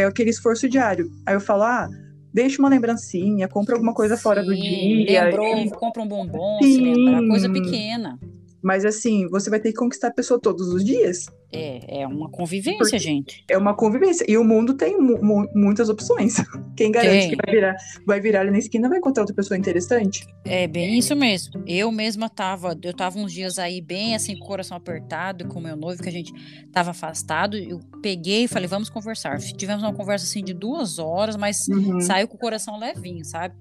[0.00, 1.10] é, aquele esforço diário.
[1.26, 1.88] Aí eu falo, ah,
[2.32, 5.24] deixa uma lembrancinha, compra alguma coisa Sim, fora do dia.
[5.24, 5.70] Lembrou, e...
[5.70, 6.72] compra um bombom, Sim.
[6.72, 8.18] se lembrar, coisa pequena.
[8.62, 11.26] Mas assim, você vai ter que conquistar a pessoa todos os dias.
[11.52, 13.44] É, é uma convivência, Porque gente.
[13.50, 14.24] É uma convivência.
[14.26, 16.36] E o mundo tem mu muitas opções.
[16.76, 17.30] Quem garante tem.
[17.30, 20.26] que vai virar, vai virar ali na esquina vai encontrar outra pessoa interessante?
[20.46, 21.62] É bem isso mesmo.
[21.66, 25.58] Eu mesma tava, eu tava uns dias aí bem assim, com o coração apertado, com
[25.58, 26.32] o meu noivo, que a gente
[26.72, 27.56] tava afastado.
[27.56, 29.38] Eu peguei e falei, vamos conversar.
[29.38, 32.00] Tivemos uma conversa assim de duas horas, mas uhum.
[32.00, 33.54] saiu com o coração levinho, sabe?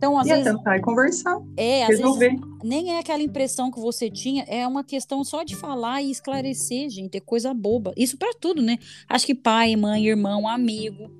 [0.00, 0.46] Então, às e vezes.
[0.46, 1.38] É tentar e conversar.
[1.58, 2.30] É, às resolver.
[2.30, 2.44] vezes.
[2.64, 6.88] Nem é aquela impressão que você tinha, é uma questão só de falar e esclarecer,
[6.88, 7.18] gente.
[7.18, 7.92] É coisa boba.
[7.94, 8.78] Isso para tudo, né?
[9.06, 11.10] Acho que pai, mãe, irmão, amigo,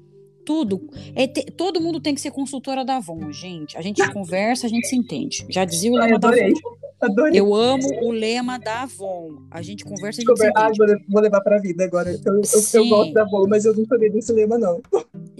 [0.46, 0.88] tudo.
[1.14, 1.42] É te...
[1.50, 3.76] todo mundo tem que ser consultora da Avon, gente.
[3.76, 5.44] A gente conversa, a gente se entende.
[5.50, 6.54] Já dizia o lema da Avon.
[7.00, 7.40] Adorei.
[7.40, 9.42] Eu amo o lema da Avon.
[9.50, 10.52] A gente conversa, a gente.
[10.54, 10.70] Ah,
[11.08, 12.10] vou levar para a vida agora.
[12.10, 12.42] Eu, eu,
[12.74, 14.82] eu, gosto da Avon, mas eu não sabia desse lema, não.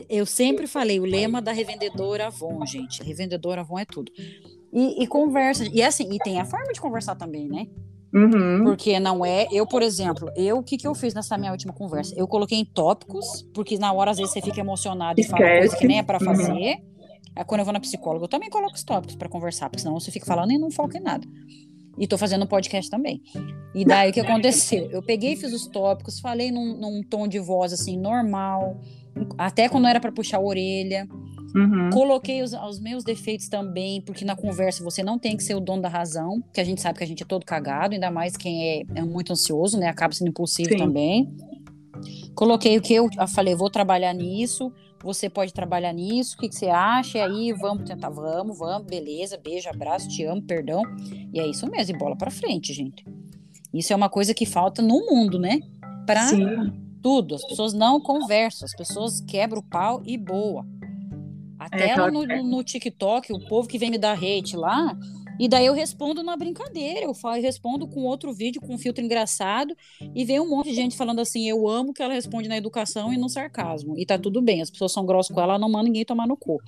[0.09, 3.03] Eu sempre falei o lema da revendedora Avon, gente.
[3.03, 4.11] Revendedora Avon é tudo.
[4.73, 5.65] E, e, conversa.
[5.73, 7.67] E assim, e tem a forma de conversar também, né?
[8.13, 8.65] Uhum.
[8.65, 9.47] Porque não é.
[9.53, 12.15] Eu, por exemplo, eu o que, que eu fiz nessa minha última conversa?
[12.17, 15.43] Eu coloquei em tópicos, porque na hora às vezes você fica emocionado e Esquece.
[15.43, 16.25] fala coisa que nem é para uhum.
[16.25, 16.53] fazer.
[16.53, 16.90] Uhum.
[17.47, 20.11] Quando eu vou na psicóloga, eu também coloco os tópicos para conversar, porque senão você
[20.11, 21.27] fica falando e não foca em nada.
[21.99, 23.23] E tô fazendo um podcast também.
[23.75, 24.91] E daí o que aconteceu?
[24.91, 28.81] Eu peguei e fiz os tópicos, falei num, num tom de voz assim, normal
[29.37, 31.09] até quando era para puxar a orelha.
[31.55, 31.91] Uhum.
[31.91, 35.61] Coloquei os, os, meus defeitos também, porque na conversa você não tem que ser o
[35.61, 38.37] dono da razão, que a gente sabe que a gente é todo cagado, ainda mais
[38.37, 39.89] quem é, é muito ansioso, né?
[39.89, 40.77] Acaba sendo impulsivo Sim.
[40.77, 41.35] também.
[42.37, 44.73] Coloquei o que eu, eu falei, vou trabalhar nisso,
[45.03, 47.19] você pode trabalhar nisso, o que, que, você acha?
[47.19, 50.83] E aí, vamos tentar, vamos, vamos, beleza, beijo, abraço, te amo, perdão.
[51.33, 53.05] E é isso mesmo, e bola para frente, gente.
[53.73, 55.61] Isso é uma coisa que falta no mundo, né?
[56.07, 57.35] Pra Sim tudo.
[57.35, 60.67] As pessoas não conversam, as pessoas quebram o pau e boa.
[61.59, 64.97] Até é, no, no, TikTok, o povo que vem me dar hate lá,
[65.41, 68.79] E daí eu respondo na brincadeira, eu falo, eu respondo com outro vídeo, com um
[68.79, 69.75] filtro engraçado,
[70.15, 73.11] e vem um monte de gente falando assim, eu amo que ela responde na educação
[73.11, 73.99] e no sarcasmo.
[73.99, 76.37] E tá tudo bem, as pessoas são grossas com ela, não manda ninguém tomar no
[76.37, 76.61] cu.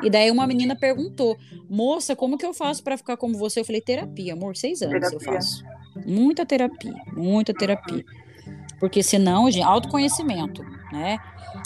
[0.00, 1.36] E daí uma menina perguntou,
[1.68, 3.58] moça, como que eu faço para ficar como você?
[3.58, 5.16] Eu falei, terapia, amor, seis anos terapia.
[5.16, 5.64] eu faço.
[6.06, 8.04] Muita terapia, muita terapia.
[8.78, 10.62] Porque senão, gente, autoconhecimento,
[10.92, 11.18] né?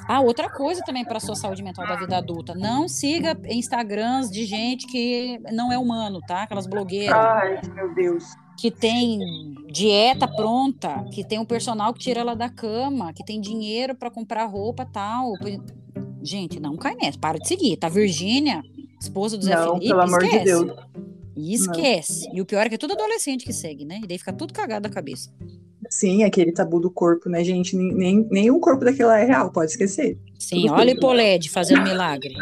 [0.06, 2.54] Ah, outra coisa também para a sua saúde mental da vida adulta.
[2.54, 6.42] Não siga Instagrams de gente que não é humano, tá?
[6.42, 7.16] Aquelas blogueiras.
[7.16, 8.24] Ai, meu Deus.
[8.58, 9.18] Que tem
[9.72, 14.10] dieta pronta, que tem um personal que tira ela da cama, que tem dinheiro para
[14.10, 15.32] comprar roupa tal.
[16.22, 17.18] Gente, não cai nessa.
[17.18, 17.76] Para de seguir.
[17.76, 18.62] Tá, Virgínia,
[19.00, 19.88] esposa do Zé não, Felipe?
[19.88, 20.38] Pelo amor esquece.
[20.38, 20.76] de Deus.
[21.36, 22.28] E esquece.
[22.28, 22.36] Não.
[22.36, 24.00] E o pior é que é tudo adolescente que segue, né?
[24.02, 25.32] E daí fica tudo cagado da cabeça.
[25.90, 27.76] Sim, aquele tabu do corpo, né, gente?
[27.76, 30.18] Nem, nem o corpo daquela é real, pode esquecer.
[30.38, 32.34] Sim, olha o Hipolede fazendo milagre.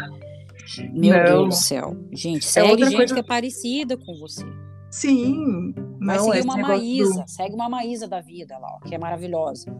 [0.93, 1.23] Meu não.
[1.23, 1.97] Deus do céu.
[2.11, 3.13] Gente, segue é gente coisa...
[3.13, 4.45] que é parecida com você.
[4.89, 5.73] Sim.
[5.99, 7.29] Não, seguir uma Maísa, do...
[7.29, 9.75] segue uma Maísa da vida lá, ó, que é maravilhosa.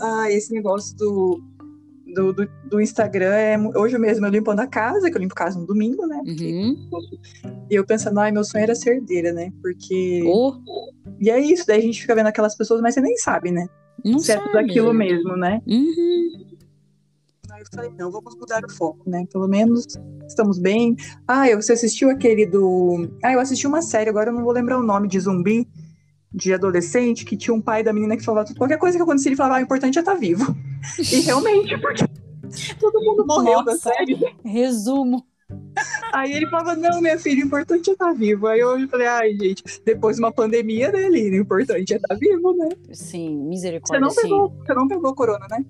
[0.00, 1.42] Ah, esse negócio do,
[2.14, 3.58] do, do, do, Instagram é.
[3.76, 6.20] Hoje mesmo eu limpando a casa, que eu limpo casa no domingo, né?
[6.26, 6.88] Uhum.
[7.70, 9.52] E eu pensando, ai, meu sonho era ser herdeira, né?
[9.60, 10.22] Porque.
[10.26, 10.54] Oh.
[11.20, 13.68] E é isso, daí a gente fica vendo aquelas pessoas, mas você nem sabe, né?
[14.04, 15.60] Não Se é tudo aquilo mesmo, né?
[15.66, 16.52] Uhum.
[17.50, 19.24] Aí eu falei, não, vamos mudar o foco, né?
[19.30, 19.86] Pelo menos
[20.26, 20.96] estamos bem.
[21.28, 23.08] Ah, você assistiu aquele do.
[23.22, 25.68] Ah, eu assisti uma série, agora eu não vou lembrar o nome de zumbi
[26.34, 29.36] de adolescente que tinha um pai da menina que falava qualquer coisa que acontecia, ele
[29.36, 30.56] falava, ah, o importante é estar tá vivo.
[30.98, 32.04] E realmente, porque
[32.78, 34.18] todo mundo morreu Nossa, da série.
[34.44, 35.26] Resumo.
[36.12, 38.46] Aí ele falava, não, minha filha, o importante é estar tá vivo.
[38.46, 41.36] Aí eu falei, ai, gente, depois de uma pandemia, né, Lina?
[41.36, 42.68] O importante é estar tá vivo, né?
[42.92, 44.08] Sim, misericórdia.
[44.08, 44.66] Você não pegou, sim.
[44.66, 45.64] você não pegou corona, né?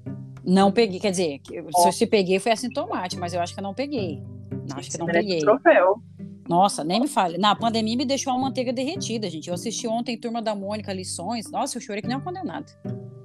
[0.44, 3.64] Não peguei, quer dizer, se eu se peguei foi assintomático, mas eu acho que eu
[3.64, 4.22] não peguei.
[4.74, 5.38] Acho que não peguei.
[5.38, 6.02] Troféu.
[6.48, 7.38] Nossa, nem me fale.
[7.38, 9.48] Na pandemia me deixou uma manteiga derretida, gente.
[9.48, 11.50] Eu assisti ontem Turma da Mônica, lições.
[11.50, 12.66] Nossa, eu chorei que nem uma condenada.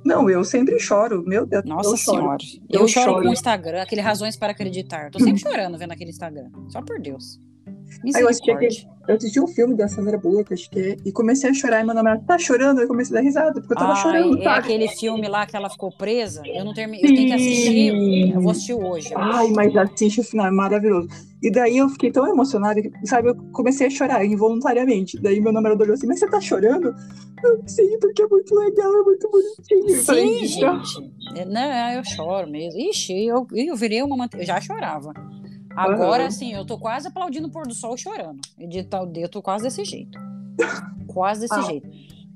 [0.06, 1.66] Não, eu sempre choro, meu Deus.
[1.66, 2.38] Nossa eu senhora.
[2.40, 2.64] Choro.
[2.70, 5.12] Eu, eu choro, choro com o Instagram, aquele razões para acreditar.
[5.12, 6.50] Tô sempre chorando vendo aquele Instagram.
[6.70, 7.40] Só por Deus.
[8.04, 8.76] Aí eu assisti, aquele,
[9.08, 11.82] eu assisti um filme da Sandra Bullock, acho que é, e comecei a chorar.
[11.82, 14.40] E meu namorado tá chorando, eu comecei a dar risada, porque eu tava Ai, chorando.
[14.40, 14.60] É sabe?
[14.60, 16.42] aquele filme lá que ela ficou presa.
[16.46, 17.04] Eu não terminei.
[17.10, 18.34] Eu tenho que assistir.
[18.34, 19.10] Eu vou assistir hoje.
[19.16, 21.08] Ai, mas assiste o final, é maravilhoso.
[21.42, 25.20] E daí eu fiquei tão emocionada que, sabe, eu comecei a chorar involuntariamente.
[25.22, 26.94] Daí meu namorado olhou assim, mas você tá chorando?
[27.44, 29.90] Eu, sim, porque é muito legal, é muito bonitinho.
[29.90, 31.12] Sim, falei, gente.
[31.36, 32.80] É, não, eu choro mesmo.
[32.80, 34.28] Ixi, eu, eu virei uma.
[34.34, 35.14] Eu já chorava.
[35.78, 36.28] Agora, uhum.
[36.28, 38.40] assim, eu tô quase aplaudindo o pôr do sol chorando.
[39.16, 40.18] Eu tô quase desse jeito.
[41.06, 41.62] quase desse ah.
[41.62, 41.88] jeito.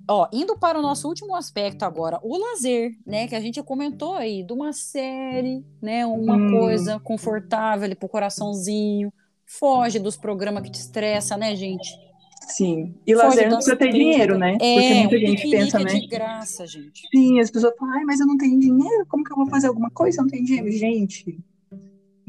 [0.07, 3.27] Ó, indo para o nosso último aspecto agora, o lazer, né?
[3.27, 6.05] Que a gente comentou aí de uma série, né?
[6.05, 6.51] Uma hum.
[6.51, 9.11] coisa confortável ali pro coraçãozinho.
[9.43, 11.89] Foge dos programas que te estressa, né, gente?
[12.47, 12.93] Sim.
[13.07, 14.57] E Foge lazer não precisa ter dinheiro, né?
[14.61, 15.93] É, Porque muita um gente pensa, é né?
[15.93, 17.07] de graça, gente.
[17.11, 19.67] Sim, as pessoas falam, ai, mas eu não tenho dinheiro, como que eu vou fazer
[19.67, 20.19] alguma coisa?
[20.19, 20.71] Eu não tenho dinheiro.
[20.71, 21.39] Gente,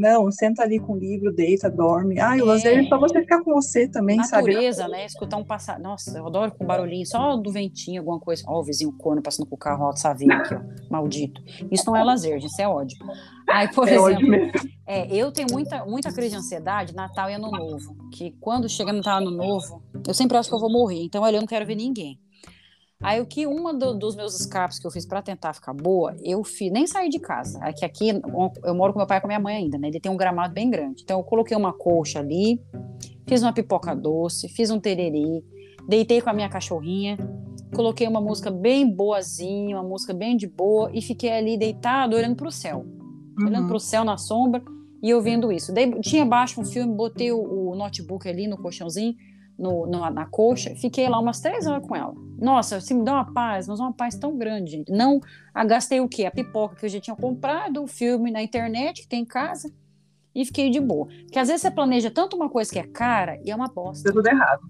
[0.03, 2.18] não, senta ali com o livro, deita, dorme.
[2.18, 4.53] Ah, o lazer é só você ficar com você também, Natureza, sabe?
[4.53, 5.07] Natureza, né?
[5.07, 5.78] Escutar um passar.
[5.78, 8.42] Nossa, eu adoro com barulhinho, só do ventinho, alguma coisa.
[8.46, 10.61] Ó, o vizinho corno passando com o carro alto saveiro aqui, ó.
[10.90, 11.40] Maldito.
[11.70, 12.98] Isso não é lazer, gente, isso é ódio.
[13.48, 14.34] Aí, por é exemplo,
[14.86, 17.96] é, eu tenho muita, muita crise de ansiedade Natal e Ano Novo.
[18.12, 21.05] Que quando chega Natal e Ano Novo, eu sempre acho que eu vou morrer.
[21.05, 22.18] Então, olha, eu não quero ver ninguém.
[23.03, 26.14] Aí o que uma do, dos meus escapes que eu fiz para tentar ficar boa,
[26.22, 27.59] eu fiz, nem saí de casa.
[27.64, 28.11] É que aqui
[28.64, 29.88] eu moro com meu pai e com minha mãe ainda, né?
[29.88, 31.03] Ele tem um gramado bem grande.
[31.03, 32.61] Então eu coloquei uma colcha ali,
[33.26, 35.44] fiz uma pipoca doce, fiz um tereri,
[35.88, 37.18] deitei com a minha cachorrinha,
[37.74, 42.36] coloquei uma música bem boazinha, uma música bem de boa e fiquei ali deitado olhando
[42.36, 42.86] para o céu.
[43.38, 43.48] Uhum.
[43.48, 44.62] Olhando para o céu na sombra
[45.03, 45.74] e ouvindo isso.
[45.74, 49.16] Daí tinha baixo um filme, botei o, o notebook ali no colchãozinho
[49.62, 52.12] no, no, na coxa, fiquei lá umas três horas com ela.
[52.36, 54.90] Nossa, assim, me dá uma paz, mas uma paz tão grande, gente.
[54.90, 55.20] Não
[55.66, 56.26] gastei o quê?
[56.26, 59.72] A pipoca que eu já tinha comprado, o filme na internet que tem em casa,
[60.34, 61.06] e fiquei de boa.
[61.06, 64.02] Porque às vezes você planeja tanto uma coisa que é cara e é uma bosta.
[64.04, 64.62] Deu tudo errado.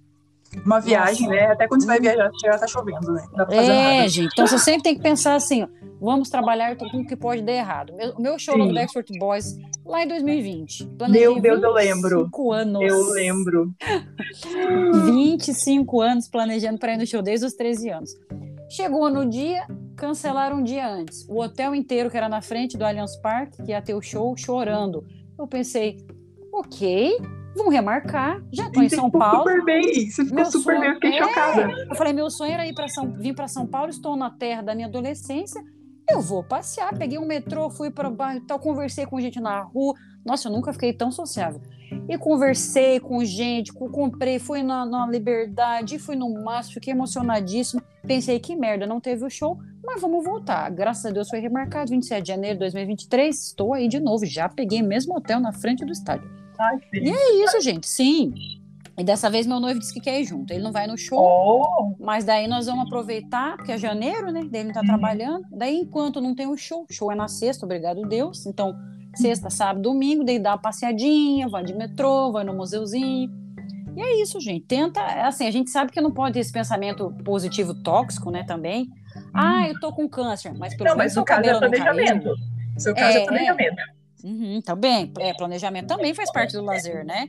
[0.64, 1.40] Uma viagem, Nossa.
[1.40, 1.52] né?
[1.52, 3.24] Até quando você vai viajar, já tá chovendo, né?
[3.50, 4.08] é, nada.
[4.08, 4.32] gente.
[4.32, 5.68] Então você sempre tem que pensar assim, ó,
[6.00, 7.92] vamos trabalhar com o que pode dar errado.
[8.16, 8.68] O meu show Sim.
[8.68, 10.86] no Backstreet Boys lá em 2020.
[10.98, 12.18] Planejei meu Deus, eu lembro.
[12.24, 12.82] 25 anos.
[12.82, 13.74] Eu lembro.
[15.06, 18.10] 25 anos planejando para ir no show desde os 13 anos.
[18.68, 19.66] Chegou no dia,
[19.96, 21.26] cancelaram um dia antes.
[21.28, 24.34] O hotel inteiro, que era na frente do Allianz Parque, que ia ter o show,
[24.36, 25.04] chorando.
[25.38, 25.98] Eu pensei,
[26.52, 27.18] ok,
[27.56, 28.42] vamos remarcar.
[28.52, 29.48] Já estou em São Paulo.
[29.48, 30.80] Super bem, você ficou meu super sonho...
[30.80, 31.18] bem, eu fiquei é...
[31.18, 31.72] chocada.
[31.88, 34.62] Eu falei, meu sonho era ir para São, vir para São Paulo, estou na terra
[34.62, 35.62] da minha adolescência.
[36.10, 39.62] Eu vou passear, peguei um metrô, fui para o bairro tal, conversei com gente na
[39.62, 41.60] rua, Nossa, eu nunca fiquei tão sociável.
[42.08, 47.82] E conversei com gente, comprei, fui na, na Liberdade, fui no Márcio, fiquei emocionadíssimo.
[48.06, 50.70] Pensei, que merda, não teve o show, mas vamos voltar.
[50.70, 53.46] Graças a Deus foi remarcado, 27 de janeiro de 2023.
[53.46, 56.41] Estou aí de novo, já peguei o mesmo hotel na frente do estádio.
[56.58, 58.32] Ai, e é isso, gente, sim.
[58.96, 60.52] E dessa vez meu noivo disse que quer ir junto.
[60.52, 61.94] Ele não vai no show, oh.
[61.98, 64.42] mas daí nós vamos aproveitar, porque é janeiro, né?
[64.50, 64.86] Daí ele não tá uhum.
[64.86, 65.46] trabalhando.
[65.50, 68.44] Daí, enquanto não tem o show, show é na sexta, obrigado Deus.
[68.44, 68.76] Então,
[69.14, 73.30] sexta, sábado, domingo, daí dá uma passeadinha, vai de metrô, vai no museuzinho.
[73.96, 74.66] E é isso, gente.
[74.66, 78.88] Tenta, assim, a gente sabe que não pode ter esse pensamento positivo tóxico, né, também.
[79.34, 82.34] Ah, eu tô com câncer, mas pelo não, menos seu cabelo é planejamento.
[82.78, 83.78] Seu caso é, é planejamento.
[83.78, 84.01] É.
[84.24, 87.28] Uhum, também, é, planejamento também faz parte do lazer, né?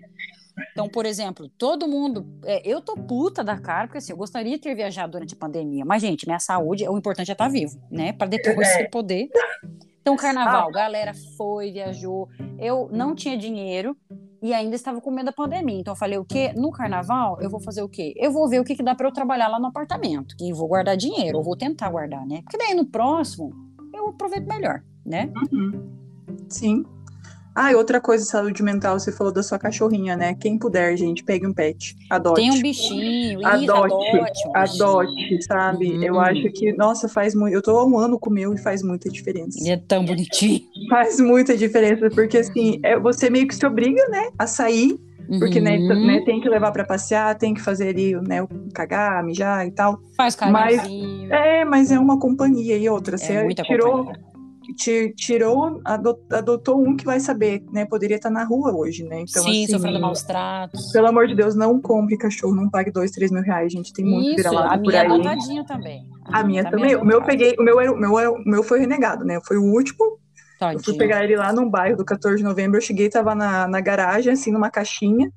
[0.72, 2.26] Então, por exemplo, todo mundo.
[2.46, 5.38] É, eu tô puta da cara, porque assim, eu gostaria de ter viajado durante a
[5.38, 5.84] pandemia.
[5.86, 8.14] Mas, gente, minha saúde, o importante é estar tá vivo, né?
[8.14, 8.88] Para depois é.
[8.88, 9.30] poder.
[10.02, 10.72] Então, carnaval, ah.
[10.72, 12.30] galera foi, viajou.
[12.60, 13.98] Eu não tinha dinheiro
[14.42, 15.80] e ainda estava com medo da pandemia.
[15.80, 16.54] Então, eu falei: o quê?
[16.56, 18.14] No carnaval, eu vou fazer o quê?
[18.18, 20.36] Eu vou ver o que, que dá para eu trabalhar lá no apartamento.
[20.40, 22.42] E vou guardar dinheiro, ou vou tentar guardar, né?
[22.44, 23.52] Porque daí no próximo,
[23.94, 25.32] eu aproveito melhor, né?
[25.52, 26.03] Uhum.
[26.50, 26.86] Sim.
[27.56, 30.34] Ah, e outra coisa, saúde mental, você falou da sua cachorrinha, né?
[30.34, 32.42] Quem puder, gente, pegue um pet, adote.
[32.42, 35.44] Tem um bichinho, adote, adote, um adote, bichinho.
[35.44, 35.92] sabe?
[35.92, 36.04] Uhum.
[36.04, 37.54] Eu acho que, nossa, faz muito.
[37.54, 39.60] Eu tô há um ano com o meu e faz muita diferença.
[39.62, 40.62] E é tão bonitinho.
[40.90, 45.00] Faz muita diferença, porque assim, é, você meio que se obriga, né, a sair.
[45.40, 46.06] Porque né, uhum.
[46.06, 50.00] né, tem que levar para passear, tem que fazer ali, né, cagar, mijar e tal.
[50.18, 51.30] Faz carinhozinho.
[51.30, 53.16] Mas, é, mas é uma companhia e outra.
[53.16, 54.33] É você tirou, companhia
[55.16, 55.82] tirou,
[56.32, 57.86] adotou um que vai saber, né?
[57.86, 59.22] Poderia estar na rua hoje, né?
[59.22, 60.92] Então, Sim, assim, sofrendo maus tratos.
[60.92, 63.92] Pelo amor de Deus, não compre cachorro, não pague dois, três mil reais, gente.
[63.92, 65.06] Tem muito vira lá por aí.
[65.06, 66.08] A minha é também.
[66.26, 66.96] A, a minha tá também.
[66.96, 69.40] O meu peguei, o meu, era, o meu, era, o meu foi renegado, né?
[69.46, 70.20] Foi o último.
[70.60, 70.80] Tadinho.
[70.80, 72.78] Eu fui pegar ele lá num bairro do 14 de novembro.
[72.78, 75.32] Eu cheguei, tava na, na garagem, assim, numa caixinha.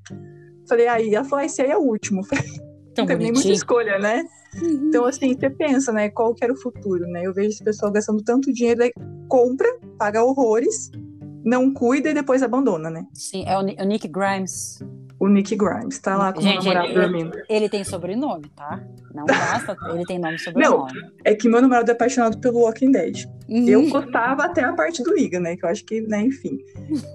[0.68, 2.22] Falei, aí, ela falou, ah, esse aí é o último.
[2.26, 2.44] Falei,
[2.96, 4.24] não tem nem muita escolha, né?
[4.62, 4.88] Uhum.
[4.88, 6.08] Então, assim, você pensa, né?
[6.08, 7.26] Qual que era o futuro, né?
[7.26, 8.92] Eu vejo esse pessoal gastando tanto dinheiro, aí
[9.28, 9.68] compra,
[9.98, 10.90] paga horrores,
[11.46, 13.06] não cuida e depois abandona, né?
[13.14, 14.80] Sim, é o, o Nick Grimes.
[15.18, 17.38] O Nick Grimes tá lá com Gente, o namorado ele, dormindo.
[17.48, 18.82] Ele tem sobrenome, tá?
[19.14, 20.92] Não basta, ele tem nome e sobrenome.
[20.92, 23.26] Não, é que meu namorado é apaixonado pelo Walking Dead.
[23.48, 23.68] Uhum.
[23.68, 25.56] Eu gostava até a parte do Negan, né?
[25.56, 26.58] Que eu acho que, né, enfim.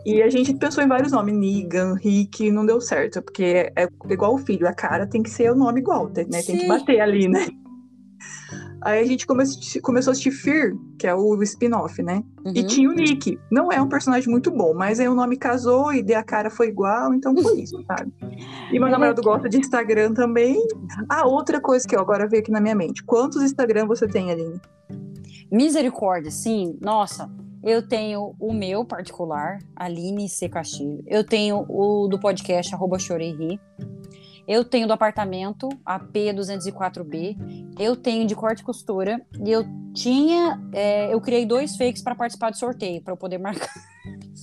[0.06, 4.34] E a gente pensou em vários nomes, Negan, Rick, não deu certo, porque é igual
[4.34, 6.41] o filho, a cara tem que ser o nome igual, né?
[6.41, 7.48] Tem que bater ali, né?
[8.81, 9.43] Aí a gente come
[9.81, 12.23] começou a assistir Fear, que é o spin-off, né?
[12.43, 12.53] Uhum.
[12.56, 13.39] E tinha o Nick.
[13.52, 16.68] Não é um personagem muito bom, mas aí o nome casou e a cara foi
[16.68, 18.11] igual, então foi isso, sabe?
[18.72, 20.57] E meu namorado gosta de Instagram também.
[21.07, 23.03] Ah, outra coisa que eu agora veio aqui na minha mente.
[23.03, 24.60] Quantos Instagram você tem, Aline?
[25.52, 26.77] Misericórdia, sim.
[26.81, 27.30] Nossa,
[27.64, 30.49] eu tenho o meu particular, Aline C.
[30.49, 31.03] Castilho.
[31.06, 33.60] Eu tenho o do podcast, arroba Chorei Ri.
[34.52, 37.38] Eu tenho do apartamento, AP 204B.
[37.80, 39.22] Eu tenho de corte e costura.
[39.45, 40.61] E eu tinha.
[40.73, 43.72] É, eu criei dois fakes para participar do sorteio, para eu poder marcar.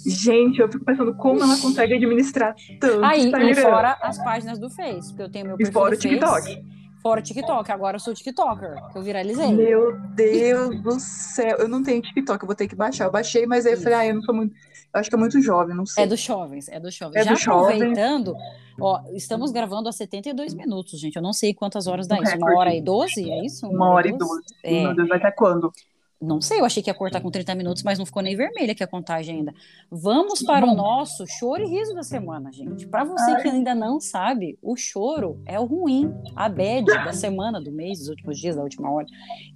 [0.06, 3.04] Gente, eu fico pensando como ela consegue administrar tanto.
[3.04, 3.50] Aí, Instagram.
[3.50, 5.72] e fora as páginas do Face, porque eu tenho meu perfil.
[5.72, 6.64] E fora o TikTok.
[7.02, 9.52] Fora o TikTok, agora eu sou TikToker, que eu viralizei.
[9.52, 13.04] Meu Deus do céu, eu não tenho TikTok, eu vou ter que baixar.
[13.04, 14.54] Eu baixei, mas aí eu falei, ah, eu não sou muito.
[14.54, 16.04] Eu acho que é muito jovem, não sei.
[16.04, 17.20] É dos jovens, é dos jovens.
[17.20, 18.67] É Já do aproveitando, jovem.
[18.80, 21.16] Ó, estamos gravando a 72 minutos, gente.
[21.16, 22.36] Eu não sei quantas horas dá isso.
[22.36, 23.66] Uma hora e doze, é isso?
[23.66, 24.46] Uma, Uma hora e doze.
[24.62, 24.82] É.
[24.82, 25.72] Meu Deus, vai até quando?
[26.20, 28.72] Não sei, eu achei que ia cortar com 30 minutos, mas não ficou nem vermelha
[28.72, 29.54] aqui a contagem ainda.
[29.88, 32.88] Vamos para o nosso choro e riso da semana, gente.
[32.88, 37.60] Para você que ainda não sabe, o choro é o ruim, a bad da semana,
[37.60, 39.06] do mês, dos últimos dias, da última hora.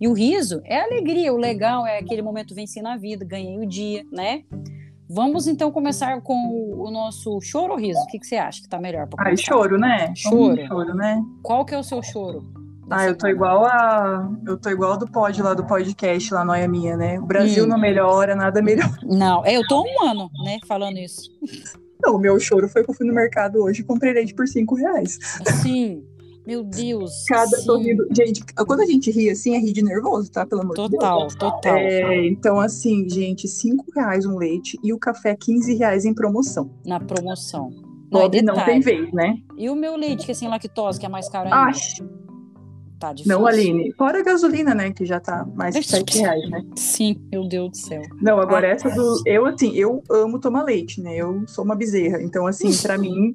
[0.00, 3.58] E o riso é a alegria, o legal é aquele momento venci na vida, ganhei
[3.58, 4.44] o dia, né?
[5.08, 8.00] Vamos então começar com o nosso choro ou riso?
[8.00, 9.42] O que, que você acha que tá melhor para começar?
[9.42, 10.12] Ah, choro, né?
[10.16, 10.66] Choro.
[10.66, 11.22] choro, né?
[11.42, 12.44] Qual que é o seu choro?
[12.90, 14.30] Ah, eu tô igual a.
[14.46, 17.18] Eu tô igual do pod lá do podcast, lá Noia Minha, né?
[17.18, 17.66] O Brasil hum.
[17.66, 18.98] não melhora, nada melhora.
[19.02, 21.30] Não, é, eu tô um ano, né, falando isso.
[22.02, 24.46] Não, o meu choro foi que eu fui no mercado hoje e comprei leite por
[24.48, 25.18] cinco reais.
[25.62, 26.04] Sim.
[26.46, 27.24] Meu Deus.
[27.28, 27.62] Cada sim.
[27.62, 28.06] sorrindo.
[28.14, 30.44] Gente, quando a gente ri assim, é rir de nervoso, tá?
[30.44, 31.34] Pelo amor total, de Deus.
[31.34, 31.76] Total, total.
[31.76, 36.70] É, então, assim, gente, cinco reais um leite e o café 15 reais em promoção.
[36.84, 37.70] Na promoção.
[38.10, 39.38] Pobre não, não tem vez, né?
[39.56, 41.70] E o meu leite, que é sem lactose, que é mais caro ainda?
[41.70, 42.04] Acho.
[43.02, 43.36] Tá difícil.
[43.36, 43.92] Não, Aline.
[43.94, 44.92] Fora a gasolina, né?
[44.92, 46.62] Que já tá mais de 7 reais, né?
[46.76, 48.02] Sim, meu Deus do céu.
[48.20, 49.22] Não, agora ah, essa do.
[49.26, 51.16] Eu, assim, eu amo tomar leite, né?
[51.16, 52.22] Eu sou uma bezerra.
[52.22, 53.34] Então, assim, para mim,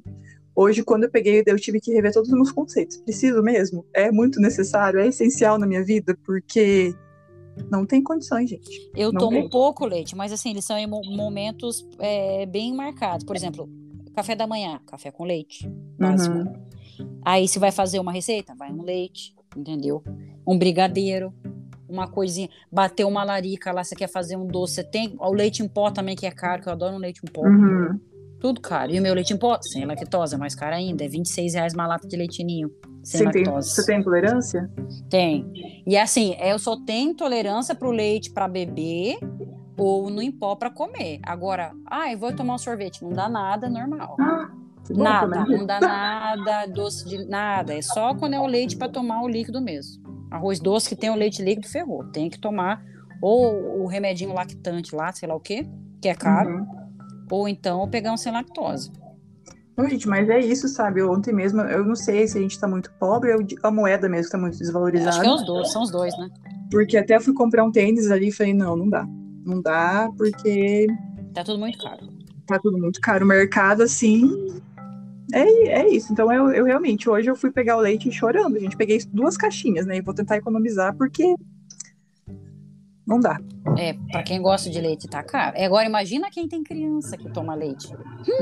[0.60, 2.96] hoje, quando eu peguei, eu tive que rever todos os meus conceitos.
[2.98, 3.84] Preciso mesmo?
[3.94, 4.98] É muito necessário?
[4.98, 6.16] É essencial na minha vida?
[6.24, 6.94] Porque
[7.70, 8.90] Não tem condições, gente.
[8.94, 9.48] Eu Não tomo tem.
[9.48, 13.24] pouco leite, mas assim, eles são em mo- momentos é, bem marcados.
[13.24, 13.68] Por exemplo,
[14.14, 15.68] café da manhã, café com leite,
[15.98, 16.36] básico.
[16.36, 16.52] Uhum.
[17.24, 20.02] Aí se vai fazer uma receita, vai um leite, entendeu?
[20.46, 21.32] Um brigadeiro,
[21.88, 25.62] uma coisinha, bater uma larica lá, você quer fazer um doce, você tem o leite
[25.62, 27.42] em pó também que é caro, que eu adoro um leite em pó.
[27.42, 27.98] Uhum.
[28.40, 28.92] Tudo caro.
[28.92, 31.74] E o meu leite em pó, sem lactose, é mais caro ainda, é 26 reais
[31.74, 32.70] uma lata de leitinho,
[33.02, 33.70] sem Você tem, lactose.
[33.70, 34.70] você tem intolerância?
[35.10, 35.82] Tem.
[35.86, 39.18] E assim, eu só tenho intolerância pro leite para beber
[39.76, 41.20] ou no em pó para comer.
[41.24, 44.16] Agora, ah, eu vou tomar um sorvete, não dá nada, normal.
[44.20, 44.50] Ah,
[44.90, 47.74] Nada, não dá nada, doce de nada.
[47.74, 50.02] É só quando é o leite para tomar o líquido mesmo.
[50.30, 52.04] Arroz doce que tem o leite líquido ferrou.
[52.04, 52.82] Tem que tomar
[53.20, 55.66] ou o remedinho lactante lá, sei lá o quê,
[56.00, 56.77] que é caro, Uhum.
[57.36, 58.90] Ou então pegar um sem lactose.
[59.76, 61.02] Não, gente, mas é isso, sabe?
[61.02, 64.32] Ontem mesmo, eu não sei se a gente tá muito pobre ou a moeda mesmo
[64.32, 65.10] tá muito desvalorizada.
[65.10, 66.28] Acho que é os dois, são os dois, né?
[66.70, 69.06] Porque até fui comprar um tênis ali e falei, não, não dá.
[69.46, 70.86] Não dá, porque
[71.32, 72.08] Tá tudo muito caro.
[72.46, 73.24] tá tudo muito caro.
[73.24, 74.60] O mercado, assim.
[75.32, 75.42] É,
[75.82, 76.12] é isso.
[76.12, 78.76] Então, eu, eu realmente, hoje eu fui pegar o leite chorando, gente.
[78.76, 79.98] Peguei duas caixinhas, né?
[79.98, 81.36] E vou tentar economizar, porque.
[83.08, 83.40] Não dá.
[83.78, 85.56] É, para quem gosta de leite tá caro.
[85.56, 87.88] É, agora imagina quem tem criança que toma leite.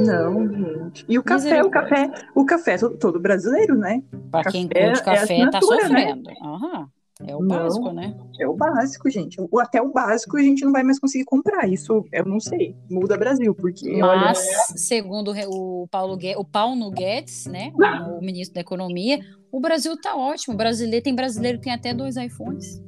[0.05, 1.05] Não, gente.
[1.09, 4.03] E o café, o café, o café todo, brasileiro, né?
[4.31, 5.17] Para quem Café curte é café,
[5.51, 6.01] tá assinatura, né?
[6.09, 6.31] sofrendo.
[6.43, 6.89] Aham.
[7.27, 7.49] É o Não.
[7.49, 8.15] básico, né?
[8.39, 9.41] É o básico, gente.
[9.41, 11.67] O- Até o básico a gente não vai mais conseguir comprar.
[11.67, 12.77] Isso eu não sei.
[12.91, 14.21] Muda Brasil, porque olha.
[14.21, 14.39] Mas,
[14.77, 17.73] segundo o Paulo, Gue- o Paulo Guedes, né,
[18.19, 19.21] o ministro da Economia,
[19.51, 20.53] o Brasil tá ótimo.
[20.55, 22.83] O brasileiro tem brasileiro que tem até dois iPhones,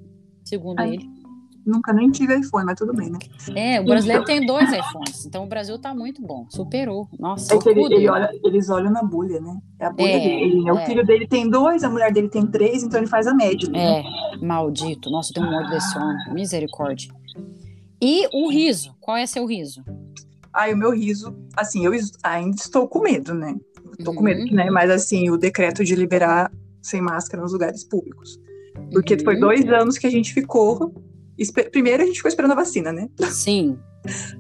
[0.45, 1.18] segundo Ai, ele.
[1.69, 3.19] Nunca nem tive iPhone, mas tudo bem, né?
[3.55, 5.27] É, o brasileiro tem dois iPhones.
[5.27, 7.07] Então o Brasil tá muito bom, superou.
[7.19, 9.59] Nossa, É que ele, ele olha, eles olham na bolha, né?
[9.79, 10.67] É a bolha É, dele.
[10.69, 10.73] é.
[10.73, 13.69] O filho dele tem dois, a mulher dele tem três, então ele faz a média.
[13.71, 14.01] né?
[14.01, 14.03] É,
[14.45, 15.11] maldito.
[15.11, 16.17] Nossa, tenho um ódio desse homem.
[16.33, 17.13] Misericórdia.
[18.01, 18.95] E o riso.
[19.01, 19.83] Qual é seu riso?
[20.53, 21.93] Aí o meu riso, assim, eu
[22.23, 23.55] ainda estou com medo, né?
[23.99, 24.25] Estou com Uhum.
[24.27, 24.71] medo, né?
[24.71, 26.51] Mas assim, o decreto de liberar
[26.81, 28.39] sem máscara nos lugares públicos.
[28.93, 29.21] Porque Uhum.
[29.25, 30.95] foi dois anos que a gente ficou.
[31.71, 33.09] Primeiro a gente ficou esperando a vacina, né?
[33.31, 33.79] Sim.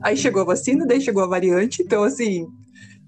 [0.03, 2.47] Aí chegou a vacina, daí chegou a variante, então assim,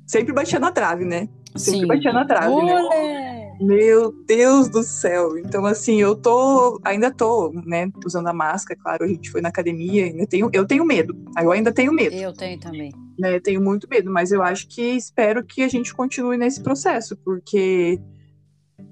[0.06, 1.28] sempre batia na trave, né?
[1.56, 1.86] Sempre Sim.
[1.86, 3.50] batia na trave, né?
[3.60, 5.36] Meu Deus do céu.
[5.36, 9.48] Então, assim, eu tô, ainda tô, né, usando a máscara, claro, a gente foi na
[9.50, 11.14] academia, ainda tenho, eu tenho medo.
[11.38, 12.92] Eu ainda tenho medo, Eu tenho também.
[13.18, 13.36] né?
[13.36, 17.16] Eu tenho muito medo, mas eu acho que espero que a gente continue nesse processo,
[17.18, 18.00] porque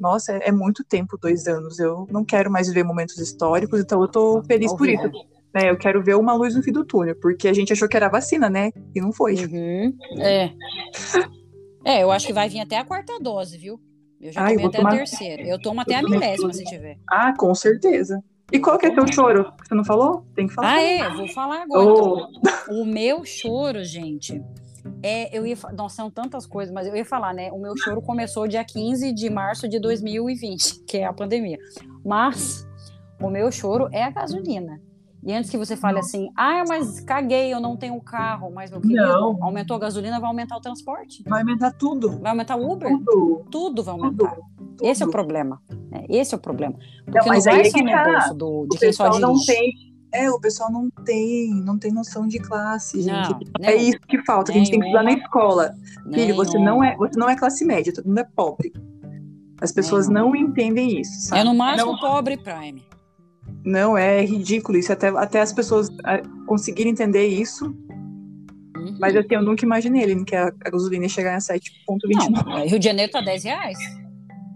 [0.01, 1.79] nossa, é, muito tempo, dois anos.
[1.79, 5.11] Eu não quero mais viver momentos históricos, então eu tô feliz por isso.
[5.55, 5.71] Né?
[5.71, 8.09] Eu quero ver uma luz no fim do túnel, porque a gente achou que era
[8.09, 8.71] vacina, né?
[8.95, 9.35] E não foi.
[9.35, 9.97] Uhum.
[10.19, 10.53] É.
[11.85, 13.81] É, eu acho que vai vir até a quarta dose, viu?
[14.21, 15.43] Eu já Ai, tomei vou até tomar- a terceira.
[15.43, 16.99] Eu tomo até Eu a milésima, se tiver.
[17.09, 18.23] Ah, com certeza.
[18.53, 19.53] E qual que é teu choro?
[19.63, 20.27] Você não falou?
[20.35, 20.75] Tem que falar.
[20.75, 21.07] Ah, é?
[21.07, 21.87] Eu vou falar agora.
[21.87, 22.27] Oh.
[22.39, 22.81] então.
[22.83, 24.43] O meu choro, gente,
[25.03, 25.37] é.
[25.37, 25.57] Eu ia.
[25.77, 27.51] Não, são tantas coisas, mas eu ia falar, né?
[27.53, 31.59] O meu choro começou dia 15 de março de 2020, que é a pandemia.
[32.05, 32.67] Mas
[33.21, 34.81] o meu choro é a gasolina.
[35.25, 38.81] E antes que você fale assim, ah, mas caguei, eu não tenho carro, mas meu
[38.81, 39.37] querido, Não.
[39.43, 42.21] aumentou a gasolina, vai aumentar o transporte, Vai aumentar tudo.
[42.21, 43.45] vai aumentar o Uber, Tudo.
[43.51, 44.05] tudo vai Tudo.
[44.25, 44.37] aumentar.
[44.81, 45.13] Esse é o tudo.
[45.13, 45.61] problema.
[45.91, 46.05] né?
[46.09, 46.77] Esse é o problema.
[47.05, 48.05] Porque Não, não, mas vai é só que no tá.
[48.05, 49.47] bolso do, de O quem só pessoal não dirige.
[49.53, 49.73] tem.
[50.13, 53.31] É, o pessoal não tem, não tem noção de classe, gente.
[53.31, 53.89] Não, é nenhum.
[53.91, 55.75] isso que falta, que a gente tem que estudar na escola.
[56.13, 58.73] Filho, você não é, você não é classe média, todo mundo é pobre.
[59.61, 60.31] As pessoas Nenhuma.
[60.31, 61.43] não entendem isso, sabe?
[61.43, 62.83] É no máximo Não, pobre Prime.
[63.65, 65.89] não é ridículo isso, até, até as pessoas
[66.47, 67.67] conseguirem entender isso.
[68.77, 68.97] Uhum.
[69.01, 72.47] Mas assim, eu nunca imaginei ele que a, a gasolina ia chegar a 7,29.
[72.47, 73.79] Não, Rio de Janeiro tá 10 reais.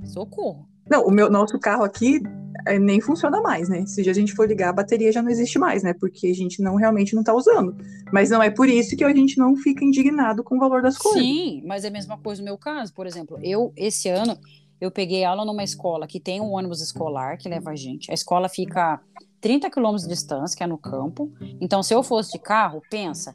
[0.04, 0.68] Socorro.
[0.88, 2.41] Não, o meu nosso carro aqui é,
[2.80, 3.84] nem funciona mais, né?
[3.86, 5.92] Se a gente for ligar, a bateria já não existe mais, né?
[5.92, 7.76] Porque a gente não realmente não tá usando.
[8.12, 10.96] Mas não é por isso que a gente não fica indignado com o valor das
[10.96, 11.22] coisas.
[11.22, 12.92] Sim, mas é a mesma coisa no meu caso.
[12.94, 14.38] Por exemplo, eu, esse ano,
[14.80, 18.10] eu peguei aula numa escola que tem um ônibus escolar que leva a gente.
[18.10, 19.00] A escola fica a
[19.40, 21.30] 30 quilômetros de distância, que é no campo.
[21.60, 23.34] Então, se eu fosse de carro, pensa,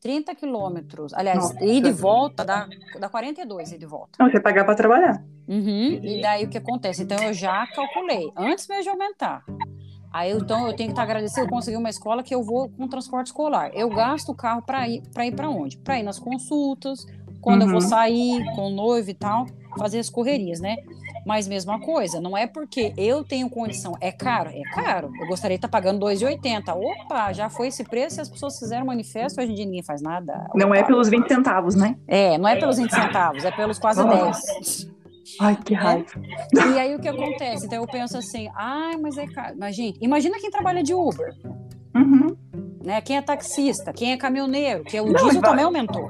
[0.00, 1.12] 30 quilômetros.
[1.14, 1.64] Aliás, Nossa.
[1.64, 2.68] ir de volta dá,
[2.98, 4.10] dá 42 ir de volta.
[4.18, 5.22] Não, você pagar para trabalhar.
[5.48, 7.02] Uhum, E daí o que acontece?
[7.02, 9.44] Então eu já calculei, antes mesmo de aumentar.
[10.12, 12.68] Aí eu, então eu tenho que estar agradecido, eu consegui uma escola que eu vou
[12.70, 13.70] com transporte escolar.
[13.74, 15.76] Eu gasto o carro para ir para ir para onde?
[15.78, 17.04] Para ir nas consultas,
[17.40, 17.88] quando eu vou Uhum.
[17.88, 19.46] sair com o noivo e tal,
[19.78, 20.76] fazer as correrias, né?
[21.26, 25.10] Mas mesma coisa, não é porque eu tenho condição, é caro, é caro.
[25.20, 26.72] Eu gostaria de estar pagando 2,80.
[26.76, 30.00] Opa, já foi esse preço e as pessoas fizeram manifesto, hoje em dia ninguém faz
[30.00, 30.46] nada.
[30.54, 30.86] Não é Opa.
[30.86, 31.96] pelos 20 centavos, né?
[32.06, 34.40] É, não é pelos 20 centavos, é pelos quase Nossa.
[34.54, 34.90] 10.
[35.40, 36.06] Ai, que raiva.
[36.54, 37.66] E aí o que acontece?
[37.66, 39.56] Então eu penso assim, ai, mas é caro.
[39.58, 41.34] Mas, gente, imagina quem trabalha de Uber.
[41.92, 42.36] Uhum.
[42.84, 43.00] Né?
[43.00, 46.06] Quem é taxista, quem é caminhoneiro, que o Não, diesel vai- também aumentou.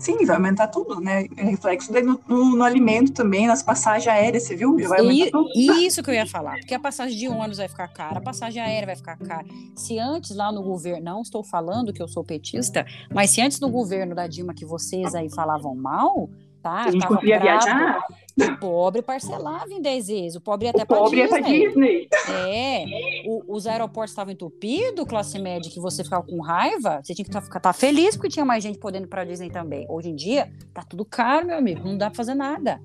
[0.00, 1.26] Sim, vai aumentar tudo, né?
[1.36, 4.76] É reflexo no, no- no alimento também, nas passagens aéreas, você viu?
[4.88, 5.50] Vai aumentar E, tudo.
[5.82, 8.62] isso que eu ia falar, porque a passagem de ônibus vai ficar cara, a passagem
[8.62, 9.44] aérea vai ficar cara.
[9.76, 13.60] Se antes lá no governo, não estou falando que eu sou petista, mas se antes
[13.60, 16.84] no governo da Dilma que vocês aí falavam mal, tá?
[16.84, 18.04] a gente conseguia brabo, viajar,
[18.40, 21.40] O pobre parcelava em 10 vezes, o pobre ia até o pobre pra ia pra
[21.40, 21.68] Disney.
[21.68, 22.08] Disney.
[22.48, 22.84] É,
[23.26, 27.30] o- os aeroportos estavam entupidos, classe média, que você ficava com raiva, você tinha que
[27.36, 29.84] estar tá feliz porque tinha mais gente podendo ir pra Disney também.
[29.88, 32.80] Hoje em dia, tá tudo caro, meu amigo, não dá pra fazer nada.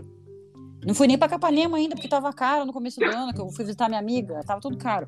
[0.85, 3.49] Não fui nem pra Capanema ainda, porque tava caro no começo do ano, que eu
[3.49, 5.07] fui visitar minha amiga, tava tudo caro.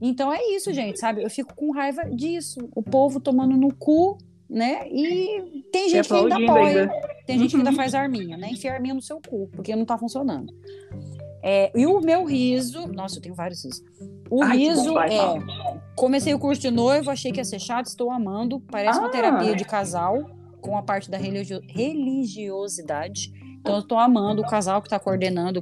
[0.00, 1.22] Então é isso, gente, sabe?
[1.22, 2.58] Eu fico com raiva disso.
[2.74, 4.16] O povo tomando no cu,
[4.52, 4.86] né?
[4.90, 6.80] E tem gente que ainda apoia.
[6.82, 6.92] ainda.
[7.26, 8.50] Tem gente que ainda faz arminha, né?
[8.50, 10.52] Enfia arminha no seu cu, porque não tá funcionando.
[11.42, 13.82] É, e o meu riso, nossa, eu tenho vários risos.
[14.30, 15.82] O Ai, riso vai, é: fala.
[15.96, 18.60] comecei o curso de noivo, achei que ia ser chato, estou amando.
[18.60, 19.10] Parece uma Ah.
[19.10, 20.30] terapia de casal,
[20.60, 23.32] com a parte da religio- religiosidade.
[23.60, 25.60] Então, eu estou amando o casal que está coordenando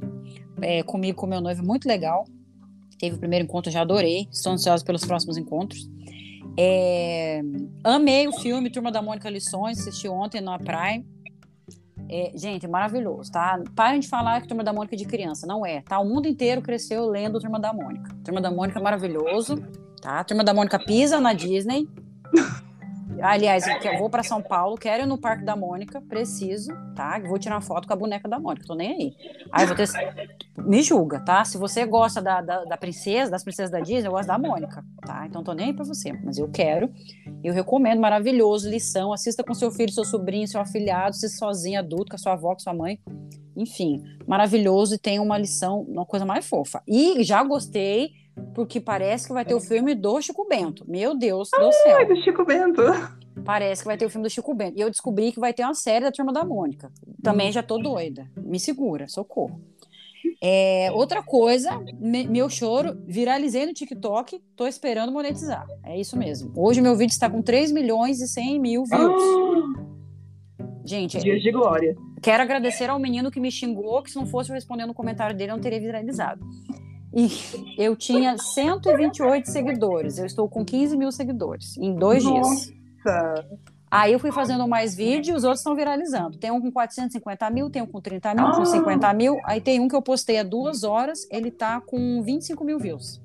[0.61, 2.25] é, comigo, com meu noivo, muito legal.
[2.99, 4.27] Teve o primeiro encontro, já adorei.
[4.31, 5.89] Estou ansiosa pelos próximos encontros.
[6.57, 7.41] É,
[7.83, 11.05] amei o filme Turma da Mônica Lições, assisti ontem na Prime.
[12.09, 13.61] É, gente, maravilhoso, tá?
[13.73, 15.97] Parem de falar que Turma da Mônica é de criança, não é, tá?
[15.99, 18.13] O mundo inteiro cresceu lendo Turma da Mônica.
[18.23, 19.63] Turma da Mônica é maravilhoso,
[20.01, 20.21] tá?
[20.23, 21.87] Turma da Mônica pisa na Disney.
[23.21, 27.19] Aliás, eu vou para São Paulo, quero ir no Parque da Mônica, preciso, tá?
[27.19, 29.15] Vou tirar uma foto com a boneca da Mônica, tô nem aí.
[29.51, 29.87] Aí vou ter.
[30.57, 31.43] Me julga, tá?
[31.45, 34.83] Se você gosta da, da, da princesa, das princesas da Disney, eu gosto da Mônica,
[35.05, 35.25] tá?
[35.27, 36.91] Então tô nem aí pra você, mas eu quero.
[37.43, 39.13] Eu recomendo, maravilhoso, lição.
[39.13, 42.53] Assista com seu filho, seu sobrinho, seu afilhado, assista sozinho, adulto, com a sua avó,
[42.53, 42.99] com sua mãe.
[43.55, 46.81] Enfim, maravilhoso e tem uma lição, uma coisa mais fofa.
[46.87, 48.11] E já gostei,
[48.53, 50.83] porque parece que vai ter o filme do Chico Bento.
[50.87, 51.97] Meu Deus do céu.
[51.97, 52.81] Ai, do Chico Bento.
[53.45, 54.77] Parece que vai ter o filme do Chico Bento.
[54.77, 56.91] E eu descobri que vai ter uma série da Turma da Mônica.
[57.23, 58.29] Também já tô doida.
[58.37, 59.61] Me segura, socorro.
[60.43, 65.65] É, outra coisa, me- meu choro, viralizei no TikTok, tô esperando monetizar.
[65.83, 66.51] É isso mesmo.
[66.55, 69.23] Hoje meu vídeo está com 3 milhões e 100 mil views.
[70.83, 71.95] Gente, Dias de glória.
[72.21, 75.35] quero agradecer ao menino que me xingou, que se não fosse eu responder no comentário
[75.35, 76.43] dele, eu não teria viralizado.
[77.13, 77.29] E
[77.77, 80.17] eu tinha 128 seguidores.
[80.17, 82.71] Eu estou com 15 mil seguidores em dois dias.
[83.05, 83.45] Nossa.
[83.89, 86.37] Aí eu fui fazendo mais vídeos, os outros estão viralizando.
[86.37, 88.65] Tem um com 450 mil, tem um com 30 mil, um com Ah.
[88.65, 89.37] 50 mil.
[89.45, 93.21] Aí tem um que eu postei há duas horas, ele tá com 25 mil views.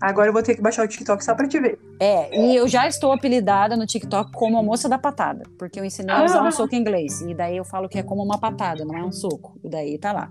[0.00, 1.80] Agora eu vou ter que baixar o TikTok só pra te ver.
[1.98, 5.84] É, e eu já estou apelidada no TikTok como a moça da patada, porque eu
[5.84, 6.50] ensinei a usar um Ah.
[6.52, 7.20] soco em inglês.
[7.22, 9.58] E daí eu falo que é como uma patada, não é um soco.
[9.64, 10.30] E daí tá lá.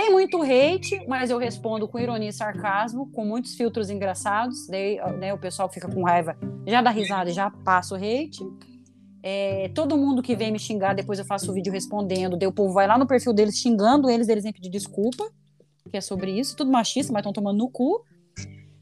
[0.00, 4.66] Tem muito hate, mas eu respondo com ironia e sarcasmo, com muitos filtros engraçados.
[4.66, 8.42] Daí né, o pessoal fica com raiva, já dá risada e já passa o hate.
[9.22, 12.34] É, todo mundo que vem me xingar, depois eu faço o vídeo respondendo.
[12.38, 15.30] Daí o povo vai lá no perfil deles xingando eles, eles vêm pedir desculpa,
[15.90, 16.56] que é sobre isso.
[16.56, 18.02] Tudo machista, mas estão tomando no cu.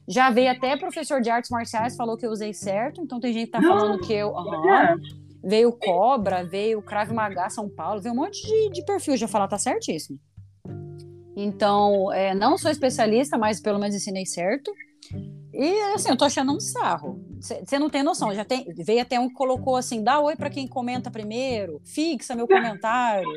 [0.06, 3.46] Já veio até professor de artes marciais, falou que eu usei certo, então tem gente
[3.46, 4.38] que tá falando que eu.
[4.38, 4.94] aham.
[5.42, 9.48] Veio Cobra, veio Crave Magá São Paulo, veio um monte de, de perfil já falar,
[9.48, 10.18] tá certíssimo.
[11.40, 14.72] Então, é, não sou especialista, mas pelo menos ensinei certo.
[15.54, 17.24] E assim, eu tô achando um sarro.
[17.40, 18.34] Você não tem noção.
[18.34, 22.34] Já tem, veio até um que colocou assim: dá oi para quem comenta primeiro, fixa
[22.34, 23.28] meu comentário.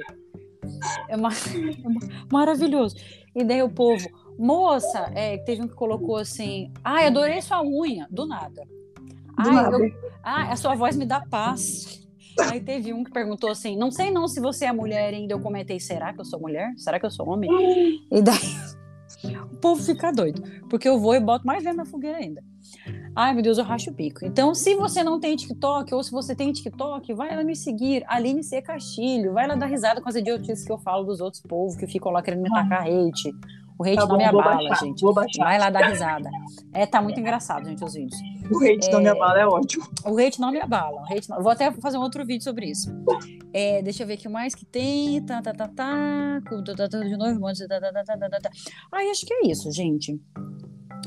[1.08, 1.30] É, ma-
[1.86, 2.96] é ma- maravilhoso.
[3.36, 4.08] E daí o povo,
[4.38, 8.64] moça, é, teve um que colocou assim: ai, adorei sua unha, do nada.
[8.66, 9.78] Do Ai, nada.
[9.78, 9.92] eu-
[10.24, 12.01] ah, a sua voz me dá paz.
[12.40, 15.34] Aí teve um que perguntou assim: não sei não se você é mulher ainda.
[15.34, 16.74] Eu comentei: será que eu sou mulher?
[16.78, 17.50] Será que eu sou homem?
[18.12, 18.56] E daí
[19.52, 22.44] o povo fica doido, porque eu vou e boto mais lenha na fogueira ainda.
[23.14, 24.26] Ai, meu Deus, eu racho o bico.
[24.26, 28.06] Então, se você não tem TikTok, ou se você tem TikTok, vai lá me seguir,
[28.08, 28.62] Aline C.
[28.62, 31.86] Castilho, vai lá dar risada com as idiotices que eu falo dos outros povos que
[31.86, 33.34] ficam lá querendo me tacar hate.
[33.82, 35.04] O hate Tá não me abala, baixar, gente.
[35.40, 36.30] Vai lá dar risada.
[36.72, 38.16] É, tá muito engraçado, gente, os vídeos.
[38.52, 38.92] O hate É.
[38.92, 39.88] não me abala é ótimo.
[40.06, 41.02] O hate não me abala.
[41.02, 42.92] O hate não- Vou até fazer um outro vídeo sobre isso.
[43.52, 45.20] É, deixa eu ver o que mais que tem.
[45.26, 46.42] Tá, tá, tá, tá.
[46.48, 48.50] Tá, tá, tá, De novo, um tá, tá, tá, tá, tá, tá.
[48.92, 50.22] Ai, acho que é isso, gente.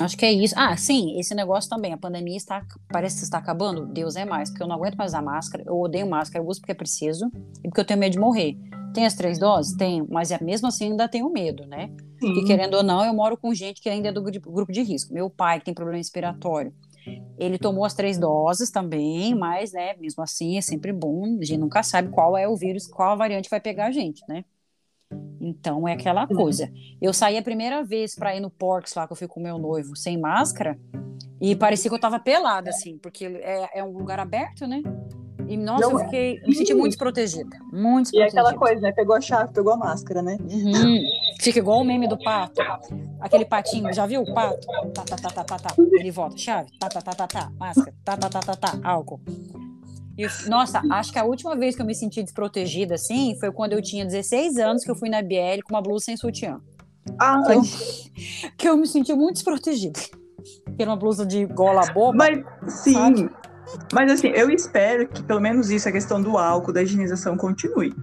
[0.00, 0.54] Acho que é isso.
[0.58, 1.92] Ah, sim, esse negócio também.
[1.92, 3.86] A pandemia está, parece que está acabando.
[3.86, 5.62] Deus é mais, porque eu não aguento mais usar máscara.
[5.66, 7.30] Eu odeio máscara, eu uso porque é preciso
[7.62, 8.56] e porque eu tenho medo de morrer.
[8.92, 9.76] Tem as três doses?
[9.76, 11.90] Tenho, mas é mesmo assim ainda tenho medo, né?
[12.20, 12.32] Sim.
[12.38, 14.82] E querendo ou não, eu moro com gente que ainda é do gru- grupo de
[14.82, 15.12] risco.
[15.12, 16.72] Meu pai, que tem problema respiratório,
[17.38, 21.24] ele tomou as três doses também, mas, né, mesmo assim, é sempre bom.
[21.40, 24.22] A gente nunca sabe qual é o vírus, qual a variante vai pegar a gente,
[24.28, 24.44] né?
[25.40, 26.70] Então é aquela coisa.
[27.00, 29.58] Eu saí a primeira vez para ir no Porks lá que eu fui com meu
[29.58, 30.78] noivo sem máscara
[31.40, 34.82] e parecia que eu tava pelada, assim, porque é, é um lugar aberto, né?
[35.46, 36.04] E nossa, Não eu é.
[36.04, 37.58] fiquei, me senti muito desprotegida.
[37.70, 38.40] Muito E é desprotegida.
[38.40, 38.92] aquela coisa, né?
[38.92, 40.38] Pegou a chave, pegou a máscara, né?
[40.40, 41.02] Uhum.
[41.38, 42.62] Fica igual o meme do pato.
[43.20, 44.66] Aquele patinho, já viu o pato?
[44.94, 45.74] Tá, tá, tá, tá, tá, tá.
[45.78, 49.20] Ele volta, chave, tá, tá, tá, tá, tá, máscara, tá, tá, tá, tá, tá, álcool.
[50.16, 53.72] E, nossa, acho que a última vez que eu me senti desprotegida assim foi quando
[53.72, 56.60] eu tinha 16 anos que eu fui na BL com uma blusa sem sutiã.
[57.18, 57.52] Ah, Que
[58.46, 59.98] eu, que eu me senti muito desprotegida.
[60.76, 62.16] Que era uma blusa de gola boba.
[62.16, 62.92] mas sim.
[62.92, 63.30] sabe?
[63.92, 67.94] Mas assim, eu espero que pelo menos isso, a questão do álcool, da higienização continue.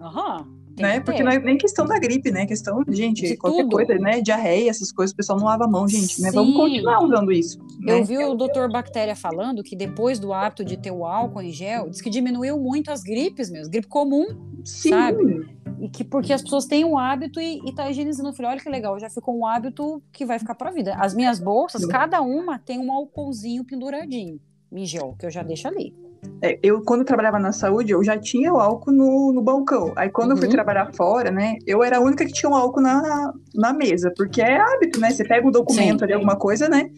[0.00, 0.38] Aham.
[0.38, 0.98] tem né?
[0.98, 2.46] que Porque não é nem questão da gripe, né?
[2.46, 3.76] Questão, gente, De qualquer tudo.
[3.76, 4.20] coisa, né?
[4.20, 6.30] Diarreia, essas coisas, o pessoal não lava a mão, gente, né?
[6.30, 7.58] Vamos continuar usando isso.
[7.80, 7.98] né?
[8.00, 11.50] Eu vi o doutor Bactéria falando que depois do hábito de ter o álcool em
[11.50, 14.26] gel, diz que diminuiu muito as gripes mesmo, gripe comum,
[14.64, 14.90] Sim.
[14.90, 15.62] sabe?
[15.80, 18.28] e que porque as pessoas têm um hábito e, e tá higienizando.
[18.28, 20.94] Eu falei, olha que legal, já ficou um hábito que vai ficar pra vida.
[20.94, 21.88] As minhas bolsas, Sim.
[21.88, 24.38] cada uma tem um álcoolzinho penduradinho
[24.70, 25.92] em gel, que eu já deixo ali.
[26.40, 29.92] É, eu, quando eu trabalhava na saúde, eu já tinha o álcool no, no balcão.
[29.96, 30.52] Aí, quando eu fui Uhum.
[30.52, 31.56] trabalhar fora, né?
[31.66, 35.10] Eu era a única que tinha o álcool na, na mesa, porque é hábito, né?
[35.10, 36.04] Você pega um documento Sim.
[36.04, 36.90] ali, alguma coisa, né?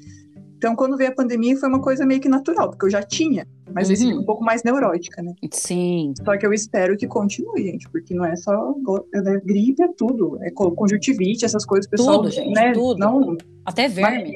[0.57, 3.47] Então, quando veio a pandemia, foi uma coisa meio que natural, porque eu já tinha,
[3.75, 4.21] mas Uhum.
[4.21, 5.35] um pouco mais neurótica, né?
[5.53, 8.75] Sim, Só que eu espero que continue, gente, porque não é só
[9.15, 10.39] é gripe, é tudo.
[10.43, 12.73] É co- conjuntivite, essas coisas, o pessoal, Tudo, gente, né?
[12.73, 12.99] tudo.
[12.99, 14.33] Não, até verme.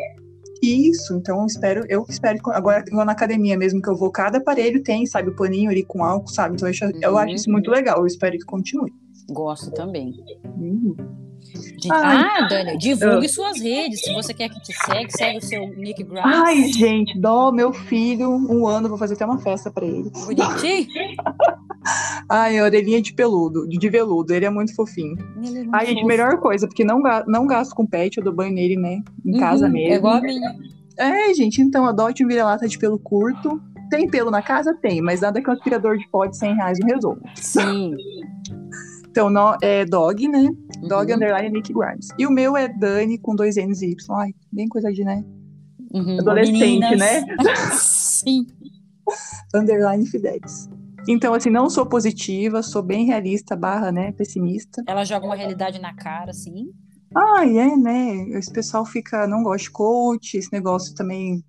[0.63, 4.11] Isso, então eu espero, eu espero agora eu vou na academia mesmo que eu vou,
[4.11, 6.55] cada aparelho tem, sabe, o paninho ali com álcool, sabe?
[6.55, 7.19] Então eu acho, eu Uhum.
[7.19, 8.93] acho isso muito legal, eu espero que continue.
[9.31, 10.15] Gosto também.
[10.57, 10.97] Uhum.
[11.91, 14.01] Ah, Dani, divulgue suas redes.
[14.03, 16.23] Se você quer que te segue, segue o seu Nick Grimes.
[16.25, 20.11] Ai, gente, dó, meu filho, um ano, vou fazer até uma festa pra ele.
[20.11, 20.87] Bonitinho.
[22.29, 25.17] Ai, orelhinha de peludo, de, veludo, ele é muito fofinho.
[25.43, 26.07] Ele é muito Ai, gente, fofo.
[26.07, 29.67] melhor coisa, porque não, não gasto com pet, eu dou banho nele, né, em casa
[29.67, 29.93] Uhum, mesmo.
[29.93, 30.55] É igual a minha.
[30.99, 33.61] É, gente, então adote um vira-lata de pelo curto.
[33.89, 34.75] Tem pelo na casa?
[34.83, 37.21] Tem, mas nada que um aspirador de pó de 100 reais não resolva.
[37.37, 37.95] Sim.
[39.11, 40.47] Então, no- é dog, né?
[40.83, 42.09] Dog Uhum, underline Nick Grimes.
[42.19, 44.17] E o meu é Dani com dois N's e Y.
[44.17, 45.25] Ai, bem coisa de, né?
[45.93, 46.19] uhum.
[46.21, 46.99] Adolescente, Meninas.
[46.99, 47.25] né?
[47.73, 48.47] Sim.
[49.55, 50.69] Underline Fidelis.
[51.09, 54.83] Então, assim, não sou positiva, sou bem realista, barra, né, pessimista.
[54.87, 56.71] Ela joga uma realidade na cara, assim.
[57.17, 58.29] Ai, é, né?
[58.39, 61.43] Esse pessoal fica, não gosta de coach, esse negócio também,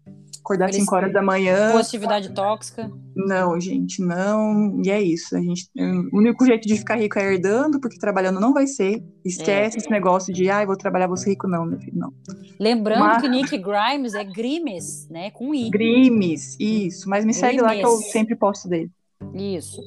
[0.49, 1.71] acordar às Eles- 5 horas da manhã.
[1.71, 2.91] Positividade tóxica.
[3.15, 4.81] Não, gente, não.
[4.83, 5.35] E é isso.
[5.35, 5.69] A gente,
[6.11, 9.03] o único jeito de ficar rico é herdando, porque trabalhando não vai ser.
[9.23, 9.79] Esquece É.
[9.79, 11.47] esse negócio de, ai, vou trabalhar, vou ser rico.
[11.47, 12.11] Não, meu filho, não.
[12.59, 15.29] Lembrando Mas- que Nick Grimes é Grimes, né?
[15.31, 15.69] Com I.
[15.69, 17.09] Grimes, isso.
[17.09, 18.11] Mas me segue lá que eu Grimes.
[18.11, 18.89] sempre posto dele.
[19.33, 19.81] Isso.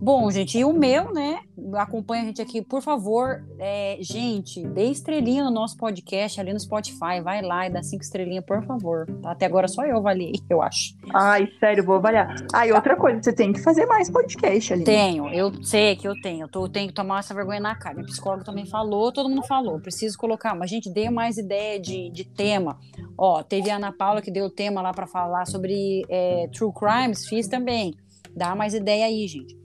[0.00, 1.40] Bom, gente, e o meu, né?
[1.74, 3.44] Acompanha a gente aqui, por favor.
[3.58, 7.20] É, gente, dê estrelinha no nosso podcast ali no Spotify.
[7.22, 9.06] Vai lá e dá cinco estrelinhas, por favor.
[9.20, 9.32] Tá?
[9.32, 10.94] Até agora só eu avaliei, eu acho.
[11.12, 12.32] Ai, sério, vou avaliar.
[12.54, 14.84] Ah, e outra coisa, você tem que fazer mais podcast ali.
[14.84, 16.44] Tenho, eu sei que eu tenho.
[16.44, 17.96] Eu, tô, eu tenho que tomar essa vergonha na cara.
[17.96, 19.80] Minha psicóloga também falou, todo mundo falou.
[19.80, 22.78] Preciso colocar, mas, gente, dê mais ideia de, de tema.
[23.18, 26.72] Ó, teve a Ana Paula que deu o tema lá para falar sobre é, True
[26.72, 27.94] Crimes, fiz também.
[28.38, 29.58] Dá mais ideia aí, gente.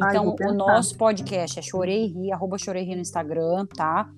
[0.00, 3.66] Ai, Então, vou o nosso podcast é Chorei e Ri, arroba Chorei Ri no Instagram,
[3.74, 4.10] tá?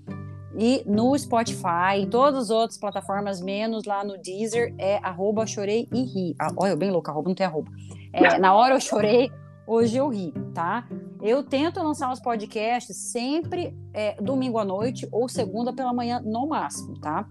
[0.58, 5.86] E no Spotify, em todas as outras plataformas, menos lá no Deezer, é arroba Chorei
[5.92, 6.36] e Ri.
[6.40, 7.70] Ah, olha, eu bem louca, arroba não tem arroba.
[8.12, 9.30] É, na hora eu chorei,
[9.64, 10.88] hoje eu ri, tá?
[11.22, 16.48] Eu tento lançar os podcasts sempre é, domingo à noite ou segunda pela manhã, no
[16.48, 17.28] máximo, tá?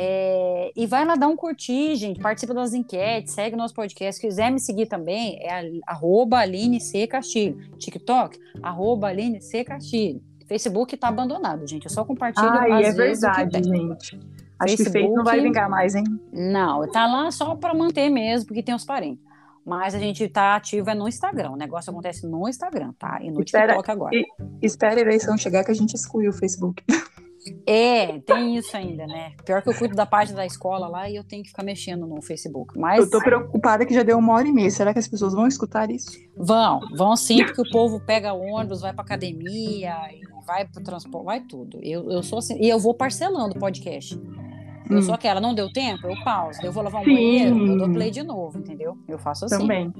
[0.00, 2.20] É, e vai lá dar um curtir, gente.
[2.20, 4.20] Participa das enquetes, segue nosso podcast.
[4.20, 7.06] Se quiser me seguir também, é arroba Aline C.
[7.06, 7.58] Castilho.
[7.78, 9.64] TikTok, arroba Aline C.
[9.64, 10.22] Castilho.
[10.46, 11.84] Facebook tá abandonado, gente.
[11.86, 14.20] Eu só compartilho Ai, às é o verdade, gente.
[14.60, 16.04] Acho que feito não vai Facebook- vingar mais, hein?
[16.32, 19.22] Não, tá lá só para manter mesmo, porque tem os parentes.
[19.64, 21.50] Mas a gente tá ativo é no Instagram.
[21.50, 23.18] O negócio acontece no Instagram, tá?
[23.20, 24.16] E no Espera- TikTok agora.
[24.16, 24.24] e-
[24.62, 26.82] Espera a eleição chegar que a gente exclui o Facebook.
[27.66, 29.32] É, tem isso ainda, né?
[29.44, 32.06] Pior que eu cuido da página da escola lá e eu tenho que ficar mexendo
[32.06, 32.78] no Facebook.
[32.78, 34.70] Mas Eu tô preocupada que já deu uma hora e meia.
[34.70, 36.10] Será que as pessoas vão escutar isso?
[36.36, 39.94] vão, vão sim, porque o povo pega ônibus, vai pra academia,
[40.46, 41.78] vai pro transporte, vai tudo.
[41.82, 44.20] Eu, eu sou assim, e eu vou parcelando o podcast.
[44.90, 45.02] Eu Hum.
[45.02, 46.58] sou aquela, não deu tempo, eu pauso.
[46.62, 47.12] Eu vou lavar um Sim.
[47.14, 48.96] banheiro, eu dou play de novo, entendeu?
[49.06, 49.58] Eu faço assim.
[49.58, 49.92] Também.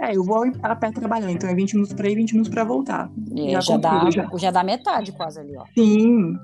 [0.00, 2.64] É, eu vou a pé trabalhando, então é 20 minutos pra ir, 20 minutos pra
[2.64, 3.08] voltar.
[3.38, 4.28] É, Já já, dá, concluo, já.
[4.38, 5.64] já dá metade quase ali, ó.
[5.72, 6.36] Sim.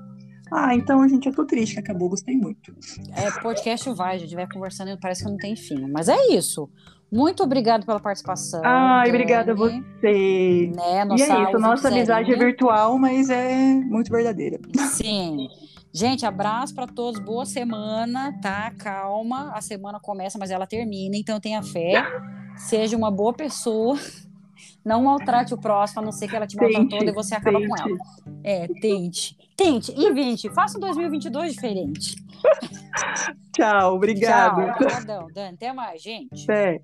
[0.51, 2.75] Ah, então, gente, eu tô triste que acabou, gostei muito.
[3.15, 5.87] É, podcast vai, a gente vai conversando e parece que não tem fim.
[5.89, 6.69] Mas é isso.
[7.11, 8.61] Muito obrigado pela participação.
[8.63, 10.71] Ai, obrigada a você.
[10.75, 14.59] Né, e é isso, nossa amizade é virtual, mas é muito verdadeira.
[14.91, 15.47] Sim.
[15.93, 18.71] Gente, abraço para todos, boa semana, tá?
[18.77, 22.01] Calma, a semana começa, mas ela termina, então tenha fé.
[22.55, 23.97] Seja uma boa pessoa.
[24.83, 27.69] Não maltrate o próximo, a não ser que ela te maltratou e você acaba tente.
[27.69, 27.97] com ela.
[28.43, 29.37] É, tente.
[29.61, 32.15] Tente, invente, faça um 2022 diferente.
[33.53, 34.73] Tchau, obrigado.
[35.05, 35.53] Tchau, Dani.
[35.53, 36.43] Até mais, gente.
[36.45, 36.81] Até.